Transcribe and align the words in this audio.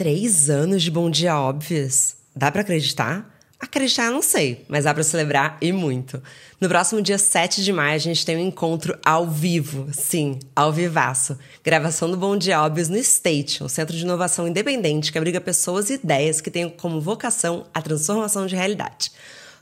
Três 0.00 0.48
anos 0.48 0.82
de 0.82 0.90
Bom 0.90 1.10
Dia 1.10 1.38
Óbvios. 1.38 2.14
Dá 2.34 2.50
para 2.50 2.62
acreditar? 2.62 3.38
Acreditar, 3.60 4.10
não 4.10 4.22
sei, 4.22 4.64
mas 4.66 4.84
dá 4.84 4.94
para 4.94 5.02
celebrar 5.02 5.58
e 5.60 5.72
muito. 5.72 6.22
No 6.58 6.70
próximo 6.70 7.02
dia 7.02 7.18
7 7.18 7.62
de 7.62 7.70
maio, 7.70 7.96
a 7.96 7.98
gente 7.98 8.24
tem 8.24 8.38
um 8.38 8.46
encontro 8.46 8.98
ao 9.04 9.28
vivo, 9.28 9.88
sim, 9.92 10.38
ao 10.56 10.72
vivaço. 10.72 11.38
Gravação 11.62 12.10
do 12.10 12.16
Bom 12.16 12.34
Dia 12.34 12.62
Óbvios 12.62 12.88
no 12.88 12.96
State, 12.96 13.62
um 13.62 13.68
centro 13.68 13.94
de 13.94 14.02
inovação 14.02 14.48
independente 14.48 15.12
que 15.12 15.18
abriga 15.18 15.38
pessoas 15.38 15.90
e 15.90 15.94
ideias 15.96 16.40
que 16.40 16.50
têm 16.50 16.70
como 16.70 16.98
vocação 16.98 17.66
a 17.74 17.82
transformação 17.82 18.46
de 18.46 18.56
realidade. 18.56 19.12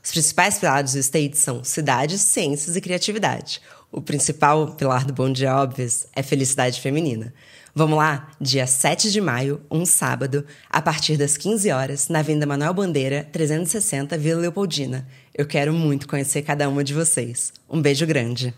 Os 0.01 0.09
principais 0.09 0.57
pilares 0.57 0.93
do 0.93 0.99
State 0.99 1.37
são 1.37 1.65
cidades, 1.65 2.21
ciências 2.21 2.77
e 2.77 2.81
criatividade. 2.81 3.59
O 3.91 4.01
principal 4.01 4.67
pilar 4.67 5.03
do 5.03 5.11
Bom 5.11 5.33
Dia 5.33 5.53
Óbvios 5.57 6.05
é 6.15 6.23
felicidade 6.23 6.79
feminina. 6.79 7.33
Vamos 7.73 7.97
lá? 7.97 8.31
Dia 8.41 8.65
7 8.65 9.11
de 9.11 9.21
maio, 9.21 9.61
um 9.69 9.85
sábado, 9.85 10.45
a 10.69 10.81
partir 10.81 11.17
das 11.17 11.37
15 11.37 11.69
horas, 11.71 12.07
na 12.09 12.19
Avenida 12.19 12.45
Manuel 12.45 12.73
Bandeira, 12.73 13.27
360, 13.31 14.17
Vila 14.17 14.41
Leopoldina. 14.41 15.07
Eu 15.35 15.45
quero 15.45 15.71
muito 15.71 16.07
conhecer 16.07 16.41
cada 16.41 16.67
uma 16.67 16.83
de 16.83 16.93
vocês. 16.93 17.53
Um 17.69 17.81
beijo 17.81 18.07
grande. 18.07 18.53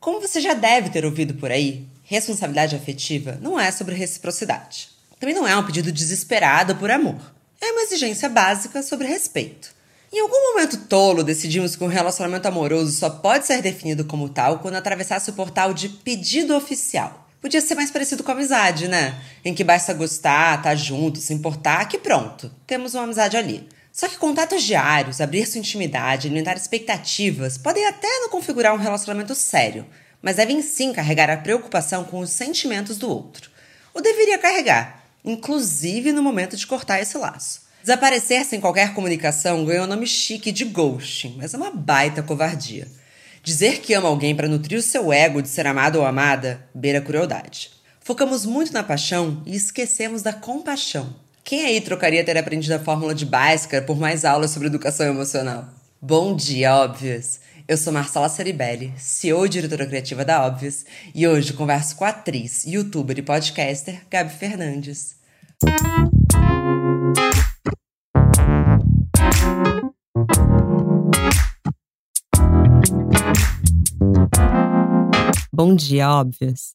Como 0.00 0.20
você 0.20 0.40
já 0.40 0.52
deve 0.54 0.90
ter 0.90 1.04
ouvido 1.04 1.34
por 1.34 1.50
aí, 1.50 1.86
responsabilidade 2.02 2.74
afetiva 2.74 3.38
não 3.40 3.58
é 3.58 3.70
sobre 3.70 3.94
reciprocidade. 3.94 4.88
Também 5.20 5.34
não 5.34 5.46
é 5.46 5.56
um 5.56 5.64
pedido 5.64 5.92
desesperado 5.92 6.74
por 6.76 6.90
amor. 6.90 7.20
É 7.60 7.72
uma 7.72 7.82
exigência 7.82 8.28
básica 8.28 8.82
sobre 8.82 9.06
respeito. 9.06 9.70
Em 10.12 10.18
algum 10.20 10.52
momento 10.52 10.86
tolo, 10.88 11.22
decidimos 11.22 11.76
que 11.76 11.84
um 11.84 11.88
relacionamento 11.88 12.48
amoroso 12.48 12.90
só 12.90 13.08
pode 13.08 13.46
ser 13.46 13.62
definido 13.62 14.04
como 14.04 14.28
tal 14.28 14.58
quando 14.58 14.74
atravessasse 14.74 15.30
o 15.30 15.34
portal 15.34 15.72
de 15.72 15.88
pedido 15.88 16.56
oficial. 16.56 17.19
Podia 17.40 17.60
ser 17.60 17.74
mais 17.74 17.90
parecido 17.90 18.22
com 18.22 18.32
amizade, 18.32 18.86
né? 18.86 19.18
Em 19.42 19.54
que 19.54 19.64
basta 19.64 19.94
gostar, 19.94 20.60
tá 20.62 20.74
junto, 20.74 21.18
se 21.18 21.32
importar, 21.32 21.88
que 21.88 21.98
pronto, 21.98 22.54
temos 22.66 22.94
uma 22.94 23.04
amizade 23.04 23.36
ali. 23.36 23.66
Só 23.90 24.06
que 24.08 24.18
contatos 24.18 24.62
diários, 24.62 25.20
abrir 25.20 25.46
sua 25.46 25.58
intimidade, 25.58 26.28
alimentar 26.28 26.56
expectativas 26.56 27.56
podem 27.56 27.86
até 27.86 28.08
não 28.20 28.28
configurar 28.28 28.74
um 28.74 28.78
relacionamento 28.78 29.34
sério, 29.34 29.86
mas 30.20 30.36
devem 30.36 30.60
sim 30.60 30.92
carregar 30.92 31.30
a 31.30 31.36
preocupação 31.38 32.04
com 32.04 32.20
os 32.20 32.30
sentimentos 32.30 32.98
do 32.98 33.08
outro. 33.08 33.50
Ou 33.94 34.02
deveria 34.02 34.38
carregar, 34.38 35.02
inclusive 35.24 36.12
no 36.12 36.22
momento 36.22 36.56
de 36.56 36.66
cortar 36.66 37.00
esse 37.00 37.16
laço. 37.16 37.62
Desaparecer 37.80 38.44
sem 38.44 38.60
qualquer 38.60 38.92
comunicação 38.92 39.64
ganhou 39.64 39.84
o 39.84 39.88
nome 39.88 40.06
chique 40.06 40.52
de 40.52 40.66
ghosting, 40.66 41.36
mas 41.38 41.54
é 41.54 41.56
uma 41.56 41.70
baita 41.70 42.22
covardia. 42.22 42.86
Dizer 43.42 43.80
que 43.80 43.94
ama 43.94 44.08
alguém 44.08 44.34
para 44.34 44.48
nutrir 44.48 44.78
o 44.78 44.82
seu 44.82 45.12
ego 45.12 45.40
de 45.40 45.48
ser 45.48 45.66
amado 45.66 45.96
ou 45.96 46.04
amada 46.04 46.68
beira 46.74 47.00
crueldade. 47.00 47.70
Focamos 48.00 48.44
muito 48.44 48.72
na 48.72 48.82
paixão 48.82 49.42
e 49.46 49.56
esquecemos 49.56 50.20
da 50.20 50.32
compaixão. 50.32 51.14
Quem 51.42 51.64
aí 51.64 51.80
trocaria 51.80 52.22
ter 52.22 52.36
aprendido 52.36 52.72
a 52.72 52.78
fórmula 52.78 53.14
de 53.14 53.24
Bhaskara 53.24 53.84
por 53.84 53.98
mais 53.98 54.24
aulas 54.24 54.50
sobre 54.50 54.68
educação 54.68 55.06
emocional? 55.06 55.68
Bom 56.00 56.36
dia, 56.36 56.74
óbvios! 56.74 57.40
Eu 57.66 57.76
sou 57.76 57.92
Marcela 57.92 58.28
Ceribelli, 58.28 58.92
CEO 58.96 59.46
e 59.46 59.48
diretora 59.48 59.86
criativa 59.86 60.24
da 60.24 60.44
Óbvios, 60.44 60.84
e 61.14 61.26
hoje 61.26 61.52
converso 61.52 61.96
com 61.96 62.04
a 62.04 62.08
atriz, 62.08 62.64
youtuber 62.66 63.18
e 63.18 63.22
podcaster 63.22 64.02
Gabi 64.10 64.34
Fernandes. 64.34 65.14
Bom 75.62 75.74
dia, 75.74 76.08
óbvios. 76.08 76.70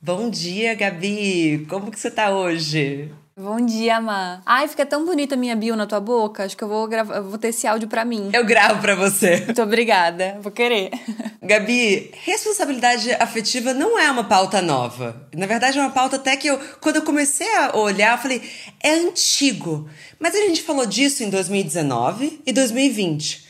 Bom 0.00 0.28
dia, 0.28 0.74
Gabi. 0.74 1.64
Como 1.70 1.92
que 1.92 2.00
você 2.00 2.10
tá 2.10 2.36
hoje? 2.36 3.08
Bom 3.38 3.64
dia, 3.64 4.00
Má. 4.00 4.42
Ai, 4.44 4.66
fica 4.66 4.84
tão 4.84 5.06
bonita 5.06 5.36
a 5.36 5.38
minha 5.38 5.54
bio 5.54 5.76
na 5.76 5.86
tua 5.86 6.00
boca. 6.00 6.42
Acho 6.42 6.56
que 6.56 6.64
eu 6.64 6.68
vou 6.68 6.88
gravar, 6.88 7.20
vou 7.20 7.38
ter 7.38 7.50
esse 7.50 7.64
áudio 7.64 7.86
para 7.86 8.04
mim. 8.04 8.30
Eu 8.32 8.44
gravo 8.44 8.80
para 8.80 8.96
você. 8.96 9.42
Muito 9.46 9.62
obrigada. 9.62 10.40
Vou 10.42 10.50
querer. 10.50 10.90
Gabi, 11.40 12.10
responsabilidade 12.24 13.12
afetiva 13.12 13.72
não 13.72 13.96
é 13.96 14.10
uma 14.10 14.24
pauta 14.24 14.60
nova. 14.60 15.28
Na 15.32 15.46
verdade, 15.46 15.78
é 15.78 15.82
uma 15.82 15.90
pauta 15.90 16.16
até 16.16 16.36
que 16.36 16.48
eu, 16.48 16.58
quando 16.80 16.96
eu 16.96 17.02
comecei 17.02 17.46
a 17.54 17.76
olhar, 17.76 18.16
eu 18.16 18.22
falei, 18.22 18.42
é 18.82 18.90
antigo. 18.90 19.88
Mas 20.18 20.34
a 20.34 20.38
gente 20.38 20.64
falou 20.64 20.84
disso 20.84 21.22
em 21.22 21.30
2019 21.30 22.42
e 22.44 22.52
2020. 22.52 23.46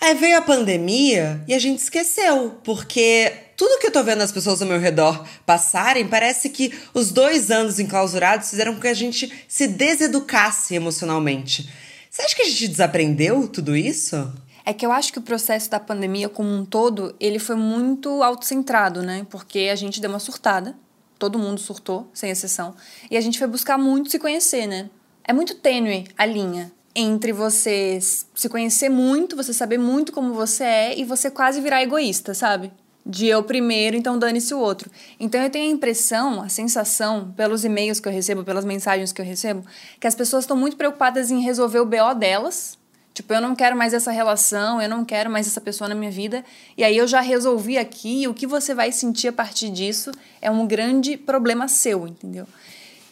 Aí 0.00 0.14
veio 0.14 0.38
a 0.38 0.42
pandemia 0.42 1.42
e 1.48 1.54
a 1.54 1.58
gente 1.58 1.80
esqueceu, 1.80 2.60
porque 2.62 3.45
tudo 3.56 3.78
que 3.80 3.86
eu 3.86 3.92
tô 3.92 4.04
vendo 4.04 4.20
as 4.20 4.30
pessoas 4.30 4.60
ao 4.60 4.68
meu 4.68 4.78
redor 4.78 5.26
passarem, 5.46 6.06
parece 6.06 6.50
que 6.50 6.72
os 6.92 7.10
dois 7.10 7.50
anos 7.50 7.78
enclausurados 7.78 8.50
fizeram 8.50 8.74
com 8.74 8.80
que 8.80 8.88
a 8.88 8.94
gente 8.94 9.32
se 9.48 9.66
deseducasse 9.66 10.74
emocionalmente. 10.74 11.68
Você 12.10 12.22
acha 12.22 12.36
que 12.36 12.42
a 12.42 12.48
gente 12.48 12.68
desaprendeu 12.68 13.48
tudo 13.48 13.74
isso? 13.74 14.32
É 14.64 14.72
que 14.72 14.84
eu 14.84 14.92
acho 14.92 15.12
que 15.12 15.18
o 15.18 15.22
processo 15.22 15.70
da 15.70 15.80
pandemia 15.80 16.28
como 16.28 16.50
um 16.50 16.64
todo, 16.64 17.14
ele 17.18 17.38
foi 17.38 17.56
muito 17.56 18.22
autocentrado, 18.22 19.02
né? 19.02 19.26
Porque 19.30 19.70
a 19.72 19.76
gente 19.76 20.00
deu 20.00 20.10
uma 20.10 20.18
surtada, 20.18 20.76
todo 21.18 21.38
mundo 21.38 21.60
surtou, 21.60 22.10
sem 22.12 22.30
exceção, 22.30 22.74
e 23.10 23.16
a 23.16 23.20
gente 23.20 23.38
foi 23.38 23.46
buscar 23.46 23.78
muito 23.78 24.10
se 24.10 24.18
conhecer, 24.18 24.66
né? 24.66 24.90
É 25.24 25.32
muito 25.32 25.54
tênue 25.54 26.06
a 26.18 26.26
linha 26.26 26.72
entre 26.94 27.32
você 27.32 27.98
se 28.00 28.48
conhecer 28.48 28.88
muito, 28.88 29.36
você 29.36 29.52
saber 29.52 29.78
muito 29.78 30.12
como 30.12 30.32
você 30.34 30.64
é 30.64 30.98
e 30.98 31.04
você 31.04 31.30
quase 31.30 31.60
virar 31.60 31.82
egoísta, 31.82 32.32
sabe? 32.34 32.72
De 33.08 33.26
eu 33.28 33.40
primeiro, 33.44 33.96
então 33.96 34.18
dane-se 34.18 34.52
o 34.52 34.58
outro. 34.58 34.90
Então 35.20 35.40
eu 35.40 35.48
tenho 35.48 35.70
a 35.70 35.72
impressão, 35.72 36.42
a 36.42 36.48
sensação, 36.48 37.32
pelos 37.36 37.64
e-mails 37.64 38.00
que 38.00 38.08
eu 38.08 38.12
recebo, 38.12 38.42
pelas 38.42 38.64
mensagens 38.64 39.12
que 39.12 39.20
eu 39.20 39.24
recebo, 39.24 39.64
que 40.00 40.08
as 40.08 40.14
pessoas 40.16 40.42
estão 40.42 40.56
muito 40.56 40.76
preocupadas 40.76 41.30
em 41.30 41.40
resolver 41.40 41.78
o 41.78 41.86
BO 41.86 42.14
delas. 42.18 42.76
Tipo, 43.14 43.32
eu 43.32 43.40
não 43.40 43.54
quero 43.54 43.76
mais 43.76 43.94
essa 43.94 44.10
relação, 44.10 44.82
eu 44.82 44.88
não 44.88 45.04
quero 45.04 45.30
mais 45.30 45.46
essa 45.46 45.60
pessoa 45.60 45.88
na 45.88 45.94
minha 45.94 46.10
vida. 46.10 46.44
E 46.76 46.82
aí 46.82 46.96
eu 46.96 47.06
já 47.06 47.20
resolvi 47.20 47.78
aqui, 47.78 48.22
e 48.22 48.28
o 48.28 48.34
que 48.34 48.46
você 48.46 48.74
vai 48.74 48.90
sentir 48.90 49.28
a 49.28 49.32
partir 49.32 49.70
disso 49.70 50.10
é 50.42 50.50
um 50.50 50.66
grande 50.66 51.16
problema 51.16 51.68
seu, 51.68 52.08
entendeu? 52.08 52.46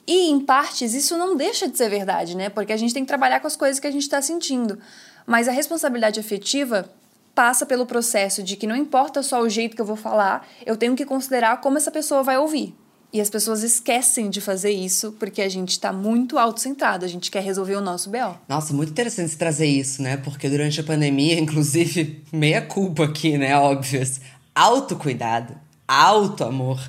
E, 0.06 0.28
em 0.28 0.40
partes, 0.40 0.92
isso 0.92 1.16
não 1.16 1.36
deixa 1.36 1.68
de 1.68 1.78
ser 1.78 1.88
verdade, 1.88 2.36
né? 2.36 2.48
Porque 2.50 2.72
a 2.72 2.76
gente 2.76 2.92
tem 2.92 3.04
que 3.04 3.08
trabalhar 3.08 3.38
com 3.38 3.46
as 3.46 3.54
coisas 3.54 3.78
que 3.78 3.86
a 3.86 3.90
gente 3.92 4.02
está 4.02 4.20
sentindo. 4.20 4.78
Mas 5.24 5.46
a 5.46 5.52
responsabilidade 5.52 6.18
afetiva 6.18 6.90
passa 7.34 7.66
pelo 7.66 7.84
processo 7.84 8.42
de 8.42 8.56
que 8.56 8.66
não 8.66 8.76
importa 8.76 9.22
só 9.22 9.42
o 9.42 9.48
jeito 9.48 9.74
que 9.74 9.82
eu 9.82 9.86
vou 9.86 9.96
falar, 9.96 10.46
eu 10.64 10.76
tenho 10.76 10.94
que 10.94 11.04
considerar 11.04 11.60
como 11.60 11.76
essa 11.76 11.90
pessoa 11.90 12.22
vai 12.22 12.38
ouvir. 12.38 12.74
E 13.12 13.20
as 13.20 13.30
pessoas 13.30 13.62
esquecem 13.62 14.28
de 14.28 14.40
fazer 14.40 14.72
isso 14.72 15.12
porque 15.20 15.40
a 15.40 15.48
gente 15.48 15.70
está 15.70 15.92
muito 15.92 16.36
autocentrado, 16.36 17.04
a 17.04 17.08
gente 17.08 17.30
quer 17.30 17.44
resolver 17.44 17.76
o 17.76 17.80
nosso 17.80 18.10
BO. 18.10 18.36
Nossa, 18.48 18.74
muito 18.74 18.90
interessante 18.90 19.30
você 19.30 19.36
trazer 19.36 19.66
isso, 19.66 20.02
né? 20.02 20.16
Porque 20.16 20.48
durante 20.48 20.80
a 20.80 20.84
pandemia, 20.84 21.38
inclusive, 21.38 22.24
meia 22.32 22.60
culpa 22.60 23.04
aqui, 23.04 23.38
né? 23.38 23.56
Óbvias. 23.56 24.20
Autocuidado, 24.52 25.54
auto-amor. 25.86 26.80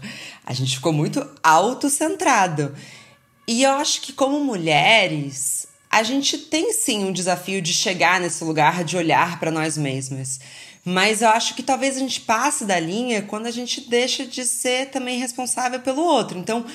A 0.43 0.51
gente 0.51 0.77
ficou 0.77 0.91
muito 0.91 1.23
autocentrado. 1.43 2.73
E 3.47 3.61
eu 3.61 3.73
acho 3.73 4.01
que, 4.01 4.11
como 4.11 4.43
mulheres, 4.43 5.67
a 5.95 6.03
gente 6.03 6.37
tem 6.37 6.73
sim 6.73 7.05
um 7.05 7.13
desafio 7.13 7.61
de 7.61 7.73
chegar 7.73 8.19
nesse 8.19 8.43
lugar 8.43 8.83
de 8.83 8.97
olhar 8.97 9.39
para 9.39 9.49
nós 9.49 9.77
mesmas. 9.77 10.41
Mas 10.83 11.21
eu 11.21 11.29
acho 11.29 11.55
que 11.55 11.63
talvez 11.63 11.95
a 11.95 12.01
gente 12.01 12.19
passe 12.19 12.65
da 12.65 12.77
linha 12.77 13.21
quando 13.21 13.45
a 13.45 13.51
gente 13.51 13.79
deixa 13.79 14.25
de 14.25 14.43
ser 14.43 14.89
também 14.89 15.17
responsável 15.17 15.79
pelo 15.79 16.01
outro. 16.01 16.37
Então, 16.37 16.65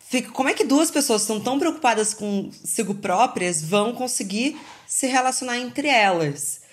fica, 0.00 0.32
como 0.32 0.48
é 0.48 0.54
que 0.54 0.64
duas 0.64 0.90
pessoas 0.90 1.22
que 1.22 1.30
estão 1.30 1.40
tão 1.40 1.56
preocupadas 1.56 2.14
consigo 2.14 2.96
próprias 2.96 3.62
vão 3.62 3.92
conseguir 3.92 4.60
se 4.88 5.06
relacionar 5.06 5.56
entre 5.56 5.86
elas? 5.86 6.63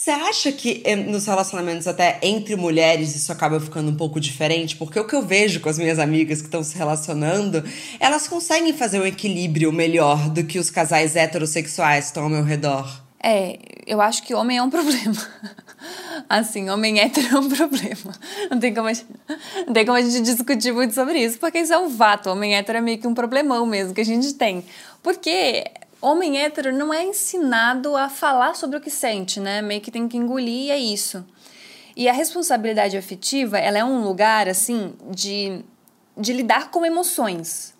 Você 0.00 0.12
acha 0.12 0.50
que 0.50 0.80
eh, 0.86 0.96
nos 0.96 1.26
relacionamentos 1.26 1.86
até 1.86 2.18
entre 2.22 2.56
mulheres 2.56 3.14
isso 3.14 3.30
acaba 3.30 3.60
ficando 3.60 3.90
um 3.90 3.94
pouco 3.94 4.18
diferente? 4.18 4.74
Porque 4.74 4.98
o 4.98 5.06
que 5.06 5.14
eu 5.14 5.20
vejo 5.20 5.60
com 5.60 5.68
as 5.68 5.78
minhas 5.78 5.98
amigas 5.98 6.40
que 6.40 6.46
estão 6.46 6.64
se 6.64 6.74
relacionando, 6.74 7.62
elas 8.00 8.26
conseguem 8.26 8.72
fazer 8.72 8.98
um 8.98 9.04
equilíbrio 9.04 9.70
melhor 9.70 10.30
do 10.30 10.42
que 10.42 10.58
os 10.58 10.70
casais 10.70 11.16
heterossexuais 11.16 12.04
que 12.04 12.10
estão 12.12 12.22
ao 12.22 12.30
meu 12.30 12.42
redor. 12.42 12.90
É, 13.22 13.58
eu 13.86 14.00
acho 14.00 14.22
que 14.22 14.32
homem 14.32 14.56
é 14.56 14.62
um 14.62 14.70
problema. 14.70 15.18
Assim, 16.26 16.70
homem 16.70 16.98
hétero 16.98 17.36
é 17.36 17.38
um 17.38 17.50
problema. 17.50 18.14
Não 18.50 18.58
tem, 18.58 18.72
como 18.72 18.88
a 18.88 18.94
gente, 18.94 19.06
não 19.66 19.74
tem 19.74 19.84
como 19.84 19.98
a 19.98 20.00
gente 20.00 20.22
discutir 20.22 20.72
muito 20.72 20.94
sobre 20.94 21.22
isso, 21.22 21.38
porque 21.38 21.58
isso 21.58 21.74
é 21.74 21.78
um 21.78 21.90
fato. 21.90 22.30
Homem 22.30 22.56
hétero 22.56 22.78
é 22.78 22.80
meio 22.80 22.96
que 22.96 23.06
um 23.06 23.12
problemão 23.12 23.66
mesmo 23.66 23.92
que 23.92 24.00
a 24.00 24.04
gente 24.04 24.32
tem. 24.32 24.64
Porque 25.02 25.64
homem 26.00 26.38
hétero 26.38 26.72
não 26.72 26.92
é 26.92 27.04
ensinado 27.04 27.96
a 27.96 28.08
falar 28.08 28.54
sobre 28.54 28.76
o 28.76 28.80
que 28.80 28.90
sente, 28.90 29.38
né? 29.38 29.60
Meio 29.60 29.80
que 29.80 29.90
tem 29.90 30.08
que 30.08 30.16
engolir 30.16 30.66
e 30.66 30.70
é 30.70 30.78
isso. 30.78 31.24
E 31.96 32.08
a 32.08 32.12
responsabilidade 32.12 32.96
afetiva, 32.96 33.58
ela 33.58 33.78
é 33.78 33.84
um 33.84 34.02
lugar, 34.02 34.48
assim, 34.48 34.94
de, 35.10 35.62
de 36.16 36.32
lidar 36.32 36.70
com 36.70 36.86
emoções. 36.86 37.74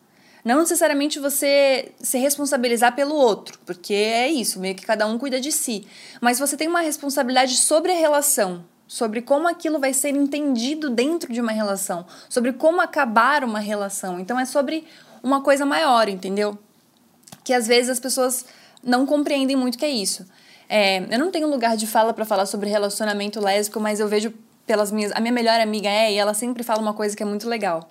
Não 0.45 0.61
necessariamente 0.61 1.19
você 1.19 1.93
se 2.01 2.19
responsabilizar 2.19 2.95
pelo 2.95 3.15
outro, 3.15 3.59
porque 3.65 3.95
é 3.95 4.29
isso, 4.29 4.59
meio 4.59 4.75
que 4.75 4.87
cada 4.87 5.07
um 5.07 5.19
cuida 5.19 5.41
de 5.41 5.53
si. 5.53 5.87
Mas 6.21 6.39
você 6.39 6.57
tem 6.57 6.69
uma 6.69 6.81
responsabilidade 6.81 7.57
sobre 7.57 7.93
a 7.93 7.97
relação, 7.97 8.65
sobre 8.87 9.21
como 9.23 9.47
aquilo 9.47 9.79
vai 9.79 9.93
ser 9.93 10.11
entendido 10.11 10.91
dentro 10.91 11.33
de 11.33 11.41
uma 11.41 11.53
relação, 11.53 12.07
sobre 12.29 12.53
como 12.53 12.81
acabar 12.81 13.45
uma 13.45 13.61
relação. 13.61 14.19
Então 14.19 14.41
é 14.41 14.45
sobre 14.45 14.87
uma 15.23 15.43
coisa 15.43 15.67
maior, 15.67 16.09
entendeu? 16.09 16.59
Que 17.51 17.55
às 17.55 17.67
vezes 17.67 17.91
as 17.91 17.99
pessoas 17.99 18.47
não 18.81 19.05
compreendem 19.05 19.57
muito 19.57 19.75
o 19.75 19.79
que 19.79 19.85
é 19.85 19.91
isso. 19.91 20.25
É, 20.69 20.99
eu 21.13 21.19
não 21.19 21.33
tenho 21.33 21.51
lugar 21.51 21.77
de 21.77 21.85
fala 21.85 22.15
para 22.15 22.25
falar 22.25 22.47
sobre 22.47 22.71
relacionamento 22.71 23.41
lésbico, 23.41 23.81
mas 23.81 23.99
eu 23.99 24.07
vejo 24.07 24.33
pelas 24.65 24.93
minhas. 24.93 25.11
A 25.11 25.21
minha 25.21 25.33
melhor 25.33 25.59
amiga 25.59 25.89
é, 25.89 26.13
e 26.13 26.17
ela 26.17 26.33
sempre 26.33 26.63
fala 26.63 26.81
uma 26.81 26.95
coisa 26.95 27.17
que 27.17 27.25
é 27.25 27.27
muito 27.27 27.49
legal. 27.49 27.91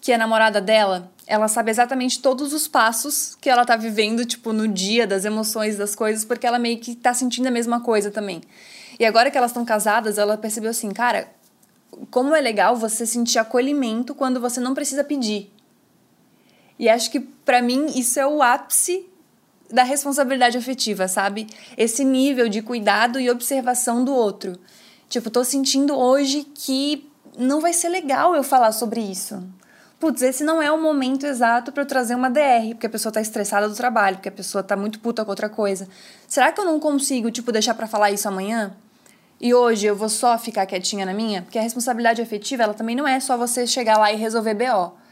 Que 0.00 0.12
a 0.12 0.18
namorada 0.18 0.60
dela, 0.60 1.12
ela 1.28 1.46
sabe 1.46 1.70
exatamente 1.70 2.20
todos 2.20 2.52
os 2.52 2.66
passos 2.66 3.36
que 3.40 3.48
ela 3.48 3.64
tá 3.64 3.76
vivendo, 3.76 4.26
tipo, 4.26 4.52
no 4.52 4.66
dia, 4.66 5.06
das 5.06 5.24
emoções, 5.24 5.76
das 5.76 5.94
coisas, 5.94 6.24
porque 6.24 6.44
ela 6.44 6.58
meio 6.58 6.80
que 6.80 6.96
tá 6.96 7.14
sentindo 7.14 7.46
a 7.46 7.52
mesma 7.52 7.80
coisa 7.80 8.10
também. 8.10 8.40
E 8.98 9.06
agora 9.06 9.30
que 9.30 9.38
elas 9.38 9.52
estão 9.52 9.64
casadas, 9.64 10.18
ela 10.18 10.36
percebeu 10.36 10.70
assim, 10.70 10.90
cara, 10.90 11.28
como 12.10 12.34
é 12.34 12.40
legal 12.40 12.74
você 12.74 13.06
sentir 13.06 13.38
acolhimento 13.38 14.12
quando 14.12 14.40
você 14.40 14.58
não 14.58 14.74
precisa 14.74 15.04
pedir. 15.04 15.52
E 16.78 16.88
acho 16.88 17.10
que 17.10 17.20
para 17.48 17.62
mim 17.62 17.86
isso 17.98 18.20
é 18.20 18.26
o 18.26 18.42
ápice 18.42 19.08
da 19.70 19.82
responsabilidade 19.82 20.58
afetiva, 20.58 21.08
sabe? 21.08 21.46
Esse 21.78 22.04
nível 22.04 22.46
de 22.46 22.60
cuidado 22.60 23.18
e 23.18 23.30
observação 23.30 24.04
do 24.04 24.12
outro. 24.14 24.58
Tipo, 25.08 25.30
tô 25.30 25.42
sentindo 25.42 25.96
hoje 25.96 26.44
que 26.54 27.10
não 27.38 27.58
vai 27.58 27.72
ser 27.72 27.88
legal 27.88 28.36
eu 28.36 28.42
falar 28.42 28.70
sobre 28.72 29.00
isso. 29.00 29.42
Putz, 29.98 30.20
esse 30.20 30.44
não 30.44 30.60
é 30.60 30.70
o 30.70 30.78
momento 30.78 31.24
exato 31.24 31.72
para 31.72 31.84
eu 31.84 31.86
trazer 31.86 32.14
uma 32.14 32.28
DR, 32.28 32.68
porque 32.72 32.86
a 32.86 32.90
pessoa 32.90 33.10
tá 33.10 33.22
estressada 33.22 33.66
do 33.66 33.74
trabalho, 33.74 34.16
porque 34.16 34.28
a 34.28 34.32
pessoa 34.32 34.62
tá 34.62 34.76
muito 34.76 35.00
puta 35.00 35.24
com 35.24 35.30
outra 35.30 35.48
coisa. 35.48 35.88
Será 36.26 36.52
que 36.52 36.60
eu 36.60 36.66
não 36.66 36.78
consigo, 36.78 37.30
tipo, 37.30 37.50
deixar 37.50 37.72
para 37.72 37.86
falar 37.86 38.10
isso 38.10 38.28
amanhã? 38.28 38.76
E 39.40 39.54
hoje 39.54 39.86
eu 39.86 39.96
vou 39.96 40.10
só 40.10 40.36
ficar 40.36 40.66
quietinha 40.66 41.06
na 41.06 41.14
minha? 41.14 41.40
Porque 41.40 41.58
a 41.58 41.62
responsabilidade 41.62 42.20
afetiva, 42.20 42.64
ela 42.64 42.74
também 42.74 42.94
não 42.94 43.08
é 43.08 43.18
só 43.18 43.38
você 43.38 43.66
chegar 43.66 43.96
lá 43.96 44.12
e 44.12 44.16
resolver 44.16 44.52
BO 44.52 45.07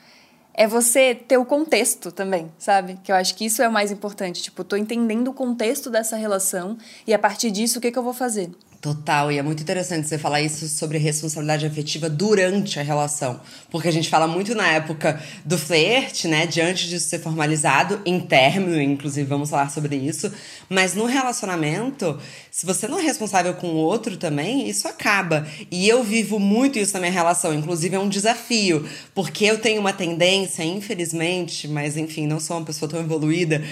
é 0.56 0.66
você 0.66 1.14
ter 1.14 1.36
o 1.36 1.44
contexto 1.44 2.10
também, 2.10 2.50
sabe? 2.58 2.98
Que 3.04 3.12
eu 3.12 3.16
acho 3.16 3.34
que 3.34 3.44
isso 3.44 3.62
é 3.62 3.68
o 3.68 3.72
mais 3.72 3.92
importante. 3.92 4.42
Tipo, 4.42 4.64
tô 4.64 4.74
entendendo 4.74 5.28
o 5.28 5.34
contexto 5.34 5.90
dessa 5.90 6.16
relação 6.16 6.78
e 7.06 7.12
a 7.12 7.18
partir 7.18 7.50
disso, 7.50 7.78
o 7.78 7.82
que, 7.82 7.92
que 7.92 7.98
eu 7.98 8.02
vou 8.02 8.14
fazer? 8.14 8.50
Total, 8.86 9.32
e 9.32 9.38
é 9.38 9.42
muito 9.42 9.60
interessante 9.64 10.06
você 10.06 10.16
falar 10.16 10.40
isso 10.40 10.68
sobre 10.68 10.96
responsabilidade 10.96 11.66
afetiva 11.66 12.08
durante 12.08 12.78
a 12.78 12.84
relação. 12.84 13.40
Porque 13.68 13.88
a 13.88 13.90
gente 13.90 14.08
fala 14.08 14.28
muito 14.28 14.54
na 14.54 14.64
época 14.68 15.20
do 15.44 15.58
flerte, 15.58 16.28
né? 16.28 16.46
De 16.46 16.60
antes 16.60 16.88
de 16.88 17.00
ser 17.00 17.18
formalizado, 17.18 18.00
em 18.06 18.20
término, 18.20 18.80
inclusive 18.80 19.28
vamos 19.28 19.50
falar 19.50 19.70
sobre 19.70 19.96
isso. 19.96 20.32
Mas 20.68 20.94
no 20.94 21.04
relacionamento, 21.04 22.16
se 22.48 22.64
você 22.64 22.86
não 22.86 23.00
é 23.00 23.02
responsável 23.02 23.54
com 23.54 23.70
o 23.70 23.74
outro 23.76 24.16
também, 24.16 24.68
isso 24.68 24.86
acaba. 24.86 25.44
E 25.68 25.88
eu 25.88 26.04
vivo 26.04 26.38
muito 26.38 26.78
isso 26.78 26.94
na 26.94 27.00
minha 27.00 27.12
relação, 27.12 27.52
inclusive 27.52 27.96
é 27.96 27.98
um 27.98 28.08
desafio. 28.08 28.88
Porque 29.16 29.46
eu 29.46 29.58
tenho 29.58 29.80
uma 29.80 29.92
tendência, 29.92 30.62
infelizmente, 30.62 31.66
mas 31.66 31.96
enfim, 31.96 32.24
não 32.24 32.38
sou 32.38 32.56
uma 32.56 32.64
pessoa 32.64 32.88
tão 32.88 33.00
evoluída, 33.00 33.64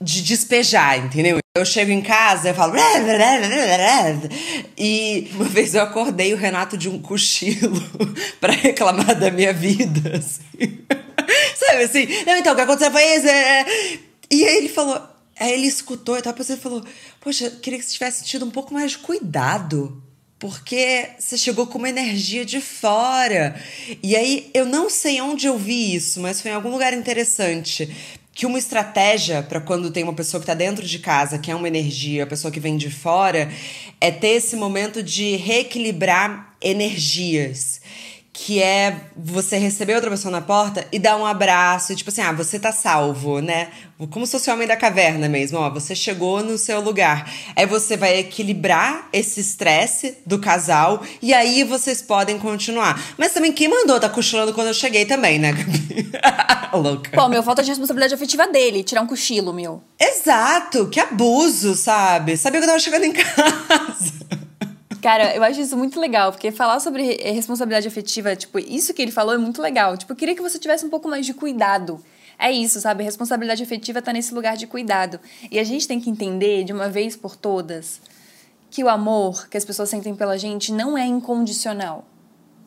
de 0.00 0.22
despejar, 0.22 0.96
entendeu? 1.04 1.39
Eu 1.56 1.64
chego 1.64 1.90
em 1.90 2.00
casa, 2.00 2.50
eu 2.50 2.54
falo. 2.54 2.74
E 4.78 5.28
uma 5.34 5.46
vez 5.46 5.74
eu 5.74 5.82
acordei 5.82 6.32
o 6.32 6.36
Renato 6.36 6.78
de 6.78 6.88
um 6.88 7.02
cochilo 7.02 7.82
para 8.40 8.52
reclamar 8.52 9.18
da 9.18 9.32
minha 9.32 9.52
vida. 9.52 10.14
Assim. 10.16 10.78
Sabe 11.56 11.82
assim? 11.84 12.06
Não, 12.24 12.36
então, 12.36 12.52
o 12.52 12.56
que 12.56 12.62
aconteceu 12.62 12.92
foi 12.92 13.02
isso. 13.16 13.26
E 14.30 14.44
aí 14.44 14.56
ele 14.58 14.68
falou. 14.68 15.00
Aí 15.40 15.52
ele 15.52 15.66
escutou 15.66 16.16
e 16.16 16.22
tal, 16.22 16.32
depois 16.32 16.48
ele 16.50 16.60
falou: 16.60 16.84
Poxa, 17.20 17.50
queria 17.50 17.78
que 17.80 17.84
você 17.84 17.94
tivesse 17.94 18.24
tido 18.24 18.44
um 18.44 18.50
pouco 18.50 18.72
mais 18.72 18.92
de 18.92 18.98
cuidado 18.98 20.00
porque 20.38 21.10
você 21.18 21.36
chegou 21.36 21.66
com 21.66 21.78
uma 21.78 21.88
energia 21.88 22.44
de 22.44 22.60
fora. 22.60 23.60
E 24.02 24.16
aí 24.16 24.50
eu 24.54 24.64
não 24.64 24.88
sei 24.88 25.20
onde 25.20 25.46
eu 25.46 25.58
vi 25.58 25.94
isso, 25.94 26.20
mas 26.20 26.40
foi 26.40 26.50
em 26.50 26.54
algum 26.54 26.70
lugar 26.70 26.94
interessante 26.94 27.90
que 28.40 28.46
uma 28.46 28.58
estratégia 28.58 29.42
para 29.42 29.60
quando 29.60 29.90
tem 29.90 30.02
uma 30.02 30.14
pessoa 30.14 30.40
que 30.40 30.44
está 30.44 30.54
dentro 30.54 30.86
de 30.86 30.98
casa, 30.98 31.38
que 31.38 31.50
é 31.50 31.54
uma 31.54 31.68
energia, 31.68 32.24
a 32.24 32.26
pessoa 32.26 32.50
que 32.50 32.58
vem 32.58 32.74
de 32.74 32.90
fora, 32.90 33.52
é 34.00 34.10
ter 34.10 34.28
esse 34.28 34.56
momento 34.56 35.02
de 35.02 35.36
reequilibrar 35.36 36.56
energias 36.58 37.82
que 38.42 38.62
é 38.62 39.02
você 39.14 39.58
receber 39.58 39.94
outra 39.94 40.10
pessoa 40.10 40.32
na 40.32 40.40
porta 40.40 40.86
e 40.90 40.98
dar 40.98 41.18
um 41.18 41.26
abraço, 41.26 41.92
e 41.92 41.96
tipo 41.96 42.08
assim, 42.08 42.22
ah, 42.22 42.32
você 42.32 42.58
tá 42.58 42.72
salvo, 42.72 43.40
né? 43.40 43.68
Como 44.10 44.24
se 44.24 44.32
fosse 44.32 44.48
o 44.48 44.54
homem 44.54 44.66
da 44.66 44.78
caverna 44.78 45.28
mesmo, 45.28 45.58
ó, 45.58 45.68
você 45.68 45.94
chegou 45.94 46.42
no 46.42 46.56
seu 46.56 46.80
lugar. 46.80 47.30
Aí 47.54 47.66
você 47.66 47.98
vai 47.98 48.18
equilibrar 48.18 49.10
esse 49.12 49.40
estresse 49.40 50.16
do 50.24 50.38
casal 50.38 51.02
e 51.20 51.34
aí 51.34 51.64
vocês 51.64 52.00
podem 52.00 52.38
continuar. 52.38 52.98
Mas 53.18 53.34
também 53.34 53.52
quem 53.52 53.68
mandou 53.68 54.00
tá 54.00 54.08
cochilando 54.08 54.54
quando 54.54 54.68
eu 54.68 54.74
cheguei 54.74 55.04
também, 55.04 55.38
né, 55.38 55.52
Gabi? 55.52 56.10
Louca. 56.72 57.10
Pô, 57.10 57.28
meu, 57.28 57.42
falta 57.42 57.62
de 57.62 57.68
responsabilidade 57.68 58.14
afetiva 58.14 58.48
dele, 58.48 58.82
tirar 58.82 59.02
um 59.02 59.06
cochilo, 59.06 59.52
meu. 59.52 59.82
Exato, 60.00 60.88
que 60.88 60.98
abuso, 60.98 61.74
sabe? 61.74 62.38
Sabia 62.38 62.58
que 62.58 62.64
eu 62.64 62.68
tava 62.68 62.80
chegando 62.80 63.04
em 63.04 63.12
casa. 63.12 64.39
Cara, 65.00 65.34
eu 65.34 65.42
acho 65.42 65.60
isso 65.60 65.76
muito 65.76 65.98
legal, 65.98 66.30
porque 66.30 66.50
falar 66.50 66.78
sobre 66.78 67.16
responsabilidade 67.32 67.88
afetiva, 67.88 68.36
tipo, 68.36 68.58
isso 68.58 68.92
que 68.92 69.00
ele 69.00 69.10
falou 69.10 69.34
é 69.34 69.38
muito 69.38 69.62
legal. 69.62 69.96
Tipo, 69.96 70.12
eu 70.12 70.16
queria 70.16 70.34
que 70.34 70.42
você 70.42 70.58
tivesse 70.58 70.84
um 70.84 70.90
pouco 70.90 71.08
mais 71.08 71.24
de 71.24 71.32
cuidado. 71.32 72.02
É 72.38 72.50
isso, 72.50 72.80
sabe? 72.80 73.04
Responsabilidade 73.04 73.62
afetiva 73.62 74.02
tá 74.02 74.12
nesse 74.12 74.34
lugar 74.34 74.56
de 74.56 74.66
cuidado. 74.66 75.18
E 75.50 75.58
a 75.58 75.64
gente 75.64 75.86
tem 75.88 76.00
que 76.00 76.10
entender, 76.10 76.64
de 76.64 76.72
uma 76.72 76.88
vez 76.88 77.16
por 77.16 77.36
todas, 77.36 78.00
que 78.70 78.84
o 78.84 78.88
amor 78.88 79.48
que 79.48 79.56
as 79.56 79.64
pessoas 79.64 79.88
sentem 79.88 80.14
pela 80.14 80.38
gente 80.38 80.72
não 80.72 80.96
é 80.96 81.06
incondicional 81.06 82.04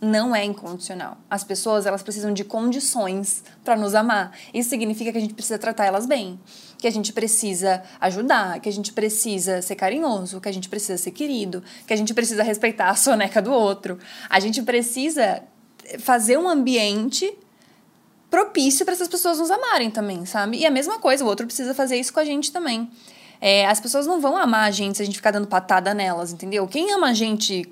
não 0.04 0.36
é 0.36 0.44
incondicional. 0.44 1.18
As 1.30 1.44
pessoas, 1.44 1.86
elas 1.86 2.04
precisam 2.04 2.34
de 2.34 2.44
condições 2.44 3.44
para 3.64 3.76
nos 3.76 3.96
amar. 3.96 4.38
Isso 4.54 4.70
significa 4.70 5.12
que 5.12 5.18
a 5.18 5.22
gente 5.22 5.34
precisa 5.34 5.58
tratar 5.58 5.86
elas 5.86 6.06
bem, 6.06 6.38
que 6.84 6.88
a 6.88 6.92
gente 6.92 7.14
precisa 7.14 7.82
ajudar, 8.02 8.60
que 8.60 8.68
a 8.68 8.72
gente 8.74 8.92
precisa 8.92 9.62
ser 9.62 9.74
carinhoso, 9.74 10.42
que 10.42 10.50
a 10.50 10.52
gente 10.52 10.68
precisa 10.68 10.98
ser 10.98 11.12
querido, 11.12 11.64
que 11.88 11.94
a 11.94 11.96
gente 11.96 12.14
precisa 12.14 12.44
respeitar 12.44 12.90
a 12.90 12.96
soneca 12.98 13.42
do 13.42 13.54
outro. 13.54 13.98
A 14.30 14.38
gente 14.42 14.62
precisa 14.62 15.44
fazer 16.00 16.38
um 16.38 16.46
ambiente 16.46 17.34
propício 18.30 18.84
para 18.84 18.94
essas 18.94 19.08
pessoas 19.08 19.40
nos 19.40 19.50
amarem 19.50 19.90
também, 19.90 20.26
sabe? 20.26 20.58
E 20.58 20.66
a 20.66 20.70
mesma 20.70 21.00
coisa, 21.00 21.24
o 21.24 21.28
outro 21.28 21.46
precisa 21.46 21.74
fazer 21.74 21.96
isso 21.96 22.12
com 22.12 22.20
a 22.20 22.26
gente 22.26 22.52
também. 22.52 22.92
É, 23.40 23.66
as 23.66 23.80
pessoas 23.80 24.06
não 24.06 24.20
vão 24.20 24.36
amar 24.36 24.68
a 24.68 24.72
gente 24.72 24.98
se 24.98 25.04
a 25.04 25.06
gente 25.06 25.16
ficar 25.16 25.32
dando 25.32 25.48
patada 25.48 25.94
nelas, 25.94 26.34
entendeu? 26.34 26.68
Quem 26.68 26.92
ama 26.92 27.12
a 27.12 27.14
gente, 27.14 27.66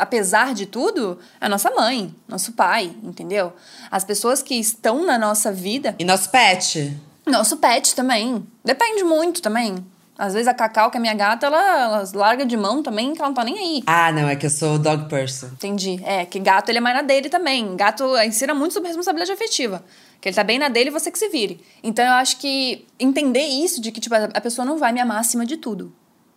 apesar 0.00 0.54
de 0.54 0.64
tudo, 0.64 1.18
é 1.38 1.44
a 1.44 1.48
nossa 1.50 1.70
mãe, 1.70 2.14
nosso 2.26 2.52
pai, 2.52 2.96
entendeu? 3.02 3.52
As 3.90 4.04
pessoas 4.04 4.42
que 4.42 4.54
estão 4.54 5.04
na 5.04 5.18
nossa 5.18 5.52
vida. 5.52 5.94
E 5.98 6.04
nosso 6.04 6.30
pet. 6.30 6.98
Nosso 7.26 7.56
pet 7.56 7.94
também. 7.94 8.46
Depende 8.64 9.02
muito 9.04 9.40
também. 9.40 9.84
Às 10.16 10.32
vezes 10.32 10.46
a 10.46 10.54
Cacau, 10.54 10.90
que 10.90 10.96
é 10.96 11.00
minha 11.00 11.14
gata, 11.14 11.46
ela, 11.46 11.80
ela, 11.82 12.04
larga 12.14 12.46
de 12.46 12.56
mão 12.56 12.82
também, 12.82 13.14
que 13.14 13.18
ela 13.20 13.28
não 13.28 13.34
tá 13.34 13.42
nem 13.42 13.58
aí. 13.58 13.82
Ah, 13.84 14.12
não, 14.12 14.28
é 14.28 14.36
que 14.36 14.46
eu 14.46 14.50
sou 14.50 14.78
dog 14.78 15.08
person. 15.08 15.46
Entendi. 15.46 16.00
É, 16.04 16.24
que 16.24 16.38
gato 16.38 16.68
ele 16.68 16.78
é 16.78 16.80
mais 16.80 16.96
na 16.96 17.02
dele 17.02 17.28
também. 17.28 17.74
Gato 17.74 18.16
ensina 18.18 18.54
muito 18.54 18.74
sobre 18.74 18.88
responsabilidade 18.88 19.32
afetiva. 19.32 19.84
Que 20.20 20.28
ele 20.28 20.36
tá 20.36 20.44
bem 20.44 20.58
na 20.58 20.68
dele 20.68 20.90
e 20.90 20.92
você 20.92 21.10
que 21.10 21.18
se 21.18 21.28
vire. 21.28 21.60
Então 21.82 22.04
eu 22.04 22.12
acho 22.12 22.36
que 22.36 22.86
entender 22.98 23.44
isso 23.44 23.80
de 23.80 23.90
que, 23.90 24.00
tipo, 24.00 24.14
a 24.14 24.40
pessoa 24.40 24.64
não 24.64 24.78
vai 24.78 24.92
me 24.92 25.00
amar 25.00 25.18
acima 25.18 25.44
de 25.44 25.56
tudo. 25.56 25.92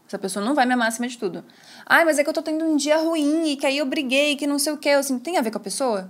Essa 0.08 0.18
pessoa 0.18 0.44
não 0.44 0.56
vai 0.56 0.66
me 0.66 0.74
amar 0.74 0.88
acima 0.88 1.08
de 1.08 1.18
tudo. 1.18 1.44
Ai, 1.86 2.04
mas 2.04 2.18
é 2.18 2.24
que 2.24 2.30
eu 2.30 2.34
tô 2.34 2.42
tendo 2.42 2.66
um 2.66 2.76
dia 2.76 2.98
ruim 2.98 3.50
e 3.50 3.58
que 3.58 3.66
aí 3.66 3.78
eu 3.78 3.86
briguei, 3.86 4.36
que 4.36 4.48
não 4.48 4.58
sei 4.58 4.74
o 4.74 4.78
quê. 4.78 4.90
Assim, 4.90 5.20
tem 5.20 5.38
a 5.38 5.42
ver 5.42 5.52
com 5.52 5.58
a 5.58 5.62
pessoa? 5.62 6.10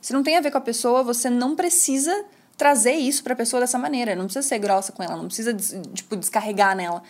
Se 0.00 0.12
não 0.12 0.22
tem 0.24 0.36
a 0.36 0.40
ver 0.40 0.50
com 0.50 0.58
a 0.58 0.60
pessoa, 0.60 1.04
você 1.04 1.30
não 1.30 1.54
precisa 1.54 2.24
trazer 2.56 2.94
isso 2.94 3.22
pra 3.22 3.36
pessoa 3.36 3.60
dessa 3.60 3.78
maneira. 3.78 4.14
Não 4.14 4.24
precisa 4.24 4.46
ser 4.46 4.58
grossa 4.58 4.92
com 4.92 5.02
ela, 5.02 5.16
não 5.16 5.26
precisa, 5.26 5.54
tipo, 5.94 6.16
descarregar 6.16 6.74
nela. 6.76 7.02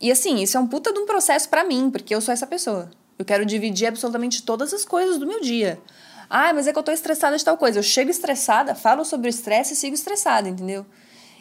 E 0.00 0.10
assim, 0.10 0.42
isso 0.42 0.56
é 0.56 0.60
um 0.60 0.66
puta 0.66 0.92
de 0.92 0.98
um 0.98 1.06
processo 1.06 1.48
para 1.48 1.64
mim, 1.64 1.90
porque 1.90 2.14
eu 2.14 2.20
sou 2.20 2.32
essa 2.32 2.46
pessoa. 2.46 2.90
Eu 3.18 3.24
quero 3.24 3.44
dividir 3.44 3.86
absolutamente 3.86 4.42
todas 4.42 4.72
as 4.72 4.84
coisas 4.84 5.18
do 5.18 5.26
meu 5.26 5.40
dia. 5.40 5.80
Ah, 6.28 6.52
mas 6.52 6.66
é 6.66 6.72
que 6.72 6.78
eu 6.78 6.82
tô 6.82 6.90
estressada 6.90 7.36
de 7.36 7.44
tal 7.44 7.56
coisa. 7.56 7.78
Eu 7.78 7.82
chego 7.82 8.10
estressada, 8.10 8.74
falo 8.74 9.04
sobre 9.04 9.28
o 9.28 9.30
estresse 9.30 9.74
e 9.74 9.76
sigo 9.76 9.94
estressada, 9.94 10.48
entendeu? 10.48 10.84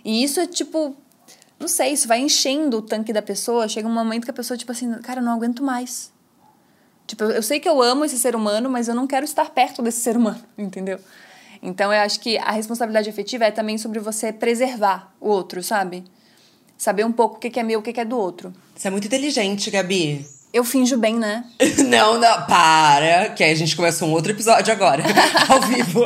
E 0.03 0.24
isso 0.24 0.39
é 0.39 0.48
tipo. 0.48 0.95
Não 1.60 1.67
sei, 1.67 1.93
isso 1.93 2.07
vai 2.07 2.19
enchendo 2.19 2.77
o 2.77 2.81
tanque 2.81 3.13
da 3.13 3.22
pessoa. 3.22 3.67
Chega 3.67 3.88
um 3.88 3.93
momento 3.93 4.25
que 4.25 4.31
a 4.31 4.33
pessoa, 4.33 4.57
tipo 4.57 4.72
assim, 4.72 4.91
cara, 5.01 5.22
eu 5.22 5.24
não 5.24 5.33
aguento 5.33 5.63
mais. 5.63 6.12
Tipo, 7.07 7.24
eu 7.25 7.41
sei 7.41 7.60
que 7.60 7.67
eu 7.67 7.81
amo 7.81 8.05
esse 8.05 8.17
ser 8.17 8.36
humano, 8.36 8.69
mas 8.69 8.88
eu 8.88 8.95
não 8.95 9.07
quero 9.07 9.25
estar 9.25 9.50
perto 9.51 9.81
desse 9.81 10.01
ser 10.01 10.15
humano, 10.17 10.41
entendeu? 10.57 11.00
Então 11.63 11.93
eu 11.93 12.01
acho 12.01 12.20
que 12.20 12.38
a 12.38 12.51
responsabilidade 12.51 13.10
afetiva 13.10 13.46
é 13.46 13.51
também 13.51 13.77
sobre 13.77 14.00
você 14.00 14.34
preservar 14.34 15.15
o 15.20 15.29
outro, 15.29 15.63
sabe? 15.63 16.03
Saber 16.77 17.05
um 17.05 17.12
pouco 17.12 17.38
o 17.38 17.39
que 17.39 17.58
é 17.58 17.63
meu, 17.63 17.79
o 17.79 17.82
que 17.82 17.98
é 17.98 18.03
do 18.03 18.17
outro. 18.17 18.53
Você 18.75 18.89
é 18.89 18.91
muito 18.91 19.08
inteligente, 19.08 19.72
Gabi. 19.72 20.25
Eu 20.51 20.65
finjo 20.65 20.98
bem, 20.98 21.15
né? 21.15 21.46
não, 21.88 22.20
não, 22.20 22.46
para, 22.46 23.29
que 23.29 23.43
aí 23.43 23.51
a 23.51 23.55
gente 23.55 23.75
começa 23.77 24.03
um 24.03 24.12
outro 24.12 24.34
episódio 24.34 24.74
agora, 24.74 25.03
ao 25.48 25.62
vivo. 25.62 26.05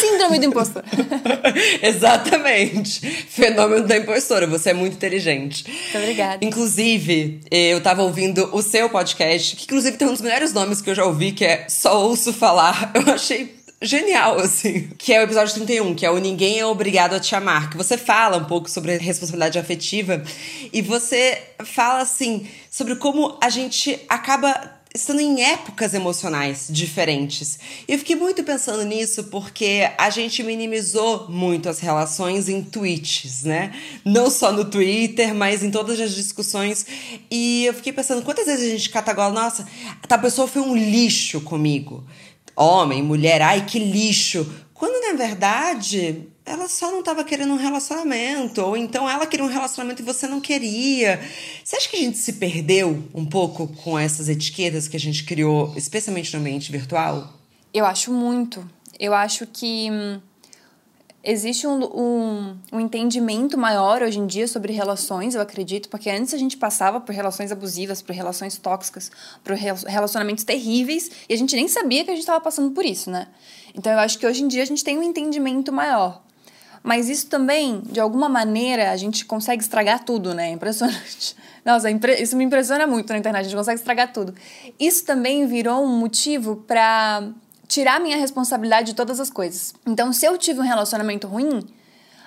Síndrome 0.00 0.38
do 0.38 0.46
impostor. 0.46 0.84
Exatamente. 1.82 3.00
Fenômeno 3.00 3.86
da 3.86 3.96
impostora. 3.96 4.46
Você 4.46 4.70
é 4.70 4.74
muito 4.74 4.94
inteligente. 4.94 5.64
Muito 5.66 5.98
obrigada. 5.98 6.44
Inclusive, 6.44 7.40
eu 7.50 7.82
tava 7.82 8.02
ouvindo 8.02 8.48
o 8.52 8.62
seu 8.62 8.88
podcast, 8.88 9.56
que 9.56 9.64
inclusive 9.64 9.96
tem 9.96 10.06
um 10.06 10.12
dos 10.12 10.20
melhores 10.20 10.52
nomes 10.52 10.80
que 10.80 10.90
eu 10.90 10.94
já 10.94 11.04
ouvi, 11.04 11.32
que 11.32 11.44
é 11.44 11.66
Só 11.68 12.06
Ouço 12.06 12.32
Falar. 12.32 12.92
Eu 12.94 13.12
achei 13.12 13.63
genial, 13.80 14.38
assim. 14.40 14.88
Que 14.98 15.12
é 15.12 15.20
o 15.20 15.22
episódio 15.22 15.54
31, 15.54 15.94
que 15.94 16.06
é 16.06 16.10
o 16.10 16.18
Ninguém 16.18 16.58
é 16.58 16.66
Obrigado 16.66 17.14
a 17.14 17.20
Te 17.20 17.34
Amar. 17.34 17.70
Que 17.70 17.76
você 17.76 17.96
fala 17.96 18.36
um 18.36 18.44
pouco 18.44 18.70
sobre 18.70 18.94
a 18.94 18.98
responsabilidade 18.98 19.58
afetiva 19.58 20.22
e 20.72 20.82
você 20.82 21.42
fala, 21.64 22.00
assim, 22.00 22.48
sobre 22.70 22.96
como 22.96 23.38
a 23.40 23.48
gente 23.48 24.00
acaba 24.08 24.74
estando 24.96 25.18
em 25.18 25.42
épocas 25.42 25.92
emocionais 25.92 26.68
diferentes. 26.70 27.58
E 27.88 27.92
eu 27.92 27.98
fiquei 27.98 28.14
muito 28.14 28.44
pensando 28.44 28.84
nisso 28.84 29.24
porque 29.24 29.90
a 29.98 30.08
gente 30.08 30.40
minimizou 30.44 31.28
muito 31.28 31.68
as 31.68 31.80
relações 31.80 32.48
em 32.48 32.62
tweets, 32.62 33.42
né? 33.42 33.74
Não 34.04 34.30
só 34.30 34.52
no 34.52 34.64
Twitter, 34.64 35.34
mas 35.34 35.64
em 35.64 35.70
todas 35.72 35.98
as 35.98 36.14
discussões. 36.14 36.86
E 37.28 37.64
eu 37.64 37.74
fiquei 37.74 37.92
pensando 37.92 38.22
quantas 38.22 38.46
vezes 38.46 38.68
a 38.68 38.70
gente 38.70 38.88
catagola, 38.88 39.34
nossa, 39.34 39.66
a 40.08 40.18
pessoa 40.18 40.46
foi 40.46 40.62
um 40.62 40.76
lixo 40.76 41.40
comigo. 41.40 42.04
Homem, 42.56 43.02
mulher, 43.02 43.42
ai 43.42 43.64
que 43.66 43.78
lixo. 43.78 44.46
Quando 44.72 45.00
na 45.00 45.16
verdade 45.16 46.28
ela 46.44 46.68
só 46.68 46.90
não 46.90 47.00
estava 47.00 47.24
querendo 47.24 47.54
um 47.54 47.56
relacionamento, 47.56 48.60
ou 48.60 48.76
então 48.76 49.08
ela 49.08 49.26
queria 49.26 49.46
um 49.46 49.48
relacionamento 49.48 50.02
e 50.02 50.04
você 50.04 50.26
não 50.26 50.40
queria. 50.40 51.20
Você 51.64 51.76
acha 51.76 51.88
que 51.88 51.96
a 51.96 52.00
gente 52.00 52.18
se 52.18 52.34
perdeu 52.34 53.02
um 53.14 53.24
pouco 53.24 53.66
com 53.66 53.98
essas 53.98 54.28
etiquetas 54.28 54.86
que 54.86 54.96
a 54.96 55.00
gente 55.00 55.24
criou, 55.24 55.72
especialmente 55.76 56.34
no 56.34 56.40
ambiente 56.40 56.70
virtual? 56.70 57.32
Eu 57.72 57.86
acho 57.86 58.12
muito. 58.12 58.68
Eu 59.00 59.14
acho 59.14 59.46
que 59.46 59.88
hum, 59.90 60.20
existe 61.24 61.66
um, 61.66 61.82
um, 61.84 62.56
um, 62.72 62.80
entendimento 62.80 63.56
maior 63.56 64.02
hoje 64.02 64.18
em 64.18 64.26
dia 64.26 64.46
sobre 64.46 64.72
relações, 64.72 65.34
eu 65.34 65.40
acredito, 65.40 65.88
porque 65.88 66.10
antes 66.10 66.34
a 66.34 66.38
gente 66.38 66.56
passava 66.56 67.00
por 67.00 67.14
relações 67.14 67.50
abusivas, 67.50 68.02
por 68.02 68.14
relações 68.14 68.58
tóxicas, 68.58 69.10
por 69.42 69.54
relacionamentos 69.54 70.44
terríveis, 70.44 71.10
e 71.28 71.34
a 71.34 71.36
gente 71.36 71.56
nem 71.56 71.66
sabia 71.66 72.04
que 72.04 72.10
a 72.10 72.14
gente 72.14 72.22
estava 72.22 72.40
passando 72.40 72.70
por 72.72 72.84
isso, 72.84 73.10
né? 73.10 73.28
Então 73.74 73.90
eu 73.92 73.98
acho 73.98 74.18
que 74.18 74.26
hoje 74.26 74.44
em 74.44 74.48
dia 74.48 74.62
a 74.62 74.66
gente 74.66 74.84
tem 74.84 74.98
um 74.98 75.02
entendimento 75.02 75.72
maior. 75.72 76.22
Mas 76.82 77.08
isso 77.08 77.28
também, 77.28 77.80
de 77.80 77.98
alguma 77.98 78.28
maneira, 78.28 78.90
a 78.90 78.96
gente 78.96 79.24
consegue 79.24 79.62
estragar 79.62 80.04
tudo, 80.04 80.34
né? 80.34 80.50
Impressionante. 80.50 81.34
Nossa, 81.64 81.88
isso 81.90 82.36
me 82.36 82.44
impressiona 82.44 82.86
muito 82.86 83.10
na 83.10 83.18
internet, 83.18 83.40
a 83.40 83.44
gente 83.44 83.56
consegue 83.56 83.78
estragar 83.78 84.12
tudo. 84.12 84.34
Isso 84.78 85.02
também 85.06 85.46
virou 85.46 85.82
um 85.82 85.98
motivo 85.98 86.56
para 86.56 87.26
tirar 87.66 88.00
minha 88.00 88.16
responsabilidade 88.16 88.88
de 88.88 88.94
todas 88.94 89.20
as 89.20 89.30
coisas. 89.30 89.74
Então, 89.86 90.12
se 90.12 90.26
eu 90.26 90.36
tive 90.38 90.60
um 90.60 90.64
relacionamento 90.64 91.26
ruim, 91.26 91.66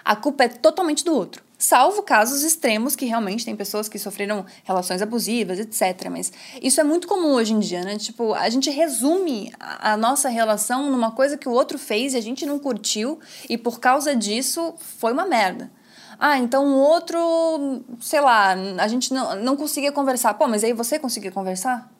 a 0.03 0.15
culpa 0.15 0.45
é 0.45 0.47
totalmente 0.47 1.03
do 1.03 1.13
outro. 1.13 1.43
Salvo 1.57 2.03
casos 2.03 2.43
extremos 2.43 2.95
que 2.95 3.05
realmente 3.05 3.43
tem 3.43 3.55
pessoas 3.55 3.89
que 3.89 3.97
sofreram 3.97 4.45
relações 4.63 5.01
abusivas, 5.01 5.59
etc. 5.59 6.07
Mas 6.09 6.31
isso 6.61 6.79
é 6.79 6.83
muito 6.83 7.07
comum 7.07 7.33
hoje 7.33 7.51
em 7.51 7.59
dia, 7.59 7.81
né? 7.81 7.97
Tipo, 7.97 8.33
a 8.35 8.47
gente 8.47 8.69
resume 8.69 9.51
a 9.59 9.97
nossa 9.97 10.29
relação 10.29 10.91
numa 10.91 11.11
coisa 11.11 11.35
que 11.35 11.49
o 11.49 11.51
outro 11.51 11.79
fez 11.79 12.13
e 12.13 12.17
a 12.17 12.21
gente 12.21 12.45
não 12.45 12.59
curtiu 12.59 13.19
e 13.49 13.57
por 13.57 13.79
causa 13.79 14.15
disso 14.15 14.75
foi 14.77 15.11
uma 15.11 15.25
merda. 15.25 15.71
Ah, 16.19 16.37
então 16.37 16.65
o 16.65 16.77
outro, 16.77 17.83
sei 18.01 18.21
lá, 18.21 18.55
a 18.77 18.87
gente 18.87 19.13
não, 19.13 19.35
não 19.35 19.57
conseguia 19.57 19.91
conversar. 19.91 20.35
Pô, 20.35 20.47
mas 20.47 20.63
aí 20.63 20.73
você 20.73 20.99
conseguia 20.99 21.31
conversar? 21.31 21.91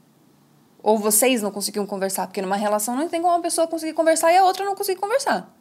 Ou 0.88 0.98
vocês 0.98 1.42
não 1.42 1.52
conseguiam 1.52 1.86
conversar? 1.86 2.28
Porque 2.28 2.42
numa 2.42 2.56
relação 2.56 2.96
não 2.96 3.10
tem 3.10 3.22
como 3.22 3.34
uma 3.34 3.42
pessoa 3.42 3.68
conseguir 3.68 3.94
conversar 3.94 4.32
e 4.32 4.38
a 4.38 4.46
outra 4.46 4.64
não 4.64 4.76
conseguir 4.76 5.00
conversar 5.00 5.52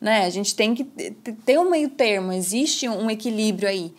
né? 0.00 0.24
A 0.24 0.30
gente 0.30 0.54
tem 0.54 0.74
que 0.74 0.84
ter 0.84 1.58
um 1.58 1.68
meio 1.68 1.88
termo, 1.88 2.32
existe 2.32 2.88
um 2.88 3.10
equilíbrio 3.10 3.68
aí. 3.68 3.92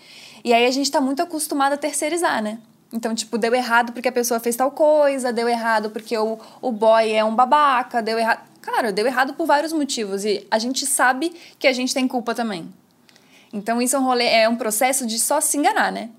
E 0.43 0.53
aí 0.53 0.65
a 0.65 0.71
gente 0.71 0.85
está 0.85 1.01
muito 1.01 1.21
acostumado 1.21 1.73
a 1.73 1.77
terceirizar, 1.77 2.41
né? 2.41 2.59
Então, 2.91 3.13
tipo, 3.13 3.37
deu 3.37 3.53
errado 3.53 3.91
porque 3.91 4.07
a 4.07 4.11
pessoa 4.11 4.39
fez 4.39 4.55
tal 4.55 4.71
coisa, 4.71 5.31
deu 5.31 5.47
errado 5.47 5.91
porque 5.91 6.17
o, 6.17 6.39
o 6.61 6.71
boy 6.71 7.11
é 7.11 7.23
um 7.23 7.35
babaca, 7.35 8.01
deu 8.01 8.17
errado. 8.17 8.47
Cara, 8.61 8.91
deu 8.91 9.05
errado 9.05 9.33
por 9.33 9.45
vários 9.45 9.73
motivos 9.73 10.25
e 10.25 10.45
a 10.49 10.57
gente 10.57 10.85
sabe 10.85 11.33
que 11.57 11.67
a 11.67 11.73
gente 11.73 11.93
tem 11.93 12.07
culpa 12.07 12.33
também. 12.33 12.67
Então, 13.51 13.81
isso 13.81 13.95
é 13.95 13.99
um 13.99 14.03
rolê, 14.03 14.25
é 14.25 14.49
um 14.49 14.55
processo 14.55 15.05
de 15.05 15.19
só 15.19 15.41
se 15.41 15.57
enganar, 15.57 15.91
né? 15.91 16.09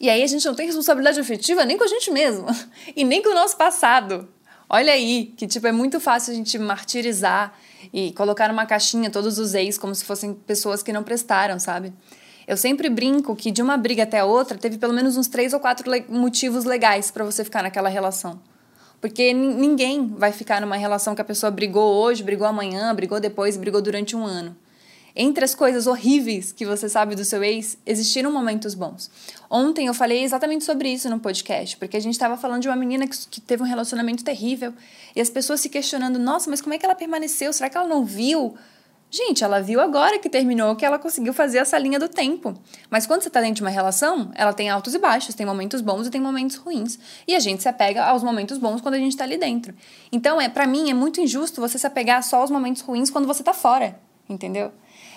E 0.00 0.08
aí 0.08 0.22
a 0.22 0.26
gente 0.26 0.46
não 0.46 0.54
tem 0.54 0.64
responsabilidade 0.64 1.20
afetiva 1.20 1.64
nem 1.66 1.76
com 1.76 1.84
a 1.84 1.88
gente 1.88 2.10
mesmo 2.10 2.46
e 2.96 3.04
nem 3.04 3.22
com 3.22 3.28
o 3.28 3.34
nosso 3.34 3.56
passado. 3.56 4.26
Olha 4.68 4.92
aí, 4.92 5.34
que 5.36 5.46
tipo 5.46 5.66
é 5.66 5.72
muito 5.72 6.00
fácil 6.00 6.32
a 6.32 6.36
gente 6.36 6.58
martirizar 6.58 7.52
e 7.92 8.12
colocar 8.12 8.48
numa 8.48 8.64
caixinha 8.64 9.10
todos 9.10 9.38
os 9.38 9.52
ex 9.52 9.76
como 9.76 9.94
se 9.94 10.04
fossem 10.04 10.32
pessoas 10.32 10.82
que 10.82 10.92
não 10.92 11.02
prestaram, 11.02 11.58
sabe? 11.58 11.92
Eu 12.46 12.56
sempre 12.56 12.88
brinco 12.88 13.36
que 13.36 13.50
de 13.50 13.60
uma 13.60 13.76
briga 13.76 14.04
até 14.04 14.24
outra 14.24 14.56
teve 14.56 14.78
pelo 14.78 14.94
menos 14.94 15.16
uns 15.16 15.28
três 15.28 15.52
ou 15.52 15.60
quatro 15.60 15.90
le 15.90 16.04
motivos 16.08 16.64
legais 16.64 17.10
para 17.10 17.24
você 17.24 17.44
ficar 17.44 17.62
naquela 17.62 17.88
relação. 17.88 18.40
Porque 19.00 19.32
ninguém 19.32 20.08
vai 20.16 20.32
ficar 20.32 20.60
numa 20.60 20.76
relação 20.76 21.14
que 21.14 21.20
a 21.20 21.24
pessoa 21.24 21.50
brigou 21.50 22.02
hoje, 22.02 22.22
brigou 22.22 22.46
amanhã, 22.46 22.94
brigou 22.94 23.20
depois, 23.20 23.56
brigou 23.56 23.80
durante 23.80 24.16
um 24.16 24.24
ano. 24.24 24.56
Entre 25.14 25.44
as 25.44 25.54
coisas 25.54 25.86
horríveis 25.86 26.52
que 26.52 26.64
você 26.64 26.88
sabe 26.88 27.14
do 27.14 27.24
seu 27.24 27.42
ex, 27.42 27.76
existiram 27.84 28.32
momentos 28.32 28.74
bons. 28.74 29.10
Ontem 29.48 29.86
eu 29.86 29.94
falei 29.94 30.22
exatamente 30.22 30.64
sobre 30.64 30.88
isso 30.88 31.10
no 31.10 31.18
podcast, 31.18 31.76
porque 31.76 31.96
a 31.96 32.00
gente 32.00 32.14
estava 32.14 32.36
falando 32.36 32.62
de 32.62 32.68
uma 32.68 32.76
menina 32.76 33.06
que, 33.06 33.16
que, 33.28 33.40
teve 33.40 33.62
um 33.62 33.66
relacionamento 33.66 34.22
terrível 34.22 34.72
e 35.14 35.20
as 35.20 35.30
pessoas 35.30 35.60
se 35.60 35.68
questionando: 35.68 36.18
nossa, 36.18 36.48
mas 36.48 36.60
como 36.60 36.74
é 36.74 36.78
que 36.78 36.84
ela 36.84 36.94
permaneceu? 36.94 37.52
Será 37.52 37.68
que 37.68 37.76
ela 37.76 37.88
não 37.88 38.04
viu? 38.04 38.54
Gente, 39.12 39.42
ela 39.42 39.60
viu 39.60 39.80
agora 39.80 40.20
que 40.20 40.28
terminou 40.28 40.76
que 40.76 40.86
ela 40.86 40.96
conseguiu 40.96 41.34
fazer 41.34 41.58
essa 41.58 41.76
linha 41.76 41.98
do 41.98 42.08
tempo. 42.08 42.54
Mas 42.88 43.08
quando 43.08 43.22
você 43.22 43.28
está 43.28 43.40
dentro 43.40 43.56
de 43.56 43.62
uma 43.62 43.70
relação, 43.70 44.30
ela 44.36 44.52
tem 44.52 44.70
altos 44.70 44.94
e 44.94 45.00
baixos, 45.00 45.34
tem 45.34 45.44
momentos 45.44 45.80
bons 45.80 46.06
e 46.06 46.10
tem 46.10 46.20
momentos 46.20 46.54
ruins. 46.54 46.96
E 47.26 47.34
a 47.34 47.40
gente 47.40 47.60
se 47.60 47.68
apega 47.68 48.04
aos 48.04 48.22
momentos 48.22 48.56
bons 48.56 48.80
quando 48.80 48.94
a 48.94 48.98
gente 48.98 49.10
está 49.10 49.24
ali 49.24 49.36
dentro. 49.36 49.74
Então, 50.12 50.40
é 50.40 50.48
para 50.48 50.64
mim, 50.64 50.90
é 50.90 50.94
muito 50.94 51.20
injusto 51.20 51.60
você 51.60 51.76
se 51.76 51.88
apegar 51.88 52.22
só 52.22 52.40
aos 52.40 52.52
momentos 52.52 52.82
ruins 52.82 53.10
quando 53.10 53.26
você 53.26 53.42
está 53.42 53.52
fora, 53.52 53.98
entendeu? 54.28 54.70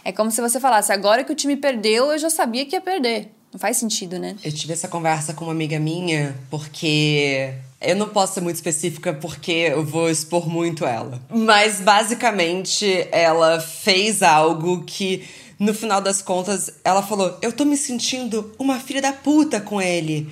É 0.05 0.11
como 0.11 0.29
se 0.31 0.41
você 0.41 0.59
falasse, 0.59 0.91
agora 0.91 1.23
que 1.23 1.31
o 1.31 1.35
time 1.35 1.55
perdeu, 1.55 2.11
eu 2.11 2.19
já 2.19 2.29
sabia 2.29 2.65
que 2.65 2.75
ia 2.75 2.81
perder. 2.81 3.31
Não 3.53 3.59
faz 3.59 3.77
sentido, 3.77 4.17
né? 4.17 4.35
Eu 4.43 4.51
tive 4.51 4.73
essa 4.73 4.87
conversa 4.87 5.33
com 5.33 5.45
uma 5.45 5.51
amiga 5.51 5.79
minha, 5.79 6.35
porque 6.49 7.53
eu 7.79 7.95
não 7.95 8.09
posso 8.09 8.33
ser 8.33 8.41
muito 8.41 8.55
específica 8.55 9.13
porque 9.13 9.51
eu 9.51 9.85
vou 9.85 10.09
expor 10.09 10.49
muito 10.49 10.85
ela. 10.85 11.21
Mas 11.29 11.79
basicamente 11.79 13.07
ela 13.11 13.59
fez 13.59 14.23
algo 14.23 14.83
que 14.83 15.23
no 15.59 15.73
final 15.73 16.01
das 16.01 16.21
contas 16.21 16.71
ela 16.83 17.03
falou: 17.03 17.37
"Eu 17.41 17.53
tô 17.53 17.63
me 17.63 17.77
sentindo 17.77 18.51
uma 18.57 18.79
filha 18.79 19.01
da 19.01 19.13
puta 19.13 19.61
com 19.61 19.79
ele". 19.81 20.27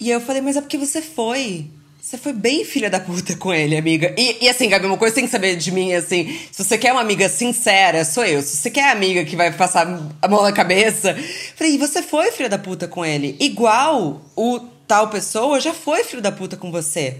E 0.00 0.10
eu 0.10 0.20
falei: 0.20 0.42
"Mas 0.42 0.56
é 0.56 0.60
porque 0.60 0.76
você 0.76 1.00
foi. 1.00 1.66
Você 2.02 2.16
foi 2.16 2.32
bem 2.32 2.64
filha 2.64 2.88
da 2.88 2.98
puta 2.98 3.36
com 3.36 3.52
ele, 3.52 3.76
amiga. 3.76 4.14
E, 4.16 4.44
e, 4.44 4.48
assim, 4.48 4.68
Gabi, 4.68 4.86
uma 4.86 4.96
coisa 4.96 5.12
que 5.12 5.20
você 5.20 5.20
tem 5.20 5.26
que 5.26 5.32
saber 5.32 5.56
de 5.56 5.70
mim, 5.70 5.92
assim, 5.92 6.40
se 6.50 6.64
você 6.64 6.78
quer 6.78 6.92
uma 6.92 7.02
amiga 7.02 7.28
sincera, 7.28 8.06
sou 8.06 8.24
eu. 8.24 8.40
Se 8.42 8.56
você 8.56 8.70
quer 8.70 8.90
amiga 8.90 9.24
que 9.24 9.36
vai 9.36 9.52
passar 9.52 9.86
a 10.20 10.28
mão 10.28 10.42
na 10.42 10.50
cabeça, 10.50 11.14
falei, 11.54 11.76
você 11.76 12.02
foi 12.02 12.32
filha 12.32 12.48
da 12.48 12.58
puta 12.58 12.88
com 12.88 13.04
ele. 13.04 13.36
Igual 13.38 14.22
o 14.34 14.60
tal 14.88 15.08
pessoa 15.08 15.60
já 15.60 15.74
foi 15.74 16.02
filho 16.02 16.22
da 16.22 16.32
puta 16.32 16.56
com 16.56 16.72
você. 16.72 17.18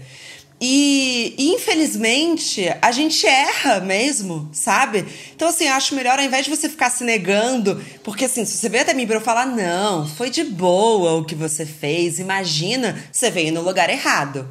E, 0.59 1.35
infelizmente, 1.37 2.65
a 2.81 2.91
gente 2.91 3.25
erra 3.25 3.79
mesmo, 3.79 4.49
sabe? 4.51 5.05
Então, 5.35 5.47
assim, 5.47 5.67
eu 5.67 5.73
acho 5.73 5.95
melhor, 5.95 6.19
ao 6.19 6.25
invés 6.25 6.45
de 6.45 6.51
você 6.51 6.67
ficar 6.67 6.89
se 6.89 7.03
negando, 7.03 7.83
porque 8.03 8.25
assim, 8.25 8.45
se 8.45 8.57
você 8.57 8.67
veio 8.67 8.83
até 8.83 8.93
mim 8.93 9.07
pra 9.07 9.15
eu 9.15 9.21
falar, 9.21 9.45
não, 9.45 10.07
foi 10.07 10.29
de 10.29 10.43
boa 10.43 11.13
o 11.13 11.25
que 11.25 11.33
você 11.33 11.65
fez, 11.65 12.19
imagina, 12.19 12.95
você 13.11 13.31
veio 13.31 13.53
no 13.53 13.61
lugar 13.61 13.89
errado. 13.89 14.47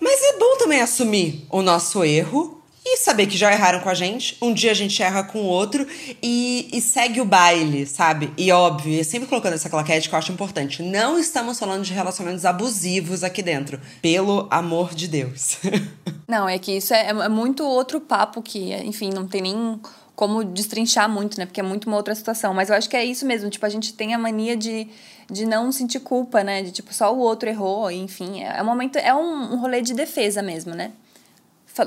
Mas 0.00 0.22
é 0.22 0.38
bom 0.38 0.56
também 0.58 0.80
assumir 0.80 1.46
o 1.50 1.62
nosso 1.62 2.04
erro 2.04 2.56
e 2.88 2.96
saber 2.98 3.26
que 3.26 3.36
já 3.36 3.52
erraram 3.52 3.80
com 3.80 3.88
a 3.88 3.94
gente. 3.94 4.36
Um 4.40 4.54
dia 4.54 4.70
a 4.70 4.74
gente 4.74 5.02
erra 5.02 5.24
com 5.24 5.40
o 5.40 5.46
outro 5.46 5.84
e, 6.22 6.68
e 6.72 6.80
segue 6.80 7.20
o 7.20 7.24
baile, 7.24 7.84
sabe? 7.84 8.32
E 8.38 8.52
óbvio, 8.52 9.04
sempre 9.04 9.26
colocando 9.26 9.54
essa 9.54 9.68
claquete 9.68 10.08
que 10.08 10.14
eu 10.14 10.18
acho 10.18 10.30
importante. 10.30 10.82
Não 10.82 11.18
estamos 11.18 11.58
falando 11.58 11.82
de 11.82 11.92
relacionamentos 11.92 12.44
abusivos 12.44 13.24
aqui 13.24 13.42
dentro. 13.42 13.80
Pelo 14.00 14.46
amor 14.50 14.94
de 14.94 15.08
Deus. 15.08 15.58
não, 16.28 16.48
é 16.48 16.60
que 16.60 16.76
isso 16.76 16.94
é, 16.94 17.08
é 17.08 17.28
muito 17.28 17.64
outro 17.64 18.00
papo 18.00 18.40
que, 18.40 18.72
enfim, 18.74 19.10
não 19.10 19.26
tem 19.26 19.42
nem 19.42 19.80
como 20.14 20.44
destrinchar 20.44 21.08
muito, 21.08 21.38
né? 21.38 21.44
Porque 21.44 21.60
é 21.60 21.64
muito 21.64 21.88
uma 21.88 21.96
outra 21.96 22.14
situação. 22.14 22.54
Mas 22.54 22.70
eu 22.70 22.76
acho 22.76 22.88
que 22.88 22.96
é 22.96 23.04
isso 23.04 23.26
mesmo. 23.26 23.50
Tipo, 23.50 23.66
a 23.66 23.68
gente 23.68 23.94
tem 23.94 24.14
a 24.14 24.18
mania 24.18 24.56
de 24.56 24.86
de 25.30 25.46
não 25.46 25.72
sentir 25.72 26.00
culpa, 26.00 26.42
né? 26.42 26.62
De 26.62 26.70
tipo, 26.70 26.92
só 26.92 27.14
o 27.14 27.18
outro 27.18 27.48
errou, 27.48 27.90
enfim. 27.90 28.42
É, 28.42 28.58
é 28.58 28.62
um 28.62 28.66
momento, 28.66 28.96
é 28.96 29.14
um, 29.14 29.54
um 29.54 29.60
rolê 29.60 29.82
de 29.82 29.94
defesa 29.94 30.42
mesmo, 30.42 30.74
né? 30.74 30.92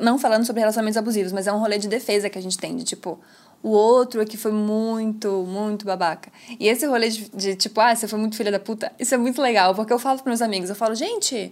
Não 0.01 0.19
falando 0.19 0.45
sobre 0.45 0.59
relacionamentos 0.59 0.97
abusivos, 0.97 1.31
mas 1.31 1.47
é 1.47 1.51
um 1.51 1.59
rolê 1.59 1.77
de 1.77 1.87
defesa 1.87 2.29
que 2.29 2.37
a 2.37 2.41
gente 2.41 2.57
tem, 2.57 2.75
de 2.75 2.83
tipo, 2.83 3.19
o 3.63 3.69
outro 3.69 4.21
é 4.21 4.25
que 4.25 4.37
foi 4.37 4.51
muito, 4.51 5.43
muito 5.47 5.85
babaca. 5.85 6.31
E 6.59 6.67
esse 6.67 6.85
rolê 6.85 7.09
de, 7.09 7.29
de, 7.29 7.55
tipo, 7.55 7.81
ah, 7.81 7.95
você 7.95 8.07
foi 8.07 8.19
muito 8.19 8.35
filha 8.37 8.51
da 8.51 8.59
puta, 8.59 8.91
isso 8.99 9.15
é 9.15 9.17
muito 9.17 9.41
legal, 9.41 9.73
porque 9.73 9.91
eu 9.91 9.97
falo 9.97 10.17
pros 10.19 10.27
meus 10.27 10.41
amigos, 10.43 10.69
eu 10.69 10.75
falo, 10.75 10.93
gente, 10.93 11.51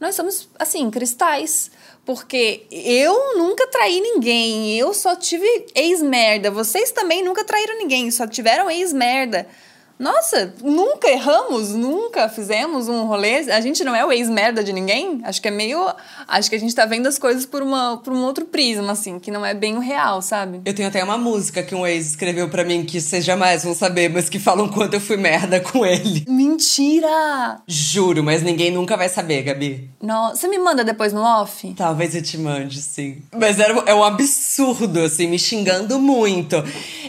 nós 0.00 0.14
somos, 0.14 0.48
assim, 0.58 0.90
cristais. 0.90 1.70
Porque 2.04 2.66
eu 2.70 3.36
nunca 3.36 3.66
traí 3.66 4.00
ninguém, 4.00 4.78
eu 4.78 4.94
só 4.94 5.16
tive 5.16 5.44
ex-merda. 5.74 6.52
Vocês 6.52 6.92
também 6.92 7.24
nunca 7.24 7.44
traíram 7.44 7.76
ninguém, 7.78 8.10
só 8.12 8.28
tiveram 8.28 8.70
ex-merda. 8.70 9.46
Nossa, 9.98 10.54
nunca 10.62 11.08
erramos, 11.08 11.70
nunca 11.70 12.28
fizemos 12.28 12.88
um 12.88 13.06
rolê. 13.06 13.50
A 13.50 13.60
gente 13.60 13.82
não 13.82 13.94
é 13.94 14.04
o 14.04 14.12
ex-merda 14.12 14.62
de 14.62 14.72
ninguém. 14.72 15.20
Acho 15.24 15.40
que 15.40 15.48
é 15.48 15.50
meio. 15.50 15.86
Acho 16.28 16.50
que 16.50 16.56
a 16.56 16.60
gente 16.60 16.74
tá 16.74 16.84
vendo 16.84 17.06
as 17.06 17.18
coisas 17.18 17.46
por, 17.46 17.62
uma, 17.62 17.96
por 17.98 18.12
um 18.12 18.22
outro 18.22 18.44
prisma, 18.44 18.92
assim, 18.92 19.18
que 19.18 19.30
não 19.30 19.44
é 19.44 19.54
bem 19.54 19.76
o 19.76 19.80
real, 19.80 20.20
sabe? 20.20 20.60
Eu 20.64 20.74
tenho 20.74 20.88
até 20.88 21.02
uma 21.02 21.16
música 21.16 21.62
que 21.62 21.74
um 21.74 21.86
ex 21.86 22.10
escreveu 22.10 22.48
para 22.48 22.64
mim 22.64 22.84
que 22.84 23.00
vocês 23.00 23.24
jamais 23.24 23.64
vão 23.64 23.74
saber, 23.74 24.10
mas 24.10 24.28
que 24.28 24.38
falam 24.38 24.68
quanto 24.68 24.94
eu 24.94 25.00
fui 25.00 25.16
merda 25.16 25.60
com 25.60 25.84
ele. 25.84 26.24
Mentira! 26.28 27.60
Juro, 27.66 28.22
mas 28.22 28.42
ninguém 28.42 28.70
nunca 28.70 28.96
vai 28.96 29.08
saber, 29.08 29.42
Gabi. 29.42 29.90
Não, 30.02 30.30
você 30.30 30.46
me 30.46 30.58
manda 30.58 30.84
depois 30.84 31.12
no 31.12 31.22
off? 31.22 31.72
Talvez 31.74 32.14
eu 32.14 32.22
te 32.22 32.36
mande, 32.36 32.82
sim. 32.82 33.22
Mas 33.34 33.58
era, 33.58 33.72
é 33.86 33.94
um 33.94 34.04
absurdo, 34.04 35.00
assim, 35.00 35.26
me 35.26 35.38
xingando 35.38 35.98
muito. 35.98 36.56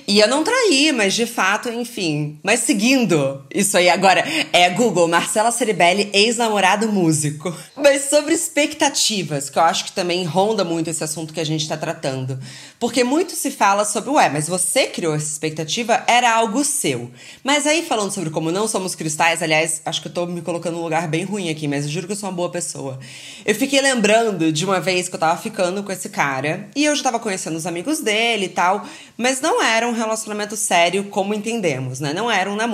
E 0.08 0.20
eu 0.20 0.27
não 0.27 0.44
traí, 0.44 0.91
mas 0.94 1.13
de 1.13 1.25
fato, 1.25 1.70
enfim. 1.70 2.39
Mas 2.44 2.62
seguindo 2.77 3.41
isso 3.51 3.75
aí 3.75 3.89
agora, 3.89 4.24
é 4.53 4.69
Google, 4.69 5.07
Marcela 5.07 5.50
Ceribelli, 5.50 6.12
ex-namorado 6.13 6.91
músico. 6.91 7.51
Mas 7.75 8.03
sobre 8.03 8.36
expectativas, 8.36 9.50
que 9.50 9.57
eu 9.57 9.63
acho 9.63 9.86
que 9.86 9.91
também 9.93 10.24
ronda 10.24 10.63
muito 10.63 10.88
esse 10.88 11.03
assunto 11.03 11.34
que 11.34 11.39
a 11.39 11.43
gente 11.43 11.67
tá 11.67 11.75
tratando. 11.75 12.38
Porque 12.79 13.03
muito 13.03 13.34
se 13.34 13.50
fala 13.50 13.84
sobre, 13.84 14.12
ué, 14.12 14.29
mas 14.29 14.48
você 14.48 14.86
criou 14.86 15.15
essa 15.15 15.31
expectativa, 15.31 16.03
era 16.05 16.31
algo 16.31 16.63
seu. 16.63 17.10
Mas 17.43 17.65
aí, 17.65 17.81
falando 17.81 18.12
sobre 18.12 18.29
como 18.29 18.51
não 18.51 18.67
somos 18.67 18.93
cristais, 18.93 19.41
aliás, 19.41 19.81
acho 19.84 20.01
que 20.01 20.07
eu 20.07 20.13
tô 20.13 20.27
me 20.27 20.41
colocando 20.41 20.75
num 20.75 20.84
lugar 20.84 21.07
bem 21.07 21.24
ruim 21.24 21.50
aqui, 21.50 21.67
mas 21.67 21.86
eu 21.86 21.89
juro 21.89 22.05
que 22.05 22.13
eu 22.13 22.17
sou 22.17 22.29
uma 22.29 22.36
boa 22.36 22.51
pessoa. 22.51 23.00
Eu 23.43 23.55
fiquei 23.55 23.81
lembrando 23.81 24.51
de 24.51 24.65
uma 24.65 24.79
vez 24.79 25.10
que 25.10 25.15
eu 25.15 25.19
tava 25.19 25.41
ficando 25.41 25.81
com 25.81 25.91
esse 25.91 26.10
cara, 26.10 26.69
e 26.75 26.86
eu 26.86 26.96
já 26.96 27.01
tava 27.01 27.17
conhecendo 27.17 27.55
os 27.55 27.65
amigos 27.65 28.01
dele 28.01 28.46
e 28.46 28.50
tal, 28.50 28.86
mas 29.17 29.41
não 29.41 29.63
era 29.63 29.88
um 29.88 29.93
relacionamento 29.93 30.55
sério 30.55 31.05
como 31.05 31.34
entendemos, 31.34 32.00
né? 32.00 32.13
Não 32.13 32.29
era 32.29 32.51
um. 32.51 32.67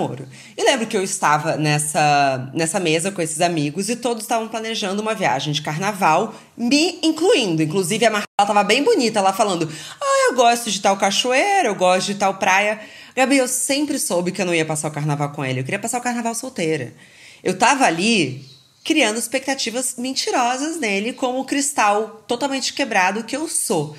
E 0.56 0.62
lembro 0.62 0.86
que 0.86 0.96
eu 0.96 1.02
estava 1.02 1.56
nessa, 1.56 2.50
nessa 2.52 2.80
mesa 2.80 3.10
com 3.10 3.22
esses 3.22 3.40
amigos 3.40 3.88
e 3.88 3.96
todos 3.96 4.24
estavam 4.24 4.48
planejando 4.48 5.00
uma 5.00 5.14
viagem 5.14 5.52
de 5.52 5.62
carnaval, 5.62 6.34
me 6.56 6.98
incluindo. 7.02 7.62
Inclusive, 7.62 8.04
a 8.04 8.10
Marcela 8.10 8.46
tava 8.46 8.64
bem 8.64 8.82
bonita 8.82 9.20
lá 9.20 9.32
falando: 9.32 9.70
Ah, 10.00 10.28
eu 10.30 10.36
gosto 10.36 10.70
de 10.70 10.80
tal 10.80 10.96
cachoeira, 10.96 11.68
eu 11.68 11.74
gosto 11.74 12.08
de 12.08 12.14
tal 12.16 12.34
praia. 12.34 12.80
Gabi, 13.16 13.36
eu 13.36 13.46
sempre 13.46 13.98
soube 13.98 14.32
que 14.32 14.42
eu 14.42 14.46
não 14.46 14.54
ia 14.54 14.64
passar 14.64 14.88
o 14.88 14.92
carnaval 14.92 15.30
com 15.30 15.44
ele. 15.44 15.60
Eu 15.60 15.64
queria 15.64 15.78
passar 15.78 15.98
o 15.98 16.02
carnaval 16.02 16.34
solteira. 16.34 16.92
Eu 17.42 17.56
tava 17.56 17.84
ali 17.84 18.44
criando 18.84 19.18
expectativas 19.18 19.94
mentirosas 19.96 20.78
nele, 20.78 21.12
como 21.12 21.40
o 21.40 21.44
cristal 21.44 22.24
totalmente 22.28 22.74
quebrado 22.74 23.24
que 23.24 23.34
eu 23.34 23.48
sou. 23.48 23.96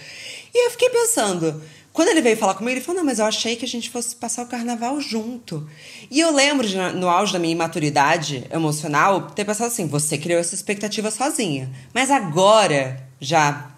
E 0.53 0.67
eu 0.67 0.71
fiquei 0.71 0.89
pensando, 0.89 1.61
quando 1.95 2.09
ele 2.09 2.21
veio 2.21 2.35
falar 2.35 2.55
comigo, 2.55 2.75
ele 2.77 2.83
falou: 2.83 2.99
Não, 2.99 3.05
mas 3.05 3.19
eu 3.19 3.25
achei 3.25 3.55
que 3.55 3.63
a 3.63 3.67
gente 3.67 3.89
fosse 3.89 4.17
passar 4.17 4.43
o 4.43 4.47
carnaval 4.47 4.99
junto. 4.99 5.65
E 6.11 6.19
eu 6.19 6.29
lembro, 6.29 6.67
de, 6.67 6.75
no 6.77 7.07
auge 7.07 7.31
da 7.31 7.39
minha 7.39 7.53
imaturidade 7.53 8.45
emocional, 8.51 9.31
ter 9.31 9.45
pensado 9.45 9.71
assim: 9.71 9.87
Você 9.87 10.17
criou 10.17 10.37
essa 10.37 10.53
expectativa 10.53 11.09
sozinha. 11.09 11.71
Mas 11.93 12.11
agora, 12.11 13.01
já 13.17 13.71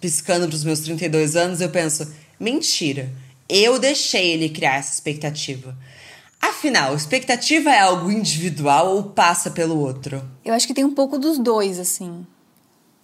piscando 0.00 0.46
para 0.46 0.54
os 0.54 0.62
meus 0.62 0.80
32 0.80 1.34
anos, 1.34 1.60
eu 1.60 1.68
penso: 1.68 2.14
Mentira. 2.38 3.12
Eu 3.48 3.76
deixei 3.80 4.30
ele 4.30 4.50
criar 4.50 4.76
essa 4.76 4.94
expectativa. 4.94 5.76
Afinal, 6.40 6.94
expectativa 6.94 7.70
é 7.70 7.80
algo 7.80 8.08
individual 8.08 8.94
ou 8.94 9.02
passa 9.02 9.50
pelo 9.50 9.76
outro? 9.78 10.22
Eu 10.44 10.54
acho 10.54 10.68
que 10.68 10.74
tem 10.74 10.84
um 10.84 10.94
pouco 10.94 11.18
dos 11.18 11.38
dois, 11.38 11.80
assim. 11.80 12.24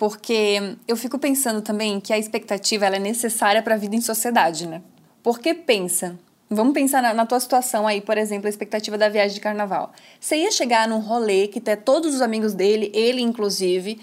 Porque 0.01 0.79
eu 0.89 0.97
fico 0.97 1.19
pensando 1.19 1.61
também 1.61 2.01
que 2.01 2.11
a 2.11 2.19
expectativa 2.19 2.87
ela 2.87 2.97
é 2.97 2.99
necessária 2.99 3.61
para 3.61 3.75
a 3.75 3.77
vida 3.77 3.95
em 3.95 4.01
sociedade, 4.01 4.67
né? 4.67 4.81
Porque 5.23 5.53
pensa, 5.53 6.19
vamos 6.49 6.73
pensar 6.73 7.03
na, 7.03 7.13
na, 7.13 7.27
tua 7.27 7.39
situação 7.39 7.87
aí, 7.87 8.01
por 8.01 8.17
exemplo, 8.17 8.47
a 8.47 8.49
expectativa 8.49 8.97
da 8.97 9.11
viagem 9.11 9.35
de 9.35 9.43
carnaval. 9.43 9.93
Você 10.19 10.37
ia 10.37 10.51
chegar 10.51 10.89
num 10.89 11.01
rolê 11.01 11.49
que 11.49 11.61
tem 11.61 11.77
todos 11.77 12.15
os 12.15 12.23
amigos 12.23 12.55
dele, 12.55 12.91
ele 12.95 13.21
inclusive, 13.21 14.01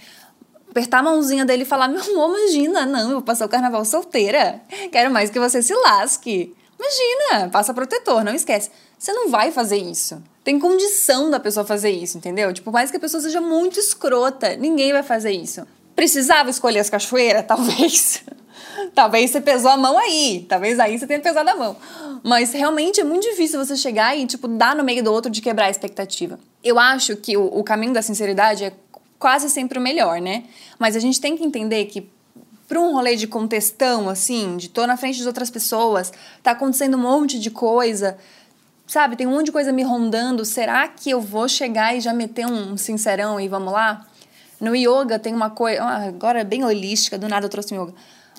apertar 0.70 1.00
a 1.00 1.02
mãozinha 1.02 1.44
dele 1.44 1.64
e 1.64 1.66
falar: 1.66 1.88
Meu 1.88 2.00
amor, 2.00 2.38
imagina, 2.38 2.86
não, 2.86 3.00
eu 3.00 3.12
vou 3.14 3.22
passar 3.24 3.48
o 3.48 3.50
carnaval 3.50 3.84
solteira. 3.84 4.62
Quero 4.92 5.10
mais 5.10 5.32
que 5.32 5.40
você 5.40 5.64
se 5.64 5.74
lasque. 5.74 6.56
Imagina, 6.80 7.50
passa 7.50 7.74
protetor, 7.74 8.24
não 8.24 8.36
esquece. 8.36 8.70
Você 9.00 9.12
não 9.14 9.30
vai 9.30 9.52
fazer 9.52 9.78
isso. 9.78 10.22
Tem 10.44 10.60
condição 10.60 11.32
da 11.32 11.40
pessoa 11.40 11.66
fazer 11.66 11.90
isso, 11.90 12.20
entendeu? 12.20 12.54
Tipo, 12.54 12.72
mais 12.72 12.92
que 12.92 12.98
a 12.98 13.00
pessoa 13.00 13.20
seja 13.20 13.42
muito 13.42 13.80
escrota, 13.80 14.56
ninguém 14.56 14.94
vai 14.94 15.02
fazer 15.02 15.32
isso. 15.32 15.66
Precisava 15.98 16.52
escolher 16.52 16.78
as 16.78 16.92
cachoeiras? 16.92 17.44
Talvez. 17.50 18.24
Talvez 18.94 19.32
você 19.32 19.42
pesou 19.42 19.72
a 19.72 19.78
mão 19.78 19.98
aí. 19.98 20.46
Talvez 20.48 20.80
aí 20.80 20.98
você 20.98 21.08
tenha 21.08 21.20
pesado 21.20 21.50
a 21.50 21.56
mão. 21.56 21.76
Mas 22.24 22.54
realmente 22.54 23.02
é 23.02 23.04
muito 23.04 23.28
difícil 23.28 23.58
você 23.58 23.76
chegar 23.76 24.16
e, 24.16 24.28
tipo, 24.28 24.48
dar 24.48 24.76
no 24.76 24.84
meio 24.84 25.04
do 25.04 25.12
outro 25.12 25.32
de 25.32 25.42
quebrar 25.42 25.66
a 25.66 25.70
expectativa. 25.72 26.40
Eu 26.64 26.78
acho 26.78 27.16
que 27.16 27.36
o, 27.36 27.46
o 27.46 27.64
caminho 27.64 27.94
da 27.94 28.04
sinceridade 28.04 28.64
é 28.64 28.74
quase 29.18 29.50
sempre 29.50 29.80
o 29.80 29.82
melhor, 29.82 30.22
né? 30.22 30.44
Mas 30.78 30.96
a 30.96 31.00
gente 31.00 31.20
tem 31.20 31.36
que 31.36 31.44
entender 31.44 31.86
que 31.86 32.08
para 32.68 32.80
um 32.80 32.94
rolê 32.94 33.16
de 33.16 33.26
contestão, 33.26 34.08
assim, 34.08 34.56
de 34.56 34.70
tô 34.70 34.86
na 34.86 34.98
frente 34.98 35.18
de 35.18 35.26
outras 35.26 35.50
pessoas, 35.50 36.14
tá 36.44 36.52
acontecendo 36.52 36.96
um 36.96 37.02
monte 37.02 37.40
de 37.40 37.50
coisa, 37.50 38.20
sabe? 38.86 39.16
Tem 39.16 39.26
um 39.26 39.32
monte 39.32 39.48
de 39.48 39.52
coisa 39.52 39.72
me 39.74 39.82
rondando. 39.82 40.46
Será 40.46 40.88
que 40.88 41.10
eu 41.10 41.20
vou 41.20 41.48
chegar 41.48 41.98
e 41.98 42.02
já 42.02 42.14
meter 42.14 42.46
um 42.46 42.78
sincerão 42.78 43.40
e 43.40 43.48
vamos 43.48 43.74
lá? 43.74 44.06
No 44.60 44.76
yoga 44.76 45.20
tem 45.20 45.34
uma 45.34 45.50
coisa, 45.50 45.84
ah, 45.84 46.08
agora 46.08 46.42
é 46.42 46.44
bem 46.44 46.64
holística, 46.64 47.18
do 47.18 47.28
nada 47.28 47.46
eu 47.46 47.50
trouxe 47.50 47.76
yoga. 47.76 47.94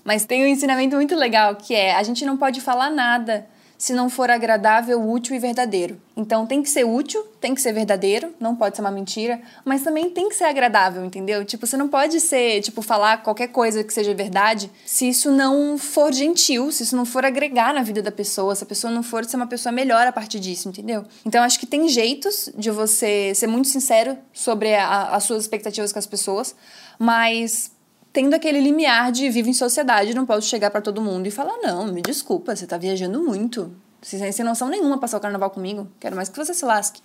Mas 0.04 0.24
tem 0.24 0.42
um 0.42 0.46
ensinamento 0.46 0.96
muito 0.96 1.14
legal 1.14 1.54
que 1.57 1.74
é: 1.74 1.94
a 1.94 2.02
gente 2.02 2.24
não 2.24 2.37
pode 2.37 2.61
falar 2.61 2.90
nada 2.90 3.46
se 3.79 3.93
não 3.93 4.11
for 4.11 4.29
agradável, 4.29 5.01
útil 5.09 5.37
e 5.37 5.38
verdadeiro. 5.38 6.01
Então 6.17 6.45
tem 6.45 6.61
que 6.61 6.69
ser 6.69 6.85
útil, 6.85 7.23
tem 7.41 7.55
que 7.55 7.62
ser 7.62 7.73
verdadeiro, 7.73 8.35
não 8.41 8.57
pode 8.57 8.75
ser 8.75 8.83
uma 8.83 8.91
mentira, 8.91 9.41
mas 9.64 9.85
também 9.85 10.11
tem 10.11 10.29
que 10.29 10.35
ser 10.35 10.45
agradável, 10.45 11.05
entendeu? 11.05 11.45
Tipo, 11.45 11.64
você 11.64 11.77
não 11.77 11.87
pode 11.87 12.19
ser, 12.19 12.61
tipo, 12.61 12.83
falar 12.83 13.23
qualquer 13.23 13.47
coisa 13.49 13.85
que 13.85 13.95
seja 13.95 14.12
verdade 14.12 14.69
se 14.85 15.09
isso 15.09 15.31
não 15.31 15.79
for 15.79 16.12
gentil, 16.12 16.73
se 16.73 16.83
isso 16.83 16.97
não 16.97 17.07
for 17.07 17.25
agregar 17.25 17.73
na 17.73 17.85
vida 17.85 18.03
da 18.03 18.11
pessoa, 18.11 18.53
se 18.57 18.64
a 18.64 18.67
pessoa 18.67 18.93
não 18.93 19.05
for 19.05 19.25
ser 19.25 19.37
uma 19.37 19.47
pessoa 19.47 19.73
melhor 19.73 20.09
a 20.09 20.12
partir 20.12 20.41
disso, 20.41 20.69
entendeu? 20.69 21.05
Então 21.25 21.45
acho 21.45 21.61
que 21.61 21.67
tem 21.67 21.88
jeitos 21.88 22.51
de 22.57 22.73
você 22.73 23.33
ser 23.37 23.47
muito 23.47 23.69
sincero 23.69 24.19
sobre 24.33 24.75
a, 24.75 25.14
as 25.14 25.23
suas 25.23 25.45
expectativas 25.45 25.93
com 25.93 26.01
as 26.01 26.07
pessoas, 26.07 26.53
mas 26.99 27.71
tendo 28.18 28.35
aquele 28.35 28.61
limiar 28.61 29.12
de 29.12 29.31
vivo 29.31 29.48
em 29.48 29.52
sociedade, 29.52 30.12
não 30.12 30.26
posso 30.26 30.48
chegar 30.48 30.72
para 30.72 30.81
todo 30.81 31.00
mundo 31.00 31.28
e 31.28 31.31
falar: 31.31 31.57
não, 31.59 31.87
me 31.87 32.02
desculpa, 32.02 32.57
você 32.57 32.66
tá 32.66 32.76
viajando 32.76 33.22
muito. 33.22 33.72
Sem, 34.02 34.33
sem 34.33 34.44
noção 34.44 34.68
nenhuma 34.68 34.98
passar 34.98 35.18
o 35.18 35.20
carnaval 35.20 35.50
comigo. 35.50 35.87
Quero 36.00 36.16
mais 36.16 36.28
que 36.28 36.37
você 36.37 36.52
se 36.52 36.64
lasque. 36.64 37.00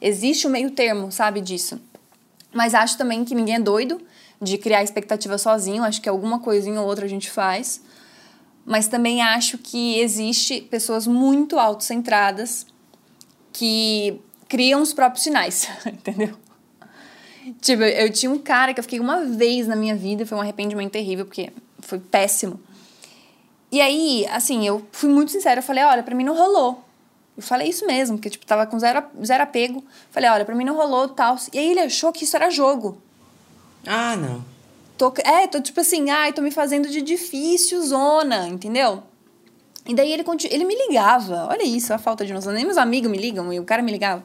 Existe 0.00 0.46
um 0.46 0.50
meio 0.50 0.70
termo, 0.70 1.10
sabe, 1.10 1.40
disso. 1.40 1.80
Mas 2.54 2.76
acho 2.76 2.96
também 2.96 3.24
que 3.24 3.34
ninguém 3.34 3.56
é 3.56 3.60
doido 3.60 4.00
de 4.40 4.56
criar 4.56 4.84
expectativa 4.84 5.36
sozinho. 5.36 5.82
Acho 5.82 6.00
que 6.00 6.08
alguma 6.08 6.38
coisinha 6.38 6.80
ou 6.80 6.86
outra 6.86 7.06
a 7.06 7.08
gente 7.08 7.28
faz. 7.28 7.82
Mas 8.64 8.86
também 8.86 9.20
acho 9.20 9.58
que 9.58 9.98
existe 9.98 10.60
pessoas 10.60 11.08
muito 11.08 11.58
autocentradas 11.58 12.66
que 13.52 14.20
criam 14.48 14.80
os 14.80 14.92
próprios 14.92 15.24
sinais, 15.24 15.68
entendeu? 15.84 16.36
Tipo, 17.62 17.84
eu 17.84 18.12
tinha 18.12 18.30
um 18.30 18.38
cara 18.38 18.74
que 18.74 18.80
eu 18.80 18.82
fiquei 18.82 18.98
uma 18.98 19.24
vez 19.24 19.68
na 19.68 19.76
minha 19.76 19.94
vida, 19.94 20.26
foi 20.26 20.36
um 20.36 20.40
arrependimento 20.40 20.90
terrível, 20.90 21.24
porque 21.24 21.52
foi 21.78 22.00
péssimo. 22.00 22.60
E 23.70 23.80
aí, 23.80 24.26
assim, 24.26 24.66
eu 24.66 24.84
fui 24.90 25.08
muito 25.08 25.30
sincera, 25.30 25.60
eu 25.60 25.62
falei, 25.62 25.84
olha, 25.84 26.02
pra 26.02 26.12
mim 26.12 26.24
não 26.24 26.36
rolou. 26.36 26.84
Eu 27.36 27.42
falei 27.42 27.68
isso 27.68 27.86
mesmo, 27.86 28.16
porque, 28.18 28.28
tipo, 28.28 28.44
tava 28.44 28.66
com 28.66 28.76
zero, 28.80 29.04
zero 29.24 29.44
apego. 29.44 29.82
Falei, 30.10 30.28
olha, 30.28 30.44
pra 30.44 30.56
mim 30.56 30.64
não 30.64 30.74
rolou 30.74 31.08
tal. 31.08 31.36
E 31.52 31.58
aí 31.58 31.70
ele 31.70 31.80
achou 31.80 32.12
que 32.12 32.24
isso 32.24 32.34
era 32.34 32.50
jogo. 32.50 33.00
Ah, 33.86 34.16
não. 34.16 34.44
Tô, 34.98 35.14
é, 35.24 35.46
tô 35.46 35.60
tipo 35.60 35.80
assim, 35.80 36.10
ai, 36.10 36.32
tô 36.32 36.42
me 36.42 36.50
fazendo 36.50 36.88
de 36.88 37.00
difícil 37.00 37.80
zona, 37.80 38.48
entendeu? 38.48 39.04
E 39.86 39.94
daí 39.94 40.12
ele, 40.12 40.24
ele 40.50 40.64
me 40.64 40.74
ligava. 40.74 41.46
Olha 41.48 41.62
isso, 41.62 41.94
a 41.94 41.98
falta 41.98 42.26
de 42.26 42.32
noção. 42.32 42.52
Nem 42.52 42.64
meus 42.64 42.76
amigos 42.76 43.10
me 43.10 43.18
ligam, 43.18 43.52
e 43.52 43.60
o 43.60 43.64
cara 43.64 43.82
me 43.82 43.92
ligava. 43.92 44.24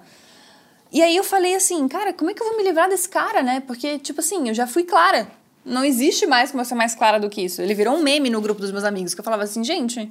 E 0.91 1.01
aí 1.01 1.15
eu 1.15 1.23
falei 1.23 1.55
assim, 1.55 1.87
cara, 1.87 2.13
como 2.13 2.31
é 2.31 2.33
que 2.33 2.41
eu 2.41 2.47
vou 2.47 2.57
me 2.57 2.63
livrar 2.63 2.89
desse 2.89 3.09
cara, 3.09 3.43
né? 3.43 3.61
Porque, 3.65 3.99
tipo 3.99 4.19
assim, 4.19 4.47
eu 4.47 4.53
já 4.53 4.65
fui 4.65 4.83
clara. 4.83 5.27
Não 5.65 5.83
existe 5.83 6.25
mais 6.25 6.51
como 6.51 6.61
eu 6.61 6.65
ser 6.65 6.75
mais 6.75 6.95
clara 6.95 7.19
do 7.19 7.29
que 7.29 7.41
isso. 7.41 7.61
Ele 7.61 7.73
virou 7.73 7.95
um 7.95 8.01
meme 8.01 8.29
no 8.29 8.39
grupo 8.39 8.61
dos 8.61 8.71
meus 8.71 8.85
amigos, 8.85 9.13
que 9.13 9.19
eu 9.19 9.23
falava 9.23 9.43
assim, 9.43 9.63
gente, 9.63 10.09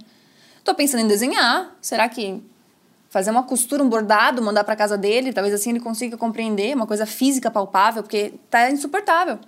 tô 0.63 0.75
pensando 0.75 1.01
em 1.01 1.09
desenhar. 1.09 1.75
Será 1.81 2.09
que 2.09 2.43
fazer 3.09 3.31
uma 3.31 3.43
costura, 3.43 3.83
um 3.83 3.89
bordado, 3.89 4.43
mandar 4.43 4.65
para 4.65 4.77
casa 4.77 4.99
dele, 4.99 5.33
talvez 5.33 5.55
assim 5.55 5.71
ele 5.71 5.81
consiga 5.81 6.17
compreender, 6.19 6.75
uma 6.75 6.87
coisa 6.87 7.07
física 7.07 7.51
palpável, 7.51 8.03
porque 8.03 8.35
tá 8.51 8.71
insuportável. 8.71 9.39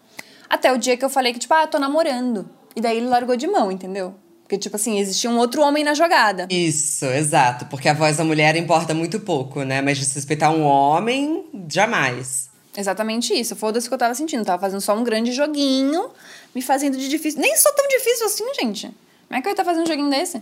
Até 0.48 0.72
o 0.72 0.78
dia 0.78 0.96
que 0.96 1.04
eu 1.04 1.10
falei 1.10 1.34
que, 1.34 1.38
tipo, 1.38 1.52
ah, 1.52 1.66
tô 1.66 1.78
namorando. 1.78 2.48
E 2.74 2.80
daí 2.80 2.96
ele 2.96 3.06
largou 3.06 3.36
de 3.36 3.46
mão, 3.46 3.70
entendeu? 3.70 4.14
Porque, 4.48 4.56
tipo 4.56 4.76
assim, 4.76 4.98
existia 4.98 5.28
um 5.28 5.36
outro 5.36 5.60
homem 5.60 5.84
na 5.84 5.92
jogada. 5.92 6.48
Isso, 6.48 7.04
exato. 7.04 7.66
Porque 7.66 7.86
a 7.86 7.92
voz 7.92 8.16
da 8.16 8.24
mulher 8.24 8.56
importa 8.56 8.94
muito 8.94 9.20
pouco, 9.20 9.62
né? 9.62 9.82
Mas 9.82 9.98
respeitar 9.98 10.50
um 10.50 10.62
homem, 10.62 11.44
jamais. 11.70 12.48
Exatamente 12.74 13.34
isso. 13.34 13.54
Foda-se 13.54 13.86
o 13.86 13.90
que 13.90 13.94
eu 13.94 13.98
tava 13.98 14.14
sentindo. 14.14 14.40
Eu 14.40 14.46
tava 14.46 14.58
fazendo 14.58 14.80
só 14.80 14.96
um 14.96 15.04
grande 15.04 15.32
joguinho, 15.32 16.08
me 16.54 16.62
fazendo 16.62 16.96
de 16.96 17.10
difícil. 17.10 17.42
Nem 17.42 17.54
sou 17.58 17.70
tão 17.74 17.86
difícil 17.88 18.24
assim, 18.24 18.44
gente. 18.58 18.86
Como 19.26 19.38
é 19.38 19.42
que 19.42 19.48
eu 19.48 19.50
ia 19.50 19.52
estar 19.52 19.64
tá 19.64 19.70
fazendo 19.70 19.84
um 19.84 19.86
joguinho 19.86 20.08
desse? 20.08 20.40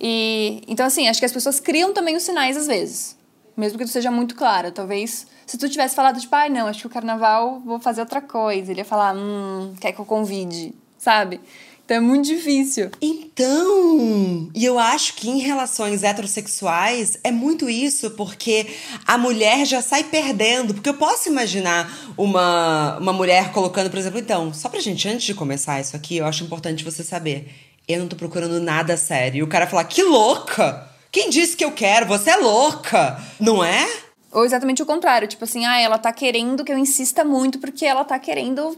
E 0.00 0.60
então, 0.66 0.84
assim, 0.84 1.06
acho 1.06 1.20
que 1.20 1.26
as 1.26 1.32
pessoas 1.32 1.60
criam 1.60 1.92
também 1.92 2.16
os 2.16 2.24
sinais 2.24 2.56
às 2.56 2.66
vezes. 2.66 3.16
Mesmo 3.56 3.78
que 3.78 3.84
tu 3.84 3.90
seja 3.92 4.10
muito 4.10 4.34
clara. 4.34 4.72
Talvez, 4.72 5.28
se 5.46 5.56
tu 5.56 5.68
tivesse 5.68 5.94
falado, 5.94 6.20
tipo, 6.20 6.34
ai, 6.34 6.48
ah, 6.48 6.50
não, 6.50 6.66
acho 6.66 6.80
que 6.80 6.86
o 6.88 6.90
carnaval 6.90 7.62
vou 7.64 7.78
fazer 7.78 8.00
outra 8.00 8.20
coisa. 8.20 8.72
Ele 8.72 8.80
ia 8.80 8.84
falar, 8.84 9.14
hum, 9.14 9.74
quer 9.80 9.92
que 9.92 10.00
eu 10.00 10.04
convide, 10.04 10.74
sabe? 10.98 11.40
Então 11.88 11.96
é 11.96 12.00
muito 12.00 12.26
difícil. 12.26 12.90
Então, 13.00 14.50
e 14.54 14.62
eu 14.62 14.78
acho 14.78 15.14
que 15.14 15.30
em 15.30 15.38
relações 15.38 16.02
heterossexuais 16.02 17.16
é 17.24 17.30
muito 17.30 17.66
isso, 17.70 18.10
porque 18.10 18.66
a 19.06 19.16
mulher 19.16 19.64
já 19.64 19.80
sai 19.80 20.04
perdendo. 20.04 20.74
Porque 20.74 20.90
eu 20.90 20.98
posso 20.98 21.30
imaginar 21.30 21.90
uma, 22.14 22.98
uma 22.98 23.12
mulher 23.14 23.52
colocando, 23.52 23.88
por 23.88 23.98
exemplo, 23.98 24.18
então, 24.18 24.52
só 24.52 24.68
pra 24.68 24.80
gente, 24.80 25.08
antes 25.08 25.24
de 25.24 25.32
começar 25.32 25.80
isso 25.80 25.96
aqui, 25.96 26.18
eu 26.18 26.26
acho 26.26 26.44
importante 26.44 26.84
você 26.84 27.02
saber. 27.02 27.50
Eu 27.88 28.00
não 28.00 28.06
tô 28.06 28.16
procurando 28.16 28.60
nada 28.60 28.94
sério. 28.98 29.38
E 29.38 29.42
o 29.42 29.48
cara 29.48 29.66
falar, 29.66 29.84
que 29.84 30.02
louca! 30.02 30.86
Quem 31.10 31.30
disse 31.30 31.56
que 31.56 31.64
eu 31.64 31.72
quero? 31.72 32.04
Você 32.04 32.28
é 32.28 32.36
louca! 32.36 33.18
Não 33.40 33.64
é? 33.64 33.88
Ou 34.30 34.44
exatamente 34.44 34.82
o 34.82 34.86
contrário, 34.86 35.26
tipo 35.26 35.44
assim, 35.44 35.64
ah, 35.64 35.80
ela 35.80 35.96
tá 35.96 36.12
querendo 36.12 36.62
que 36.66 36.70
eu 36.70 36.76
insista 36.76 37.24
muito 37.24 37.58
porque 37.58 37.86
ela 37.86 38.04
tá 38.04 38.18
querendo 38.18 38.76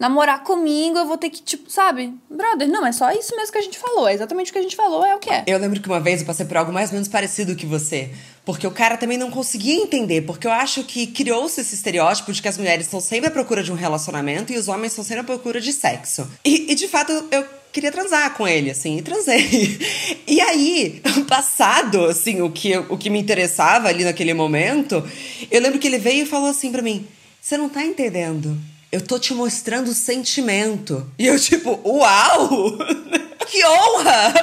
namorar 0.00 0.42
comigo, 0.42 0.96
eu 0.96 1.06
vou 1.06 1.18
ter 1.18 1.28
que, 1.28 1.42
tipo, 1.42 1.70
sabe? 1.70 2.14
Brother, 2.30 2.66
não, 2.66 2.86
é 2.86 2.90
só 2.90 3.12
isso 3.12 3.36
mesmo 3.36 3.52
que 3.52 3.58
a 3.58 3.62
gente 3.62 3.78
falou. 3.78 4.08
É 4.08 4.14
exatamente 4.14 4.50
o 4.50 4.52
que 4.54 4.58
a 4.58 4.62
gente 4.62 4.74
falou, 4.74 5.04
é 5.04 5.14
o 5.14 5.18
que 5.18 5.28
é. 5.28 5.44
Eu 5.46 5.58
lembro 5.58 5.78
que 5.78 5.88
uma 5.88 6.00
vez 6.00 6.20
eu 6.20 6.26
passei 6.26 6.46
por 6.46 6.56
algo 6.56 6.72
mais 6.72 6.88
ou 6.88 6.94
menos 6.94 7.06
parecido 7.06 7.54
que 7.54 7.66
você. 7.66 8.08
Porque 8.42 8.66
o 8.66 8.70
cara 8.70 8.96
também 8.96 9.18
não 9.18 9.30
conseguia 9.30 9.74
entender. 9.74 10.22
Porque 10.22 10.46
eu 10.46 10.50
acho 10.52 10.84
que 10.84 11.06
criou-se 11.06 11.60
esse 11.60 11.74
estereótipo 11.74 12.32
de 12.32 12.40
que 12.40 12.48
as 12.48 12.56
mulheres 12.56 12.86
estão 12.86 12.98
sempre 12.98 13.28
à 13.28 13.30
procura 13.30 13.62
de 13.62 13.70
um 13.70 13.74
relacionamento 13.74 14.54
e 14.54 14.56
os 14.56 14.68
homens 14.68 14.92
estão 14.92 15.04
sempre 15.04 15.20
à 15.20 15.24
procura 15.24 15.60
de 15.60 15.70
sexo. 15.70 16.26
E, 16.42 16.72
e 16.72 16.74
de 16.74 16.88
fato, 16.88 17.12
eu 17.30 17.44
queria 17.70 17.92
transar 17.92 18.32
com 18.34 18.48
ele, 18.48 18.70
assim, 18.70 18.96
e 18.96 19.02
transei. 19.02 19.78
E 20.26 20.40
aí, 20.40 21.02
passado, 21.28 22.06
assim, 22.06 22.40
o 22.40 22.50
que, 22.50 22.74
o 22.78 22.96
que 22.96 23.10
me 23.10 23.18
interessava 23.18 23.88
ali 23.88 24.04
naquele 24.04 24.32
momento, 24.32 25.04
eu 25.50 25.60
lembro 25.60 25.78
que 25.78 25.88
ele 25.88 25.98
veio 25.98 26.22
e 26.22 26.26
falou 26.26 26.48
assim 26.48 26.72
para 26.72 26.80
mim: 26.80 27.06
Você 27.40 27.58
não 27.58 27.68
tá 27.68 27.84
entendendo 27.84 28.56
eu 28.92 29.00
tô 29.00 29.18
te 29.18 29.32
mostrando 29.32 29.94
sentimento. 29.94 31.10
E 31.18 31.26
eu, 31.26 31.38
tipo, 31.38 31.80
uau! 31.84 32.76
que 33.46 33.64
honra! 33.64 34.34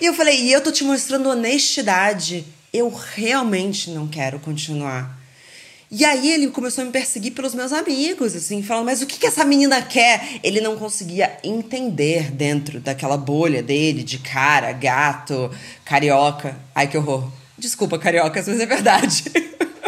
e 0.00 0.06
eu 0.06 0.14
falei, 0.14 0.40
e 0.42 0.52
eu 0.52 0.62
tô 0.62 0.72
te 0.72 0.82
mostrando 0.84 1.28
honestidade. 1.28 2.44
Eu 2.72 2.88
realmente 2.88 3.90
não 3.90 4.08
quero 4.08 4.38
continuar. 4.38 5.18
E 5.90 6.04
aí 6.04 6.30
ele 6.30 6.48
começou 6.48 6.82
a 6.82 6.84
me 6.84 6.92
perseguir 6.92 7.32
pelos 7.32 7.52
meus 7.52 7.72
amigos, 7.72 8.36
assim, 8.36 8.62
falando, 8.62 8.86
mas 8.86 9.02
o 9.02 9.06
que, 9.06 9.18
que 9.18 9.26
essa 9.26 9.44
menina 9.44 9.82
quer? 9.82 10.38
Ele 10.40 10.60
não 10.60 10.76
conseguia 10.76 11.36
entender 11.42 12.30
dentro 12.30 12.78
daquela 12.78 13.16
bolha 13.16 13.60
dele 13.60 14.04
de 14.04 14.18
cara, 14.18 14.70
gato, 14.70 15.50
carioca. 15.84 16.56
Ai, 16.72 16.86
que 16.86 16.96
horror. 16.96 17.28
Desculpa, 17.58 17.98
cariocas, 17.98 18.46
mas 18.46 18.60
é 18.60 18.66
verdade. 18.66 19.24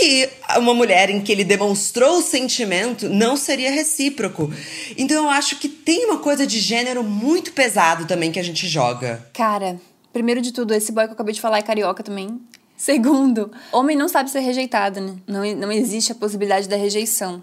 que 0.00 0.30
uma 0.56 0.72
mulher 0.72 1.10
em 1.10 1.20
que 1.20 1.30
ele 1.30 1.44
demonstrou 1.44 2.18
o 2.18 2.22
sentimento 2.22 3.08
não 3.08 3.36
seria 3.36 3.70
recíproco. 3.70 4.50
Então 4.96 5.24
eu 5.24 5.30
acho 5.30 5.58
que 5.58 5.68
tem 5.68 6.06
uma 6.06 6.18
coisa 6.18 6.46
de 6.46 6.58
gênero 6.58 7.04
muito 7.04 7.52
pesado 7.52 8.06
também 8.06 8.32
que 8.32 8.38
a 8.38 8.42
gente 8.42 8.66
joga. 8.66 9.24
Cara, 9.34 9.78
primeiro 10.12 10.40
de 10.40 10.52
tudo, 10.52 10.72
esse 10.72 10.90
boy 10.90 11.04
que 11.04 11.10
eu 11.10 11.14
acabei 11.14 11.34
de 11.34 11.40
falar 11.40 11.58
é 11.58 11.62
carioca 11.62 12.02
também. 12.02 12.40
Segundo, 12.76 13.52
homem 13.70 13.94
não 13.94 14.08
sabe 14.08 14.30
ser 14.30 14.40
rejeitado, 14.40 15.02
né? 15.02 15.16
Não, 15.26 15.44
não 15.54 15.70
existe 15.70 16.12
a 16.12 16.14
possibilidade 16.14 16.66
da 16.66 16.76
rejeição. 16.76 17.42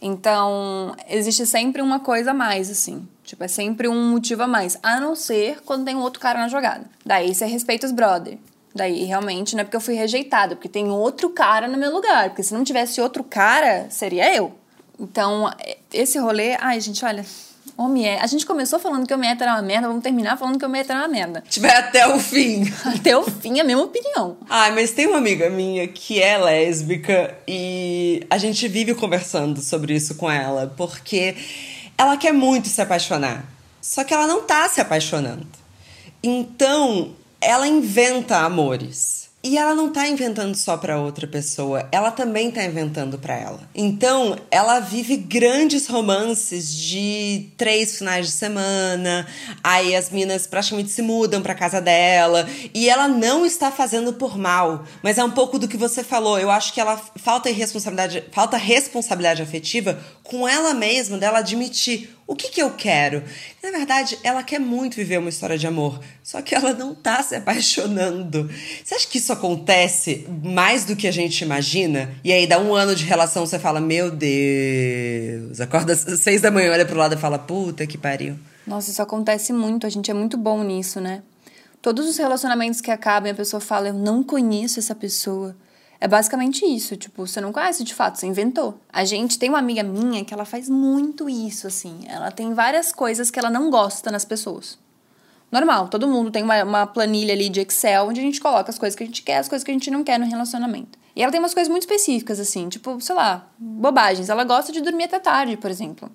Então, 0.00 0.96
existe 1.08 1.46
sempre 1.46 1.80
uma 1.80 2.00
coisa 2.00 2.32
a 2.32 2.34
mais, 2.34 2.68
assim. 2.68 3.06
Tipo, 3.22 3.44
é 3.44 3.48
sempre 3.48 3.86
um 3.86 4.10
motivo 4.10 4.42
a 4.42 4.48
mais. 4.48 4.76
A 4.82 4.98
não 4.98 5.14
ser 5.14 5.60
quando 5.64 5.84
tem 5.84 5.94
um 5.94 6.00
outro 6.00 6.18
cara 6.18 6.40
na 6.40 6.48
jogada. 6.48 6.84
Daí 7.06 7.32
você 7.32 7.46
respeita 7.46 7.86
os 7.86 7.92
brother. 7.92 8.36
Daí, 8.74 9.04
realmente, 9.04 9.54
não 9.54 9.60
é 9.60 9.64
porque 9.64 9.76
eu 9.76 9.80
fui 9.80 9.94
rejeitada, 9.94 10.56
porque 10.56 10.68
tem 10.68 10.88
outro 10.88 11.30
cara 11.30 11.68
no 11.68 11.76
meu 11.76 11.92
lugar. 11.92 12.30
Porque 12.30 12.42
se 12.42 12.54
não 12.54 12.64
tivesse 12.64 13.00
outro 13.00 13.22
cara, 13.22 13.86
seria 13.90 14.34
eu. 14.34 14.54
Então, 14.98 15.52
esse 15.92 16.18
rolê. 16.18 16.56
Ai, 16.58 16.80
gente, 16.80 17.04
olha. 17.04 17.24
Homem 17.76 18.06
é. 18.06 18.20
A 18.20 18.26
gente 18.26 18.44
começou 18.44 18.78
falando 18.78 19.06
que 19.06 19.14
o 19.14 19.24
hétero 19.24 19.50
era 19.50 19.54
uma 19.54 19.62
merda, 19.62 19.88
vamos 19.88 20.02
terminar 20.02 20.36
falando 20.36 20.58
que 20.58 20.64
o 20.64 20.76
hétero 20.76 20.98
era 20.98 21.06
uma 21.06 21.12
merda. 21.12 21.42
Tiver 21.48 21.74
até 21.74 22.06
o 22.06 22.18
fim. 22.18 22.70
Até 22.84 23.16
o 23.16 23.22
fim, 23.24 23.60
a 23.60 23.64
mesma 23.64 23.82
opinião. 23.82 24.36
Ah, 24.48 24.70
mas 24.70 24.92
tem 24.92 25.06
uma 25.06 25.18
amiga 25.18 25.48
minha 25.48 25.88
que 25.88 26.22
é 26.22 26.36
lésbica 26.36 27.34
e 27.48 28.24
a 28.28 28.36
gente 28.36 28.68
vive 28.68 28.94
conversando 28.94 29.60
sobre 29.60 29.94
isso 29.94 30.14
com 30.16 30.30
ela, 30.30 30.72
porque 30.76 31.34
ela 31.96 32.16
quer 32.16 32.32
muito 32.32 32.68
se 32.68 32.80
apaixonar. 32.80 33.44
Só 33.80 34.04
que 34.04 34.14
ela 34.14 34.26
não 34.26 34.42
tá 34.42 34.68
se 34.68 34.80
apaixonando. 34.80 35.46
Então, 36.22 37.14
ela 37.42 37.66
inventa 37.66 38.38
amores. 38.38 39.22
E 39.44 39.58
ela 39.58 39.74
não 39.74 39.92
tá 39.92 40.06
inventando 40.06 40.54
só 40.54 40.76
para 40.76 41.00
outra 41.00 41.26
pessoa, 41.26 41.88
ela 41.90 42.12
também 42.12 42.48
tá 42.48 42.64
inventando 42.64 43.18
para 43.18 43.34
ela. 43.34 43.68
Então, 43.74 44.38
ela 44.52 44.78
vive 44.78 45.16
grandes 45.16 45.88
romances 45.88 46.72
de 46.72 47.48
três 47.56 47.98
finais 47.98 48.26
de 48.26 48.32
semana. 48.32 49.26
Aí 49.60 49.96
as 49.96 50.10
minas 50.10 50.46
praticamente 50.46 50.90
se 50.90 51.02
mudam 51.02 51.42
para 51.42 51.56
casa 51.56 51.80
dela, 51.80 52.48
e 52.72 52.88
ela 52.88 53.08
não 53.08 53.44
está 53.44 53.72
fazendo 53.72 54.12
por 54.12 54.38
mal, 54.38 54.84
mas 55.02 55.18
é 55.18 55.24
um 55.24 55.30
pouco 55.32 55.58
do 55.58 55.66
que 55.66 55.76
você 55.76 56.04
falou. 56.04 56.38
Eu 56.38 56.48
acho 56.48 56.72
que 56.72 56.80
ela 56.80 56.96
falta 57.16 57.50
responsabilidade, 57.50 58.22
falta 58.30 58.56
responsabilidade 58.56 59.42
afetiva 59.42 59.98
com 60.22 60.46
ela 60.46 60.72
mesma 60.72 61.18
dela 61.18 61.40
admitir 61.40 62.16
o 62.26 62.34
que, 62.34 62.48
que 62.48 62.62
eu 62.62 62.70
quero? 62.70 63.22
Na 63.62 63.70
verdade, 63.70 64.18
ela 64.22 64.42
quer 64.42 64.58
muito 64.58 64.94
viver 64.94 65.18
uma 65.18 65.28
história 65.28 65.58
de 65.58 65.66
amor, 65.66 66.00
só 66.22 66.40
que 66.40 66.54
ela 66.54 66.72
não 66.72 66.94
tá 66.94 67.22
se 67.22 67.34
apaixonando. 67.34 68.48
Você 68.84 68.94
acha 68.94 69.08
que 69.08 69.18
isso 69.18 69.32
acontece 69.32 70.26
mais 70.42 70.84
do 70.84 70.96
que 70.96 71.06
a 71.06 71.12
gente 71.12 71.42
imagina? 71.42 72.14
E 72.24 72.32
aí, 72.32 72.46
dá 72.46 72.58
um 72.58 72.74
ano 72.74 72.94
de 72.94 73.04
relação, 73.04 73.44
você 73.44 73.58
fala: 73.58 73.80
Meu 73.80 74.10
Deus. 74.10 75.60
Acorda 75.60 75.92
às 75.92 76.20
seis 76.20 76.40
da 76.40 76.50
manhã, 76.50 76.72
olha 76.72 76.86
pro 76.86 76.96
lado 76.96 77.14
e 77.14 77.18
fala: 77.18 77.38
Puta 77.38 77.86
que 77.86 77.98
pariu. 77.98 78.38
Nossa, 78.66 78.90
isso 78.90 79.02
acontece 79.02 79.52
muito. 79.52 79.86
A 79.86 79.90
gente 79.90 80.10
é 80.10 80.14
muito 80.14 80.36
bom 80.36 80.62
nisso, 80.62 81.00
né? 81.00 81.22
Todos 81.80 82.08
os 82.08 82.16
relacionamentos 82.16 82.80
que 82.80 82.90
acabam, 82.90 83.32
a 83.32 83.34
pessoa 83.34 83.60
fala: 83.60 83.88
Eu 83.88 83.94
não 83.94 84.22
conheço 84.22 84.78
essa 84.78 84.94
pessoa. 84.94 85.56
É 86.02 86.08
basicamente 86.08 86.66
isso, 86.66 86.96
tipo, 86.96 87.24
você 87.24 87.40
não 87.40 87.52
conhece 87.52 87.84
de 87.84 87.94
fato, 87.94 88.18
você 88.18 88.26
inventou. 88.26 88.76
A 88.92 89.04
gente 89.04 89.38
tem 89.38 89.48
uma 89.48 89.60
amiga 89.60 89.84
minha 89.84 90.24
que 90.24 90.34
ela 90.34 90.44
faz 90.44 90.68
muito 90.68 91.30
isso, 91.30 91.68
assim. 91.68 92.00
Ela 92.08 92.32
tem 92.32 92.52
várias 92.54 92.90
coisas 92.90 93.30
que 93.30 93.38
ela 93.38 93.48
não 93.48 93.70
gosta 93.70 94.10
nas 94.10 94.24
pessoas. 94.24 94.76
Normal, 95.48 95.86
todo 95.86 96.08
mundo 96.08 96.32
tem 96.32 96.42
uma, 96.42 96.64
uma 96.64 96.86
planilha 96.88 97.32
ali 97.32 97.48
de 97.48 97.60
Excel 97.60 98.08
onde 98.08 98.18
a 98.18 98.22
gente 98.24 98.40
coloca 98.40 98.68
as 98.68 98.80
coisas 98.80 98.96
que 98.96 99.04
a 99.04 99.06
gente 99.06 99.22
quer, 99.22 99.36
as 99.36 99.48
coisas 99.48 99.62
que 99.62 99.70
a 99.70 99.74
gente 99.74 99.92
não 99.92 100.02
quer 100.02 100.18
no 100.18 100.26
relacionamento. 100.26 100.98
E 101.14 101.22
ela 101.22 101.30
tem 101.30 101.38
umas 101.38 101.54
coisas 101.54 101.70
muito 101.70 101.84
específicas, 101.84 102.40
assim, 102.40 102.68
tipo, 102.68 103.00
sei 103.00 103.14
lá, 103.14 103.46
bobagens. 103.56 104.28
Ela 104.28 104.42
gosta 104.42 104.72
de 104.72 104.80
dormir 104.80 105.04
até 105.04 105.20
tarde, 105.20 105.56
por 105.56 105.70
exemplo. 105.70 106.10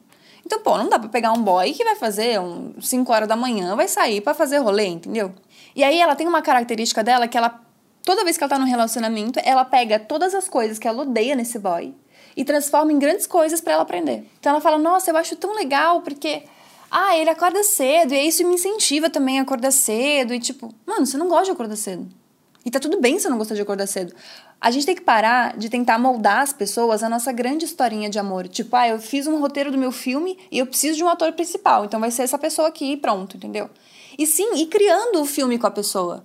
Então, 0.46 0.60
pô, 0.60 0.78
não 0.78 0.90
dá 0.90 1.00
pra 1.00 1.08
pegar 1.08 1.32
um 1.32 1.42
boy 1.42 1.72
que 1.72 1.86
vai 1.86 1.96
fazer 1.96 2.42
um 2.42 2.74
5 2.82 3.10
horas 3.10 3.30
da 3.30 3.38
manhã, 3.38 3.74
vai 3.74 3.88
sair 3.88 4.20
para 4.20 4.34
fazer 4.34 4.58
rolê, 4.58 4.88
entendeu? 4.88 5.34
E 5.74 5.82
aí 5.82 6.02
ela 6.02 6.14
tem 6.14 6.28
uma 6.28 6.42
característica 6.42 7.02
dela 7.02 7.26
que 7.26 7.38
ela 7.38 7.67
Toda 8.08 8.24
vez 8.24 8.38
que 8.38 8.44
ela 8.46 8.50
tá 8.50 8.58
num 8.58 8.66
relacionamento, 8.66 9.38
ela 9.44 9.66
pega 9.66 10.00
todas 10.00 10.34
as 10.34 10.48
coisas 10.48 10.80
que 10.80 10.88
ela 10.88 11.02
odeia 11.02 11.36
nesse 11.36 11.60
boy 11.60 11.94
e 12.38 12.46
transforma 12.46 12.94
em 12.94 12.98
grandes 12.98 13.28
coisas 13.28 13.60
para 13.60 13.74
ela 13.74 13.82
aprender. 13.82 14.26
Então 14.40 14.54
ela 14.54 14.62
fala: 14.62 14.78
"Nossa, 14.78 15.12
eu 15.12 15.18
acho 15.18 15.36
tão 15.36 15.54
legal 15.54 16.00
porque 16.00 16.44
ah, 16.90 17.18
ele 17.18 17.30
acorda 17.30 17.62
cedo 17.66 18.14
e 18.14 18.26
isso 18.26 18.48
me 18.48 18.56
incentiva 18.56 19.10
também 19.10 19.40
a 19.40 19.42
acordar 19.42 19.72
cedo 19.72 20.34
e 20.34 20.40
tipo, 20.40 20.74
mano, 20.86 21.06
você 21.06 21.18
não 21.18 21.28
gosta 21.28 21.48
de 21.48 21.52
acordar 21.52 21.76
cedo. 21.76 22.08
E 22.64 22.72
tá 22.72 22.80
tudo 22.80 23.02
bem 23.02 23.20
se 23.20 23.28
não 23.28 23.38
gostar 23.38 23.56
de 23.56 23.62
acordar 23.62 23.88
cedo. 23.88 24.16
A 24.62 24.72
gente 24.72 24.86
tem 24.86 24.96
que 24.96 25.02
parar 25.02 25.58
de 25.58 25.68
tentar 25.68 26.00
moldar 26.00 26.40
as 26.44 26.54
pessoas 26.54 27.04
a 27.04 27.10
nossa 27.10 27.34
grande 27.34 27.66
historinha 27.66 28.10
de 28.10 28.18
amor. 28.18 28.48
Tipo, 28.48 28.74
ah, 28.78 28.88
eu 28.88 29.00
fiz 29.00 29.28
um 29.28 29.38
roteiro 29.42 29.70
do 29.70 29.78
meu 29.78 29.92
filme 29.92 30.40
e 30.50 30.60
eu 30.60 30.66
preciso 30.66 30.96
de 30.96 31.04
um 31.04 31.10
ator 31.10 31.34
principal, 31.34 31.84
então 31.84 32.00
vai 32.00 32.10
ser 32.10 32.22
essa 32.22 32.38
pessoa 32.38 32.70
aqui 32.70 32.94
e 32.94 32.96
pronto, 32.96 33.36
entendeu? 33.36 33.70
E 34.18 34.26
sim, 34.26 34.56
ir 34.56 34.68
criando 34.68 35.22
o 35.22 35.26
filme 35.26 35.60
com 35.60 35.68
a 35.68 35.72
pessoa. 35.72 36.24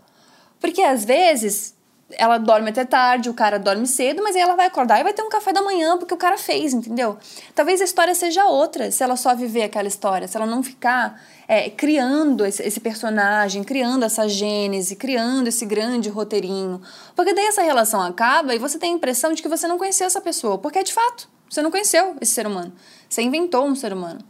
Porque 0.63 0.81
às 0.81 1.05
vezes 1.05 1.75
ela 2.17 2.39
dorme 2.39 2.71
até 2.71 2.85
tarde, 2.85 3.29
o 3.29 3.35
cara 3.35 3.59
dorme 3.59 3.87
cedo, 3.87 4.23
mas 4.23 4.37
aí 4.37 4.43
ela 4.43 4.55
vai 4.55 4.67
acordar 4.67 5.01
e 5.01 5.03
vai 5.03 5.13
ter 5.13 5.23
um 5.23 5.29
café 5.29 5.53
da 5.53 5.61
manhã 5.61 5.99
porque 5.99 6.15
o 6.15 6.17
cara 6.17 6.39
fez, 6.39 6.73
entendeu? 6.73 7.19
Talvez 7.55 7.81
a 7.81 7.85
história 7.85 8.15
seja 8.15 8.45
outra 8.47 8.91
se 8.91 9.03
ela 9.03 9.17
só 9.17 9.35
viver 9.35 9.65
aquela 9.65 9.89
história, 9.89 10.29
se 10.29 10.37
ela 10.37 10.47
não 10.47 10.63
ficar 10.63 11.21
é, 11.49 11.69
criando 11.69 12.45
esse, 12.45 12.63
esse, 12.63 12.81
personagem, 12.81 13.65
criando 13.65 14.05
essa 14.05 14.29
gênese, 14.29 14.95
criando 14.95 15.49
esse 15.49 15.67
grande 15.67 16.09
roteirinho. 16.09 16.81
Porque 17.17 17.35
daí 17.35 17.47
essa 17.47 17.63
relação 17.63 18.01
acaba 18.01 18.55
e 18.55 18.59
você 18.59 18.79
tem 18.79 18.93
a 18.93 18.97
impressão 18.97 19.33
de 19.33 19.43
que 19.43 19.49
você 19.49 19.67
não 19.67 19.79
conheceu 19.79 20.07
essa 20.07 20.21
pessoa, 20.21 20.59
porque 20.59 20.79
é 20.79 20.83
de 20.83 20.93
fato, 20.93 21.29
você 21.51 21.61
não 21.61 21.71
conheceu 21.71 22.17
esse 22.21 22.33
ser 22.33 22.47
humano. 22.47 22.73
Você 23.09 23.23
inventou 23.23 23.67
um 23.67 23.75
ser 23.75 23.93
humano. 23.93 24.21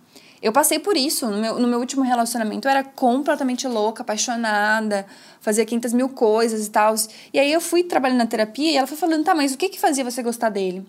Eu 0.43 0.53
passei 0.53 0.79
por 0.79 0.97
isso. 0.97 1.27
No 1.29 1.39
meu, 1.39 1.59
no 1.59 1.69
meu 1.69 1.79
último 1.79 2.03
relacionamento, 2.03 2.67
eu 2.67 2.71
era 2.71 2.83
completamente 2.83 3.67
louca, 3.69 4.03
apaixonada, 4.03 5.07
fazia 5.41 5.65
500 5.65 5.93
mil 5.93 6.09
coisas 6.09 6.67
e 6.67 6.71
tal. 6.71 6.95
E 7.33 7.39
aí 7.39 7.53
eu 7.53 7.61
fui 7.61 7.85
trabalhando 7.85 8.19
na 8.19 8.27
terapia 8.27 8.71
e 8.73 8.77
ela 8.77 8.87
foi 8.87 8.97
falando, 8.97 9.25
tá, 9.25 9.35
mas 9.35 9.55
o 9.55 9.57
que 9.57 9.69
que 9.69 9.79
fazia 9.79 10.05
você 10.05 10.23
gostar 10.23 10.51
dele? 10.51 10.85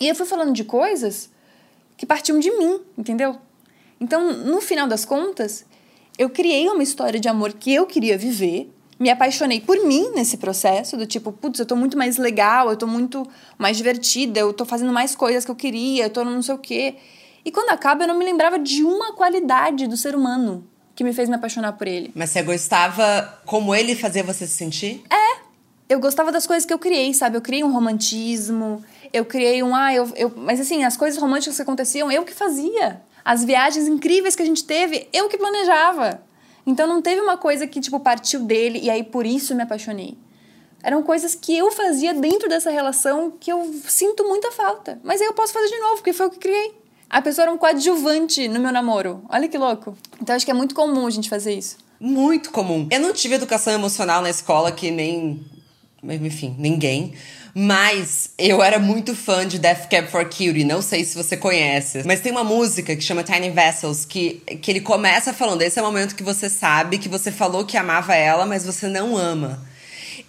E 0.00 0.08
eu 0.08 0.14
fui 0.14 0.26
falando 0.26 0.52
de 0.52 0.64
coisas 0.64 1.30
que 1.96 2.04
partiam 2.04 2.40
de 2.40 2.50
mim, 2.50 2.80
entendeu? 2.98 3.36
Então, 4.00 4.32
no 4.32 4.60
final 4.60 4.88
das 4.88 5.04
contas, 5.04 5.64
eu 6.18 6.28
criei 6.28 6.68
uma 6.68 6.82
história 6.82 7.20
de 7.20 7.28
amor 7.28 7.52
que 7.52 7.72
eu 7.72 7.86
queria 7.86 8.18
viver 8.18 8.74
me 8.98 9.10
apaixonei 9.10 9.60
por 9.60 9.84
mim 9.84 10.10
nesse 10.14 10.36
processo, 10.36 10.96
do 10.96 11.06
tipo, 11.06 11.32
putz, 11.32 11.58
eu 11.58 11.66
tô 11.66 11.76
muito 11.76 11.98
mais 11.98 12.16
legal, 12.16 12.70
eu 12.70 12.76
tô 12.76 12.86
muito 12.86 13.26
mais 13.58 13.76
divertida, 13.76 14.40
eu 14.40 14.52
tô 14.52 14.64
fazendo 14.64 14.92
mais 14.92 15.14
coisas 15.14 15.44
que 15.44 15.50
eu 15.50 15.56
queria, 15.56 16.04
eu 16.04 16.10
tô 16.10 16.24
não 16.24 16.42
sei 16.42 16.54
o 16.54 16.58
quê. 16.58 16.94
E 17.44 17.50
quando 17.50 17.70
acaba, 17.70 18.04
eu 18.04 18.08
não 18.08 18.18
me 18.18 18.24
lembrava 18.24 18.58
de 18.58 18.82
uma 18.82 19.12
qualidade 19.12 19.86
do 19.86 19.96
ser 19.96 20.14
humano 20.14 20.66
que 20.94 21.04
me 21.04 21.12
fez 21.12 21.28
me 21.28 21.34
apaixonar 21.34 21.72
por 21.72 21.86
ele. 21.86 22.12
Mas 22.14 22.30
você 22.30 22.42
gostava 22.42 23.40
como 23.44 23.74
ele 23.74 23.94
fazia 23.94 24.22
você 24.22 24.46
se 24.46 24.54
sentir? 24.54 25.04
É. 25.10 25.44
Eu 25.88 26.00
gostava 26.00 26.32
das 26.32 26.46
coisas 26.46 26.64
que 26.64 26.72
eu 26.72 26.78
criei, 26.78 27.12
sabe? 27.12 27.36
Eu 27.36 27.42
criei 27.42 27.62
um 27.62 27.70
romantismo, 27.70 28.82
eu 29.12 29.24
criei 29.24 29.62
um. 29.62 29.74
Ah, 29.74 29.92
eu, 29.92 30.10
eu. 30.16 30.32
Mas 30.34 30.58
assim, 30.60 30.82
as 30.84 30.96
coisas 30.96 31.20
românticas 31.20 31.56
que 31.56 31.62
aconteciam, 31.62 32.10
eu 32.10 32.24
que 32.24 32.32
fazia. 32.32 33.02
As 33.24 33.44
viagens 33.44 33.86
incríveis 33.86 34.34
que 34.34 34.42
a 34.42 34.46
gente 34.46 34.64
teve, 34.64 35.08
eu 35.12 35.28
que 35.28 35.36
planejava. 35.36 36.22
Então 36.66 36.86
não 36.86 37.02
teve 37.02 37.20
uma 37.20 37.36
coisa 37.36 37.66
que, 37.66 37.80
tipo, 37.80 38.00
partiu 38.00 38.40
dele 38.40 38.80
e 38.82 38.88
aí 38.88 39.02
por 39.02 39.26
isso 39.26 39.54
me 39.54 39.62
apaixonei. 39.62 40.16
Eram 40.82 41.02
coisas 41.02 41.34
que 41.34 41.56
eu 41.56 41.70
fazia 41.70 42.12
dentro 42.12 42.48
dessa 42.48 42.70
relação 42.70 43.30
que 43.30 43.50
eu 43.50 43.74
sinto 43.86 44.24
muita 44.24 44.50
falta. 44.50 45.00
Mas 45.02 45.20
aí 45.20 45.26
eu 45.26 45.32
posso 45.32 45.52
fazer 45.52 45.68
de 45.68 45.78
novo, 45.78 45.94
porque 45.96 46.12
foi 46.12 46.26
o 46.26 46.30
que 46.30 46.38
criei. 46.38 46.74
A 47.08 47.22
pessoa 47.22 47.44
era 47.44 47.52
um 47.52 47.58
coadjuvante 47.58 48.48
no 48.48 48.60
meu 48.60 48.72
namoro. 48.72 49.22
Olha 49.28 49.48
que 49.48 49.58
louco. 49.58 49.96
Então 50.20 50.34
acho 50.34 50.44
que 50.44 50.50
é 50.50 50.54
muito 50.54 50.74
comum 50.74 51.06
a 51.06 51.10
gente 51.10 51.28
fazer 51.28 51.54
isso. 51.54 51.76
Muito 52.00 52.50
comum. 52.50 52.88
Eu 52.90 53.00
não 53.00 53.12
tive 53.12 53.34
educação 53.34 53.72
emocional 53.72 54.20
na 54.20 54.30
escola 54.30 54.72
que 54.72 54.90
nem. 54.90 55.44
Enfim, 56.02 56.54
ninguém. 56.58 57.14
Mas 57.54 58.30
eu 58.36 58.60
era 58.60 58.80
muito 58.80 59.14
fã 59.14 59.46
de 59.46 59.60
Death 59.60 59.88
Cab 59.88 60.08
for 60.08 60.24
Cutie, 60.24 60.64
não 60.64 60.82
sei 60.82 61.04
se 61.04 61.14
você 61.14 61.36
conhece. 61.36 62.02
Mas 62.04 62.20
tem 62.20 62.32
uma 62.32 62.42
música 62.42 62.96
que 62.96 63.02
chama 63.02 63.22
Tiny 63.22 63.50
Vessels, 63.50 64.04
que, 64.04 64.42
que 64.60 64.72
ele 64.72 64.80
começa 64.80 65.32
falando: 65.32 65.62
esse 65.62 65.78
é 65.78 65.82
o 65.82 65.84
momento 65.84 66.16
que 66.16 66.22
você 66.24 66.50
sabe 66.50 66.98
que 66.98 67.08
você 67.08 67.30
falou 67.30 67.64
que 67.64 67.76
amava 67.76 68.14
ela, 68.14 68.44
mas 68.44 68.64
você 68.66 68.88
não 68.88 69.16
ama. 69.16 69.62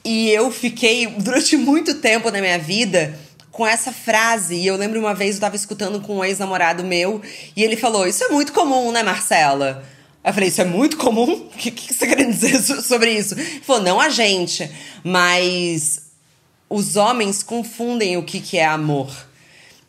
E 0.03 0.29
eu 0.29 0.51
fiquei 0.51 1.07
durante 1.07 1.57
muito 1.57 1.95
tempo 1.95 2.29
na 2.29 2.39
minha 2.39 2.59
vida 2.59 3.17
com 3.55 3.65
essa 3.65 3.93
frase. 3.93 4.55
E 4.55 4.67
eu 4.67 4.75
lembro 4.75 4.99
uma 4.99 5.15
vez 5.15 5.35
eu 5.35 5.41
tava 5.41 5.55
escutando 5.55 6.01
com 6.01 6.17
um 6.17 6.25
ex-namorado 6.25 6.83
meu 6.83 7.21
e 7.55 7.63
ele 7.63 7.77
falou: 7.77 8.05
Isso 8.05 8.25
é 8.25 8.27
muito 8.27 8.51
comum, 8.51 8.91
né, 8.91 9.01
Marcela? 9.01 9.81
Eu 10.21 10.33
falei, 10.33 10.49
isso 10.49 10.59
é 10.59 10.65
muito 10.65 10.97
comum? 10.97 11.31
O 11.31 11.49
que, 11.55 11.69
que 11.69 11.93
você 11.93 12.07
quer 12.07 12.25
dizer 12.25 12.59
sobre 12.59 13.11
isso? 13.11 13.35
Ele 13.35 13.61
falou, 13.61 13.83
não 13.83 14.01
a 14.01 14.09
gente, 14.09 14.67
mas 15.03 16.01
os 16.67 16.95
homens 16.95 17.43
confundem 17.43 18.17
o 18.17 18.23
que, 18.23 18.39
que 18.39 18.57
é 18.57 18.65
amor. 18.65 19.15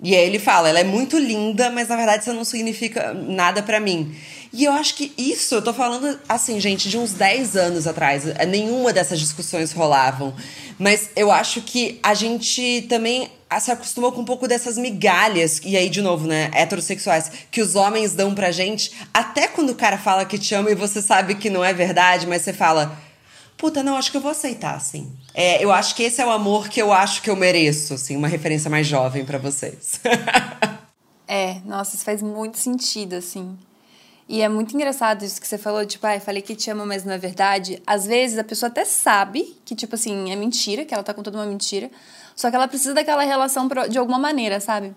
E 0.02 0.14
aí 0.14 0.26
ele 0.26 0.38
fala, 0.38 0.68
ela 0.68 0.78
é 0.78 0.84
muito 0.84 1.16
linda, 1.16 1.70
mas 1.70 1.88
na 1.88 1.96
verdade 1.96 2.20
isso 2.20 2.34
não 2.34 2.44
significa 2.44 3.14
nada 3.14 3.62
para 3.62 3.80
mim. 3.80 4.14
E 4.52 4.64
eu 4.64 4.72
acho 4.72 4.94
que 4.94 5.10
isso, 5.16 5.54
eu 5.54 5.62
tô 5.62 5.72
falando 5.72 6.20
assim, 6.28 6.60
gente, 6.60 6.90
de 6.90 6.98
uns 6.98 7.14
10 7.14 7.56
anos 7.56 7.86
atrás, 7.86 8.24
nenhuma 8.46 8.92
dessas 8.92 9.18
discussões 9.18 9.72
rolavam. 9.72 10.34
Mas 10.78 11.08
eu 11.16 11.32
acho 11.32 11.62
que 11.62 11.98
a 12.02 12.12
gente 12.12 12.84
também 12.90 13.30
se 13.60 13.70
acostumou 13.70 14.12
com 14.12 14.20
um 14.20 14.24
pouco 14.24 14.48
dessas 14.48 14.76
migalhas, 14.76 15.60
e 15.64 15.76
aí, 15.76 15.88
de 15.88 16.02
novo, 16.02 16.26
né, 16.26 16.50
heterossexuais, 16.52 17.30
que 17.50 17.60
os 17.60 17.74
homens 17.74 18.12
dão 18.12 18.34
pra 18.34 18.50
gente, 18.50 18.92
até 19.14 19.46
quando 19.46 19.70
o 19.70 19.74
cara 19.74 19.96
fala 19.96 20.24
que 20.24 20.38
te 20.38 20.54
ama 20.54 20.70
e 20.70 20.74
você 20.74 21.00
sabe 21.00 21.36
que 21.36 21.48
não 21.48 21.64
é 21.64 21.72
verdade, 21.72 22.26
mas 22.26 22.42
você 22.42 22.52
fala, 22.52 22.98
puta, 23.56 23.82
não, 23.82 23.96
acho 23.96 24.10
que 24.10 24.16
eu 24.16 24.20
vou 24.20 24.32
aceitar, 24.32 24.74
assim. 24.74 25.10
É, 25.32 25.62
eu 25.62 25.72
acho 25.72 25.94
que 25.94 26.02
esse 26.02 26.20
é 26.20 26.26
o 26.26 26.30
amor 26.30 26.68
que 26.68 26.82
eu 26.82 26.92
acho 26.92 27.22
que 27.22 27.30
eu 27.30 27.36
mereço, 27.36 27.94
assim, 27.94 28.16
uma 28.16 28.28
referência 28.28 28.68
mais 28.68 28.86
jovem 28.86 29.24
para 29.24 29.38
vocês. 29.38 30.00
é, 31.26 31.60
nossa, 31.64 31.94
isso 31.94 32.04
faz 32.04 32.20
muito 32.20 32.58
sentido, 32.58 33.14
assim. 33.14 33.56
E 34.28 34.42
é 34.42 34.48
muito 34.48 34.74
engraçado 34.74 35.24
isso 35.24 35.40
que 35.40 35.46
você 35.46 35.56
falou, 35.56 35.86
tipo, 35.86 36.04
ah, 36.04 36.18
falei 36.18 36.42
que 36.42 36.56
te 36.56 36.68
amo, 36.68 36.84
mas 36.84 37.04
não 37.04 37.12
é 37.12 37.18
verdade. 37.18 37.80
Às 37.86 38.06
vezes 38.06 38.38
a 38.38 38.44
pessoa 38.44 38.68
até 38.68 38.84
sabe 38.84 39.56
que, 39.64 39.74
tipo 39.76 39.94
assim, 39.94 40.32
é 40.32 40.36
mentira, 40.36 40.84
que 40.84 40.92
ela 40.92 41.04
tá 41.04 41.14
contando 41.14 41.36
uma 41.36 41.46
mentira, 41.46 41.88
só 42.36 42.50
que 42.50 42.56
ela 42.56 42.68
precisa 42.68 42.92
daquela 42.92 43.24
relação 43.24 43.66
de 43.88 43.98
alguma 43.98 44.18
maneira, 44.18 44.60
sabe? 44.60 44.94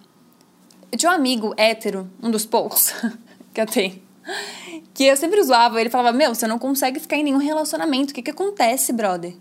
Eu 0.91 0.97
tinha 0.97 1.11
um 1.11 1.15
amigo 1.15 1.53
hétero, 1.55 2.09
um 2.21 2.29
dos 2.29 2.45
poucos 2.45 2.93
que 3.53 3.61
eu 3.61 3.65
tenho, 3.65 4.01
que 4.93 5.05
eu 5.05 5.15
sempre 5.15 5.41
zoava. 5.41 5.79
Ele 5.79 5.89
falava: 5.89 6.15
Meu, 6.15 6.35
você 6.35 6.45
não 6.45 6.59
consegue 6.59 6.99
ficar 6.99 7.15
em 7.15 7.23
nenhum 7.23 7.37
relacionamento. 7.37 8.11
O 8.11 8.13
que, 8.13 8.21
que 8.21 8.31
acontece, 8.31 8.91
brother? 8.91 9.33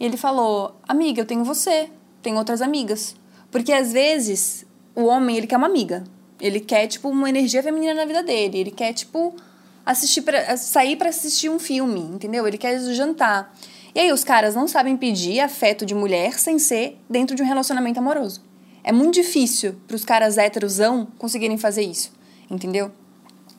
E 0.00 0.04
ele 0.04 0.16
falou: 0.16 0.80
Amiga, 0.88 1.20
eu 1.20 1.26
tenho 1.26 1.44
você, 1.44 1.90
tenho 2.22 2.38
outras 2.38 2.62
amigas. 2.62 3.14
Porque 3.50 3.72
às 3.72 3.92
vezes 3.92 4.64
o 4.94 5.04
homem, 5.04 5.36
ele 5.36 5.46
quer 5.46 5.58
uma 5.58 5.66
amiga. 5.66 6.04
Ele 6.40 6.58
quer, 6.58 6.86
tipo, 6.86 7.10
uma 7.10 7.28
energia 7.28 7.62
feminina 7.62 7.94
na 7.94 8.04
vida 8.06 8.22
dele. 8.22 8.58
Ele 8.58 8.70
quer, 8.70 8.94
tipo, 8.94 9.36
assistir 9.84 10.22
pra, 10.22 10.56
sair 10.56 10.96
para 10.96 11.10
assistir 11.10 11.50
um 11.50 11.58
filme, 11.58 12.00
entendeu? 12.00 12.46
Ele 12.48 12.56
quer 12.56 12.80
jantar. 12.94 13.54
E 13.94 14.00
aí 14.00 14.12
os 14.12 14.24
caras 14.24 14.54
não 14.54 14.66
sabem 14.66 14.96
pedir 14.96 15.40
afeto 15.40 15.84
de 15.84 15.94
mulher 15.94 16.38
sem 16.38 16.58
ser 16.58 16.98
dentro 17.08 17.36
de 17.36 17.42
um 17.42 17.46
relacionamento 17.46 17.98
amoroso. 17.98 18.42
É 18.82 18.90
muito 18.90 19.14
difícil 19.14 19.76
para 19.86 19.94
os 19.94 20.04
caras 20.04 20.38
héterosão 20.38 21.06
conseguirem 21.18 21.58
fazer 21.58 21.82
isso, 21.82 22.12
entendeu? 22.50 22.90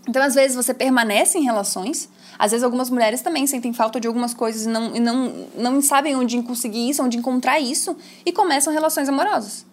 Então, 0.07 0.21
às 0.21 0.35
vezes, 0.35 0.55
você 0.55 0.73
permanece 0.73 1.37
em 1.37 1.43
relações. 1.43 2.09
Às 2.37 2.51
vezes, 2.51 2.63
algumas 2.63 2.89
mulheres 2.89 3.21
também 3.21 3.47
sentem 3.47 3.71
falta 3.71 3.99
de 3.99 4.07
algumas 4.07 4.33
coisas 4.33 4.65
e 4.65 4.67
não, 4.67 4.95
e 4.95 4.99
não, 4.99 5.47
não 5.55 5.81
sabem 5.81 6.15
onde 6.15 6.41
conseguir 6.41 6.89
isso, 6.89 7.01
onde 7.01 7.17
encontrar 7.17 7.59
isso, 7.59 7.95
e 8.25 8.31
começam 8.31 8.73
relações 8.73 9.07
amorosas. 9.07 9.65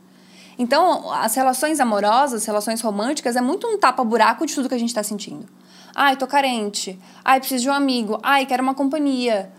Então, 0.57 1.11
as 1.13 1.35
relações 1.35 1.81
amorosas, 1.81 2.45
relações 2.45 2.81
românticas, 2.81 3.35
é 3.35 3.41
muito 3.41 3.67
um 3.67 3.79
tapa-buraco 3.79 4.47
de 4.47 4.55
tudo 4.55 4.69
que 4.69 4.75
a 4.75 4.79
gente 4.79 4.91
está 4.91 5.03
sentindo. 5.03 5.49
Ai, 5.97 6.17
tô 6.17 6.27
carente. 6.27 6.99
Ai, 7.25 7.41
preciso 7.41 7.65
de 7.65 7.71
um 7.71 7.73
amigo. 7.73 8.21
Ai, 8.23 8.47
quero 8.47 8.63
uma 8.63 8.75
companhia. 8.75 9.51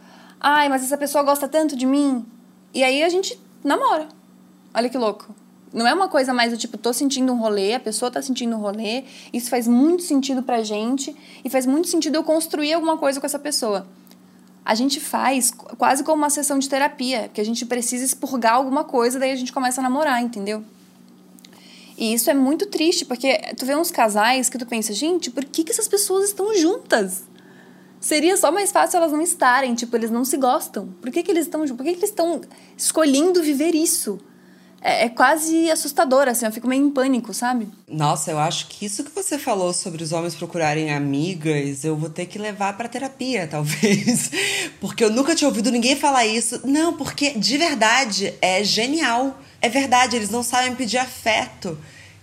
Ai, 0.43 0.67
mas 0.69 0.83
essa 0.83 0.97
pessoa 0.97 1.23
gosta 1.23 1.47
tanto 1.47 1.75
de 1.75 1.85
mim. 1.85 2.25
E 2.73 2.83
aí 2.83 3.03
a 3.03 3.09
gente 3.09 3.39
namora. 3.63 4.07
Olha 4.73 4.89
que 4.89 4.97
louco. 4.97 5.35
Não 5.71 5.87
é 5.87 5.93
uma 5.93 6.09
coisa 6.09 6.33
mais 6.33 6.51
do 6.51 6.57
tipo, 6.57 6.79
tô 6.79 6.91
sentindo 6.91 7.31
um 7.31 7.37
rolê, 7.37 7.75
a 7.75 7.79
pessoa 7.79 8.09
tá 8.09 8.21
sentindo 8.23 8.55
um 8.55 8.59
rolê. 8.59 9.03
Isso 9.31 9.51
faz 9.51 9.67
muito 9.67 10.01
sentido 10.01 10.41
pra 10.41 10.63
gente 10.63 11.15
e 11.45 11.49
faz 11.49 11.67
muito 11.67 11.87
sentido 11.87 12.15
eu 12.15 12.23
construir 12.23 12.73
alguma 12.73 12.97
coisa 12.97 13.19
com 13.19 13.25
essa 13.25 13.37
pessoa. 13.37 13.87
A 14.65 14.73
gente 14.73 14.99
faz 14.99 15.51
quase 15.77 16.03
como 16.03 16.17
uma 16.17 16.29
sessão 16.31 16.57
de 16.57 16.67
terapia, 16.67 17.29
que 17.31 17.39
a 17.39 17.45
gente 17.45 17.63
precisa 17.65 18.03
expurgar 18.03 18.55
alguma 18.55 18.83
coisa, 18.83 19.19
daí 19.19 19.31
a 19.31 19.35
gente 19.35 19.53
começa 19.53 19.79
a 19.79 19.83
namorar, 19.83 20.21
entendeu? 20.21 20.63
E 21.97 22.13
isso 22.13 22.29
é 22.31 22.33
muito 22.33 22.65
triste, 22.65 23.05
porque 23.05 23.37
tu 23.55 23.65
vê 23.65 23.75
uns 23.75 23.91
casais 23.91 24.49
que 24.49 24.57
tu 24.57 24.65
pensa, 24.65 24.91
gente, 24.91 25.29
por 25.29 25.45
que, 25.45 25.63
que 25.63 25.71
essas 25.71 25.87
pessoas 25.87 26.25
estão 26.25 26.55
juntas? 26.55 27.23
Seria 28.01 28.35
só 28.35 28.51
mais 28.51 28.71
fácil 28.71 28.97
elas 28.97 29.11
não 29.11 29.21
estarem, 29.21 29.75
tipo, 29.75 29.95
eles 29.95 30.09
não 30.09 30.25
se 30.25 30.35
gostam. 30.35 30.87
Por 30.99 31.11
que, 31.11 31.21
que 31.21 31.29
eles 31.29 31.45
estão. 31.45 31.65
Por 31.67 31.85
que, 31.85 31.93
que 31.93 31.99
eles 31.99 32.09
estão 32.09 32.41
escolhendo 32.75 33.43
viver 33.43 33.75
isso? 33.75 34.19
É, 34.81 35.05
é, 35.05 35.09
quase 35.09 35.69
assustador, 35.69 36.27
assim, 36.27 36.43
eu 36.43 36.51
fico 36.51 36.67
meio 36.67 36.83
em 36.83 36.89
pânico, 36.89 37.31
sabe? 37.35 37.69
Nossa, 37.87 38.31
eu 38.31 38.39
acho 38.39 38.65
que 38.67 38.83
isso 38.83 39.03
que 39.03 39.11
você 39.11 39.37
falou 39.37 39.71
sobre 39.71 40.03
os 40.03 40.11
homens 40.11 40.33
procurarem 40.33 40.91
amigas, 40.91 41.83
eu 41.83 41.95
vou 41.95 42.09
ter 42.09 42.25
que 42.25 42.39
levar 42.39 42.75
para 42.75 42.89
terapia, 42.89 43.45
talvez. 43.49 44.31
Porque 44.79 45.03
eu 45.03 45.11
nunca 45.11 45.35
tinha 45.35 45.47
ouvido 45.47 45.69
ninguém 45.69 45.95
falar 45.95 46.25
isso. 46.25 46.59
Não, 46.65 46.97
porque 46.97 47.37
de 47.37 47.57
verdade 47.59 48.33
é 48.41 48.63
genial. 48.63 49.39
É 49.61 49.69
verdade, 49.69 50.15
eles 50.15 50.31
não 50.31 50.41
sabem 50.41 50.73
pedir 50.73 50.97
afeto. 50.97 51.77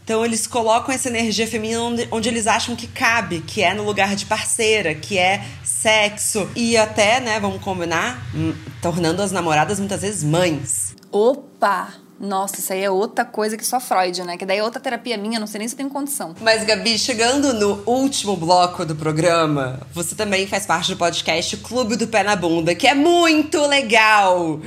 Então 0.08 0.24
eles 0.24 0.46
colocam 0.46 0.94
essa 0.94 1.10
energia 1.10 1.46
feminina 1.46 1.82
onde, 1.82 2.08
onde, 2.10 2.30
eles 2.30 2.46
acham 2.46 2.74
que 2.74 2.86
cabe, 2.86 3.42
que 3.42 3.62
é 3.62 3.74
no 3.74 3.84
lugar 3.84 4.16
de 4.16 4.24
parceira, 4.24 4.94
que 4.94 5.18
é 5.18 5.44
sexo. 5.62 6.48
E 6.56 6.78
até, 6.78 7.20
né, 7.20 7.38
vamos 7.38 7.60
combinar, 7.60 8.26
hum, 8.34 8.54
tornando 8.80 9.20
as 9.20 9.32
namoradas 9.32 9.78
muitas 9.78 10.00
vezes 10.00 10.24
mães. 10.24 10.96
Opa! 11.12 11.92
Nossa, 12.18 12.58
isso 12.58 12.72
aí 12.72 12.82
é 12.82 12.90
outra 12.90 13.22
coisa 13.22 13.54
que 13.54 13.66
só 13.66 13.78
Freud, 13.78 14.22
né? 14.24 14.38
Que 14.38 14.46
daí 14.46 14.56
é 14.56 14.64
outra 14.64 14.80
terapia 14.80 15.18
minha, 15.18 15.38
não 15.38 15.46
sei 15.46 15.58
nem 15.58 15.68
se 15.68 15.74
eu 15.74 15.76
tenho 15.76 15.90
condição. 15.90 16.34
Mas, 16.40 16.64
Gabi, 16.64 16.98
chegando 16.98 17.52
no 17.52 17.82
último 17.84 18.34
bloco 18.34 18.86
do 18.86 18.96
programa, 18.96 19.78
você 19.92 20.14
também 20.14 20.46
faz 20.46 20.64
parte 20.64 20.90
do 20.90 20.96
podcast 20.96 21.54
Clube 21.58 21.96
do 21.96 22.08
Pé 22.08 22.22
na 22.22 22.34
Bunda, 22.34 22.74
que 22.74 22.88
é 22.88 22.94
muito 22.94 23.60
legal! 23.66 24.58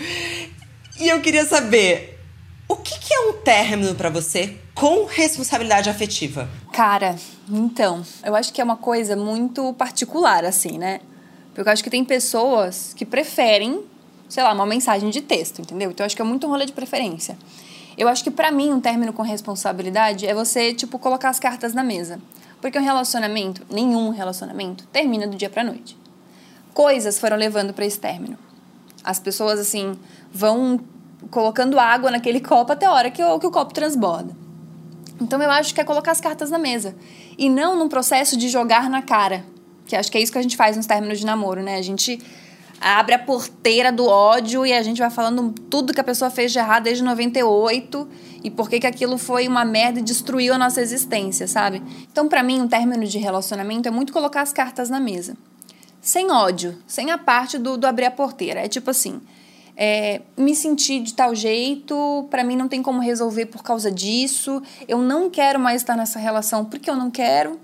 E 0.99 1.09
eu 1.09 1.19
queria 1.19 1.45
saber, 1.45 2.10
o 2.71 2.75
que, 2.77 2.97
que 2.99 3.13
é 3.13 3.19
um 3.19 3.33
término 3.33 3.93
para 3.95 4.09
você 4.09 4.57
com 4.73 5.03
responsabilidade 5.05 5.89
afetiva? 5.89 6.49
Cara, 6.71 7.17
então, 7.49 8.01
eu 8.23 8.33
acho 8.33 8.53
que 8.53 8.61
é 8.61 8.63
uma 8.63 8.77
coisa 8.77 9.13
muito 9.13 9.73
particular, 9.73 10.45
assim, 10.45 10.77
né? 10.77 11.01
Porque 11.53 11.67
eu 11.67 11.73
acho 11.73 11.83
que 11.83 11.89
tem 11.89 12.05
pessoas 12.05 12.93
que 12.93 13.05
preferem, 13.05 13.83
sei 14.29 14.41
lá, 14.41 14.53
uma 14.53 14.65
mensagem 14.65 15.09
de 15.09 15.19
texto, 15.19 15.59
entendeu? 15.59 15.91
Então 15.91 16.05
eu 16.05 16.05
acho 16.05 16.15
que 16.15 16.21
é 16.21 16.25
muito 16.25 16.47
um 16.47 16.49
rolê 16.49 16.65
de 16.65 16.71
preferência. 16.71 17.37
Eu 17.97 18.07
acho 18.07 18.23
que 18.23 18.31
para 18.31 18.49
mim 18.51 18.71
um 18.71 18.79
término 18.79 19.11
com 19.11 19.21
responsabilidade 19.21 20.25
é 20.25 20.33
você, 20.33 20.73
tipo, 20.73 20.97
colocar 20.97 21.29
as 21.29 21.39
cartas 21.39 21.73
na 21.73 21.83
mesa. 21.83 22.21
Porque 22.61 22.79
um 22.79 22.83
relacionamento, 22.83 23.65
nenhum 23.69 24.11
relacionamento, 24.11 24.87
termina 24.87 25.27
do 25.27 25.35
dia 25.35 25.49
pra 25.49 25.61
noite. 25.61 25.97
Coisas 26.73 27.19
foram 27.19 27.35
levando 27.35 27.73
para 27.73 27.85
esse 27.85 27.99
término. 27.99 28.37
As 29.03 29.19
pessoas, 29.19 29.59
assim, 29.59 29.99
vão 30.31 30.79
colocando 31.29 31.79
água 31.79 32.11
naquele 32.11 32.39
copo 32.41 32.71
até 32.71 32.85
a 32.85 32.91
hora 32.91 33.11
que 33.11 33.23
o, 33.23 33.39
que 33.39 33.47
o 33.47 33.51
copo 33.51 33.73
transborda. 33.73 34.35
Então 35.21 35.41
eu 35.41 35.51
acho 35.51 35.73
que 35.73 35.79
é 35.79 35.83
colocar 35.83 36.11
as 36.11 36.19
cartas 36.19 36.49
na 36.49 36.57
mesa. 36.57 36.95
E 37.37 37.49
não 37.49 37.77
num 37.77 37.87
processo 37.87 38.35
de 38.35 38.49
jogar 38.49 38.89
na 38.89 39.01
cara. 39.01 39.45
Que 39.85 39.95
acho 39.95 40.11
que 40.11 40.17
é 40.17 40.21
isso 40.21 40.31
que 40.31 40.37
a 40.37 40.41
gente 40.41 40.57
faz 40.57 40.75
nos 40.75 40.85
términos 40.85 41.19
de 41.19 41.25
namoro, 41.25 41.61
né? 41.61 41.75
A 41.75 41.81
gente 41.81 42.19
abre 42.81 43.13
a 43.13 43.19
porteira 43.19 43.91
do 43.91 44.07
ódio 44.07 44.65
e 44.65 44.73
a 44.73 44.81
gente 44.81 44.97
vai 44.97 45.11
falando 45.11 45.53
tudo 45.69 45.93
que 45.93 46.01
a 46.01 46.03
pessoa 46.03 46.31
fez 46.31 46.51
de 46.51 46.57
errado 46.57 46.83
desde 46.83 47.03
98 47.03 48.07
e 48.43 48.49
por 48.49 48.67
que, 48.67 48.79
que 48.79 48.87
aquilo 48.87 49.19
foi 49.19 49.47
uma 49.47 49.63
merda 49.63 49.99
e 49.99 50.01
destruiu 50.01 50.55
a 50.55 50.57
nossa 50.57 50.81
existência, 50.81 51.47
sabe? 51.47 51.83
Então, 52.11 52.27
para 52.27 52.41
mim, 52.41 52.59
um 52.59 52.67
término 52.67 53.05
de 53.05 53.19
relacionamento 53.19 53.87
é 53.87 53.91
muito 53.91 54.11
colocar 54.11 54.41
as 54.41 54.51
cartas 54.51 54.89
na 54.89 54.99
mesa. 54.99 55.37
Sem 56.01 56.31
ódio, 56.31 56.75
sem 56.87 57.11
a 57.11 57.17
parte 57.19 57.59
do, 57.59 57.77
do 57.77 57.85
abrir 57.85 58.05
a 58.05 58.11
porteira. 58.11 58.61
É 58.61 58.67
tipo 58.67 58.89
assim, 58.89 59.21
é, 59.75 60.21
me 60.37 60.55
sentir 60.55 61.01
de 61.01 61.13
tal 61.13 61.33
jeito, 61.33 62.27
para 62.29 62.43
mim 62.43 62.55
não 62.55 62.67
tem 62.67 62.81
como 62.83 63.01
resolver 63.01 63.47
por 63.47 63.63
causa 63.63 63.91
disso, 63.91 64.61
eu 64.87 64.99
não 64.99 65.29
quero 65.29 65.59
mais 65.59 65.81
estar 65.81 65.95
nessa 65.95 66.19
relação 66.19 66.65
porque 66.65 66.89
eu 66.89 66.95
não 66.95 67.09
quero, 67.09 67.59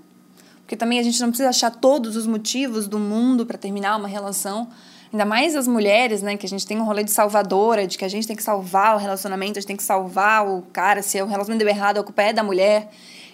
porque 0.60 0.76
também 0.76 0.98
a 0.98 1.02
gente 1.02 1.20
não 1.20 1.28
precisa 1.28 1.48
achar 1.48 1.70
todos 1.70 2.16
os 2.16 2.26
motivos 2.26 2.86
do 2.86 2.98
mundo 2.98 3.46
para 3.46 3.56
terminar 3.56 3.96
uma 3.96 4.08
relação. 4.08 4.68
Ainda 5.10 5.24
mais 5.24 5.56
as 5.56 5.66
mulheres, 5.66 6.20
né? 6.20 6.36
Que 6.36 6.44
a 6.44 6.48
gente 6.48 6.66
tem 6.66 6.78
um 6.78 6.84
rolê 6.84 7.02
de 7.02 7.10
salvadora, 7.10 7.86
de 7.86 7.96
que 7.96 8.04
a 8.04 8.08
gente 8.08 8.26
tem 8.26 8.36
que 8.36 8.42
salvar 8.42 8.94
o 8.94 8.98
relacionamento, 8.98 9.52
a 9.52 9.60
gente 9.60 9.66
tem 9.66 9.76
que 9.76 9.82
salvar 9.82 10.46
o 10.46 10.60
cara, 10.70 11.00
se 11.02 11.20
o 11.22 11.26
relacionamento 11.26 11.64
deu 11.64 11.74
errado, 11.74 11.98
a 11.98 12.04
culpa 12.04 12.22
é 12.22 12.32
da 12.34 12.42
mulher. 12.42 12.90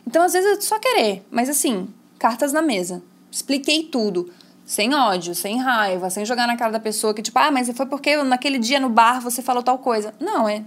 Então, 0.07 0.23
às 0.23 0.33
vezes, 0.33 0.59
é 0.59 0.61
só 0.61 0.79
querer. 0.79 1.27
Mas 1.31 1.49
assim, 1.49 1.89
cartas 2.19 2.53
na 2.53 2.63
mesa. 2.63 3.03
Expliquei 3.31 3.83
tudo. 3.83 4.31
Sem 4.64 4.94
ódio, 4.94 5.35
sem 5.35 5.59
raiva, 5.61 6.09
sem 6.09 6.24
jogar 6.24 6.46
na 6.46 6.57
cara 6.57 6.72
da 6.72 6.81
pessoa 6.81 7.12
que, 7.12 7.20
tipo, 7.20 7.38
ah, 7.38 7.50
mas 7.50 7.70
foi 7.70 7.87
porque 7.87 8.16
naquele 8.22 8.59
dia 8.59 8.81
no 8.81 8.88
bar 8.88 9.20
você 9.20 9.42
falou 9.42 9.62
tal 9.62 9.79
coisa. 9.79 10.14
Não, 10.18 10.48
é. 10.48 10.64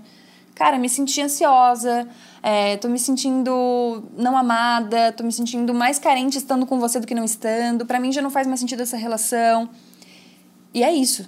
Cara, 0.53 0.77
me 0.77 0.89
senti 0.89 1.21
ansiosa, 1.21 2.07
é, 2.41 2.77
tô 2.77 2.89
me 2.89 2.97
sentindo 2.97 4.03
não 4.17 4.35
amada, 4.35 5.11
tô 5.11 5.23
me 5.23 5.31
sentindo 5.31 5.71
mais 5.73 5.99
carente 5.99 6.37
estando 6.37 6.65
com 6.65 6.79
você 6.79 6.99
do 6.99 7.05
que 7.05 7.13
não 7.13 7.23
estando. 7.23 7.85
Para 7.85 7.99
mim 7.99 8.11
já 8.11 8.21
não 8.21 8.31
faz 8.31 8.47
mais 8.47 8.59
sentido 8.59 8.81
essa 8.81 8.97
relação. 8.97 9.69
E 10.73 10.83
é 10.83 10.91
isso. 10.91 11.27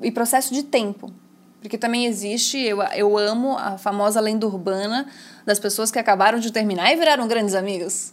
E 0.00 0.10
processo 0.10 0.52
de 0.52 0.62
tempo. 0.62 1.12
Porque 1.60 1.78
também 1.78 2.06
existe, 2.06 2.58
eu, 2.58 2.82
eu 2.82 3.16
amo 3.16 3.56
a 3.56 3.78
famosa 3.78 4.20
lenda 4.20 4.46
urbana 4.46 5.06
das 5.46 5.58
pessoas 5.58 5.90
que 5.90 5.98
acabaram 5.98 6.38
de 6.38 6.50
terminar 6.50 6.92
e 6.92 6.96
viraram 6.96 7.26
grandes 7.26 7.54
amigos. 7.54 8.12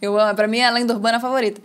Eu 0.00 0.18
amo, 0.18 0.34
pra 0.34 0.46
mim 0.46 0.58
é 0.58 0.66
a 0.66 0.70
lenda 0.70 0.92
urbana 0.92 1.18
favorita. 1.18 1.62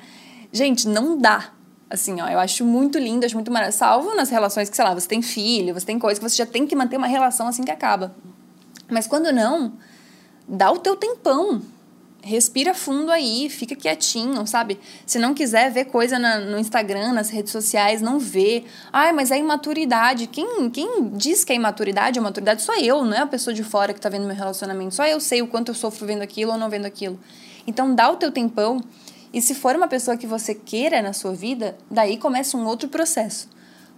Gente, 0.51 0.87
não 0.87 1.17
dá. 1.17 1.54
Assim, 1.89 2.19
ó, 2.21 2.27
eu 2.27 2.39
acho 2.39 2.65
muito 2.65 2.97
lindo, 2.97 3.25
acho 3.25 3.35
muito 3.35 3.51
maravilhoso. 3.51 3.77
Salvo 3.77 4.15
nas 4.15 4.29
relações 4.29 4.69
que, 4.69 4.75
sei 4.75 4.85
lá, 4.85 4.93
você 4.93 5.07
tem 5.07 5.21
filho, 5.21 5.73
você 5.73 5.85
tem 5.85 5.99
coisa 5.99 6.19
que 6.19 6.27
você 6.27 6.35
já 6.35 6.45
tem 6.45 6.65
que 6.65 6.75
manter 6.75 6.97
uma 6.97 7.07
relação 7.07 7.47
assim 7.47 7.63
que 7.63 7.71
acaba. 7.71 8.15
Mas 8.89 9.07
quando 9.07 9.31
não, 9.31 9.73
dá 10.47 10.71
o 10.71 10.79
teu 10.79 10.95
tempão 10.95 11.61
respira 12.25 12.73
fundo 12.73 13.11
aí, 13.11 13.47
fica 13.51 13.75
quietinho, 13.75 14.47
sabe? 14.47 14.79
Se 15.05 15.19
não 15.19 15.35
quiser 15.35 15.71
ver 15.71 15.85
coisa 15.85 16.17
na, 16.17 16.39
no 16.39 16.57
Instagram, 16.57 17.13
nas 17.13 17.29
redes 17.29 17.51
sociais, 17.51 18.01
não 18.01 18.17
vê. 18.17 18.63
Ai, 18.91 19.13
mas 19.13 19.29
é 19.29 19.37
imaturidade. 19.37 20.25
Quem, 20.25 20.67
quem 20.71 21.11
diz 21.11 21.43
que 21.43 21.53
é 21.53 21.55
imaturidade? 21.55 22.17
A 22.17 22.21
maturidade 22.23 22.63
sou 22.63 22.73
eu, 22.79 23.05
não 23.05 23.13
é 23.13 23.19
a 23.19 23.27
pessoa 23.27 23.53
de 23.53 23.63
fora 23.63 23.93
que 23.93 24.01
tá 24.01 24.09
vendo 24.09 24.25
meu 24.25 24.35
relacionamento. 24.35 24.95
Só 24.95 25.05
eu 25.05 25.19
sei 25.19 25.43
o 25.43 25.47
quanto 25.47 25.69
eu 25.69 25.75
sofro 25.75 26.07
vendo 26.07 26.23
aquilo 26.23 26.53
ou 26.53 26.57
não 26.57 26.67
vendo 26.67 26.85
aquilo. 26.85 27.19
Então 27.67 27.93
dá 27.93 28.09
o 28.09 28.15
teu 28.15 28.31
tempão. 28.31 28.81
E 29.35 29.41
se 29.41 29.53
for 29.53 29.75
uma 29.75 29.89
pessoa 29.89 30.15
que 30.15 30.25
você 30.25 30.55
queira 30.55 31.01
na 31.01 31.11
sua 31.11 31.33
vida, 31.33 31.77
daí 31.91 32.15
começa 32.15 32.55
um 32.55 32.65
outro 32.65 32.87
processo. 32.87 33.49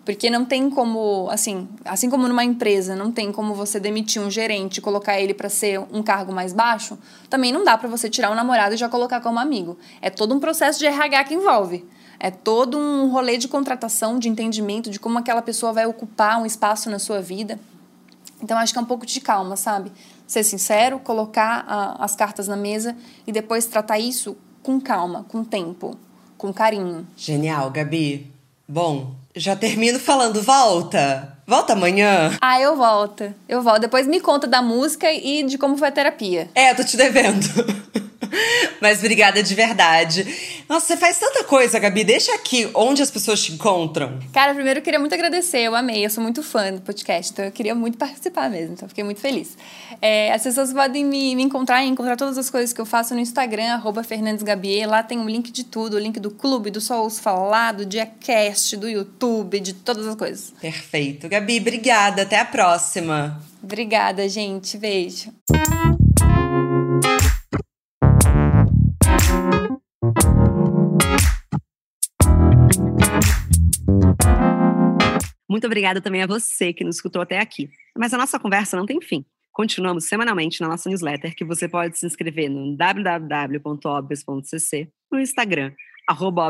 Porque 0.03 0.31
não 0.31 0.43
tem 0.43 0.67
como, 0.67 1.29
assim, 1.29 1.69
assim 1.85 2.09
como 2.09 2.27
numa 2.27 2.43
empresa, 2.43 2.95
não 2.95 3.11
tem 3.11 3.31
como 3.31 3.53
você 3.53 3.79
demitir 3.79 4.19
um 4.19 4.31
gerente 4.31 4.77
e 4.77 4.81
colocar 4.81 5.21
ele 5.21 5.35
para 5.35 5.47
ser 5.47 5.79
um 5.93 6.01
cargo 6.01 6.33
mais 6.33 6.53
baixo, 6.53 6.97
também 7.29 7.51
não 7.51 7.63
dá 7.63 7.77
para 7.77 7.87
você 7.87 8.09
tirar 8.09 8.31
um 8.31 8.33
namorado 8.33 8.73
e 8.73 8.77
já 8.77 8.89
colocar 8.89 9.21
como 9.21 9.37
amigo. 9.37 9.77
É 10.01 10.09
todo 10.09 10.33
um 10.33 10.39
processo 10.39 10.79
de 10.79 10.87
RH 10.87 11.25
que 11.25 11.35
envolve. 11.35 11.85
É 12.19 12.31
todo 12.31 12.75
um 12.75 13.07
rolê 13.11 13.37
de 13.37 13.47
contratação, 13.47 14.17
de 14.17 14.27
entendimento 14.27 14.89
de 14.89 14.99
como 14.99 15.19
aquela 15.19 15.43
pessoa 15.43 15.71
vai 15.71 15.85
ocupar 15.85 16.41
um 16.41 16.47
espaço 16.47 16.89
na 16.89 16.97
sua 16.97 17.21
vida. 17.21 17.59
Então 18.41 18.57
acho 18.57 18.73
que 18.73 18.79
é 18.79 18.81
um 18.81 18.85
pouco 18.85 19.05
de 19.05 19.21
calma, 19.21 19.55
sabe? 19.55 19.91
Ser 20.25 20.41
sincero, 20.41 20.97
colocar 20.97 21.63
a, 21.67 22.03
as 22.03 22.15
cartas 22.15 22.47
na 22.47 22.55
mesa 22.55 22.97
e 23.27 23.31
depois 23.31 23.67
tratar 23.67 23.99
isso 23.99 24.35
com 24.67 24.81
calma, 24.81 25.25
com 25.29 25.45
tempo, 25.45 25.97
com 26.37 26.51
carinho. 26.51 27.07
Genial, 27.15 27.71
Gabi. 27.71 28.29
Bom, 28.67 29.15
já 29.33 29.55
termino 29.55 29.97
falando, 29.97 30.43
volta. 30.43 31.36
Volta 31.49 31.71
amanhã. 31.71 32.37
Ah, 32.41 32.59
eu 32.59 32.75
volto. 32.75 33.33
Eu 33.47 33.61
volto. 33.61 33.79
Depois 33.79 34.05
me 34.05 34.19
conta 34.19 34.45
da 34.45 34.61
música 34.61 35.09
e 35.13 35.43
de 35.43 35.57
como 35.57 35.77
foi 35.77 35.87
a 35.87 35.91
terapia. 35.91 36.49
É, 36.53 36.73
tô 36.73 36.83
te 36.83 36.97
devendo. 36.97 37.47
Mas 38.81 38.99
obrigada 38.99 39.41
de 39.41 39.55
verdade. 39.55 40.27
Nossa, 40.67 40.87
você 40.87 40.97
faz 40.97 41.17
tanta 41.17 41.43
coisa, 41.43 41.79
Gabi. 41.79 42.03
Deixa 42.03 42.33
aqui 42.35 42.69
onde 42.73 43.01
as 43.01 43.09
pessoas 43.09 43.41
te 43.41 43.53
encontram. 43.53 44.19
Cara, 44.33 44.53
primeiro 44.53 44.79
eu 44.79 44.83
queria 44.83 44.99
muito 44.99 45.13
agradecer. 45.13 45.59
Eu 45.59 45.75
amei. 45.75 46.05
Eu 46.05 46.09
sou 46.09 46.21
muito 46.21 46.43
fã 46.43 46.73
do 46.73 46.81
podcast. 46.81 47.31
Então 47.31 47.45
eu 47.45 47.51
queria 47.51 47.73
muito 47.73 47.97
participar 47.97 48.49
mesmo. 48.49 48.73
Então 48.73 48.87
fiquei 48.87 49.03
muito 49.03 49.19
feliz. 49.19 49.57
É, 50.01 50.31
as 50.33 50.43
pessoas 50.43 50.73
podem 50.73 51.05
me, 51.05 51.35
me 51.35 51.43
encontrar 51.43 51.83
e 51.83 51.87
encontrar 51.87 52.15
todas 52.15 52.37
as 52.37 52.49
coisas 52.49 52.73
que 52.73 52.81
eu 52.81 52.85
faço 52.85 53.13
no 53.13 53.19
Instagram, 53.19 53.81
FernandesGabier. 54.03 54.87
Lá 54.87 55.01
tem 55.01 55.17
um 55.17 55.27
link 55.27 55.51
de 55.51 55.63
tudo. 55.63 55.95
O 55.95 55.99
link 55.99 56.19
do 56.19 56.31
clube, 56.31 56.69
do 56.69 56.81
Só 56.81 57.03
Ouço 57.03 57.21
Falar, 57.21 57.71
do 57.71 57.85
Diacast, 57.85 58.75
do 58.77 58.87
YouTube, 58.87 59.59
de 59.59 59.73
todas 59.73 60.05
as 60.05 60.15
coisas. 60.15 60.53
Perfeito. 60.59 61.27
Gabi, 61.37 61.59
obrigada. 61.59 62.23
Até 62.23 62.39
a 62.39 62.45
próxima. 62.45 63.39
Obrigada, 63.61 64.27
gente. 64.27 64.75
Beijo. 64.75 65.31
Muito 75.47 75.67
obrigada 75.67 76.01
também 76.01 76.23
a 76.23 76.27
você 76.27 76.73
que 76.73 76.83
nos 76.83 76.95
escutou 76.95 77.21
até 77.21 77.39
aqui. 77.39 77.69
Mas 77.95 78.15
a 78.15 78.17
nossa 78.17 78.39
conversa 78.39 78.75
não 78.75 78.87
tem 78.87 78.99
fim. 78.99 79.23
Continuamos 79.51 80.05
semanalmente 80.05 80.59
na 80.59 80.67
nossa 80.67 80.89
newsletter, 80.89 81.35
que 81.35 81.45
você 81.45 81.69
pode 81.69 81.99
se 81.99 82.07
inscrever 82.07 82.49
no 82.49 82.75
www.obvious.cc, 82.75 84.89
no 85.11 85.19
Instagram, 85.19 85.71
arroba 86.09 86.49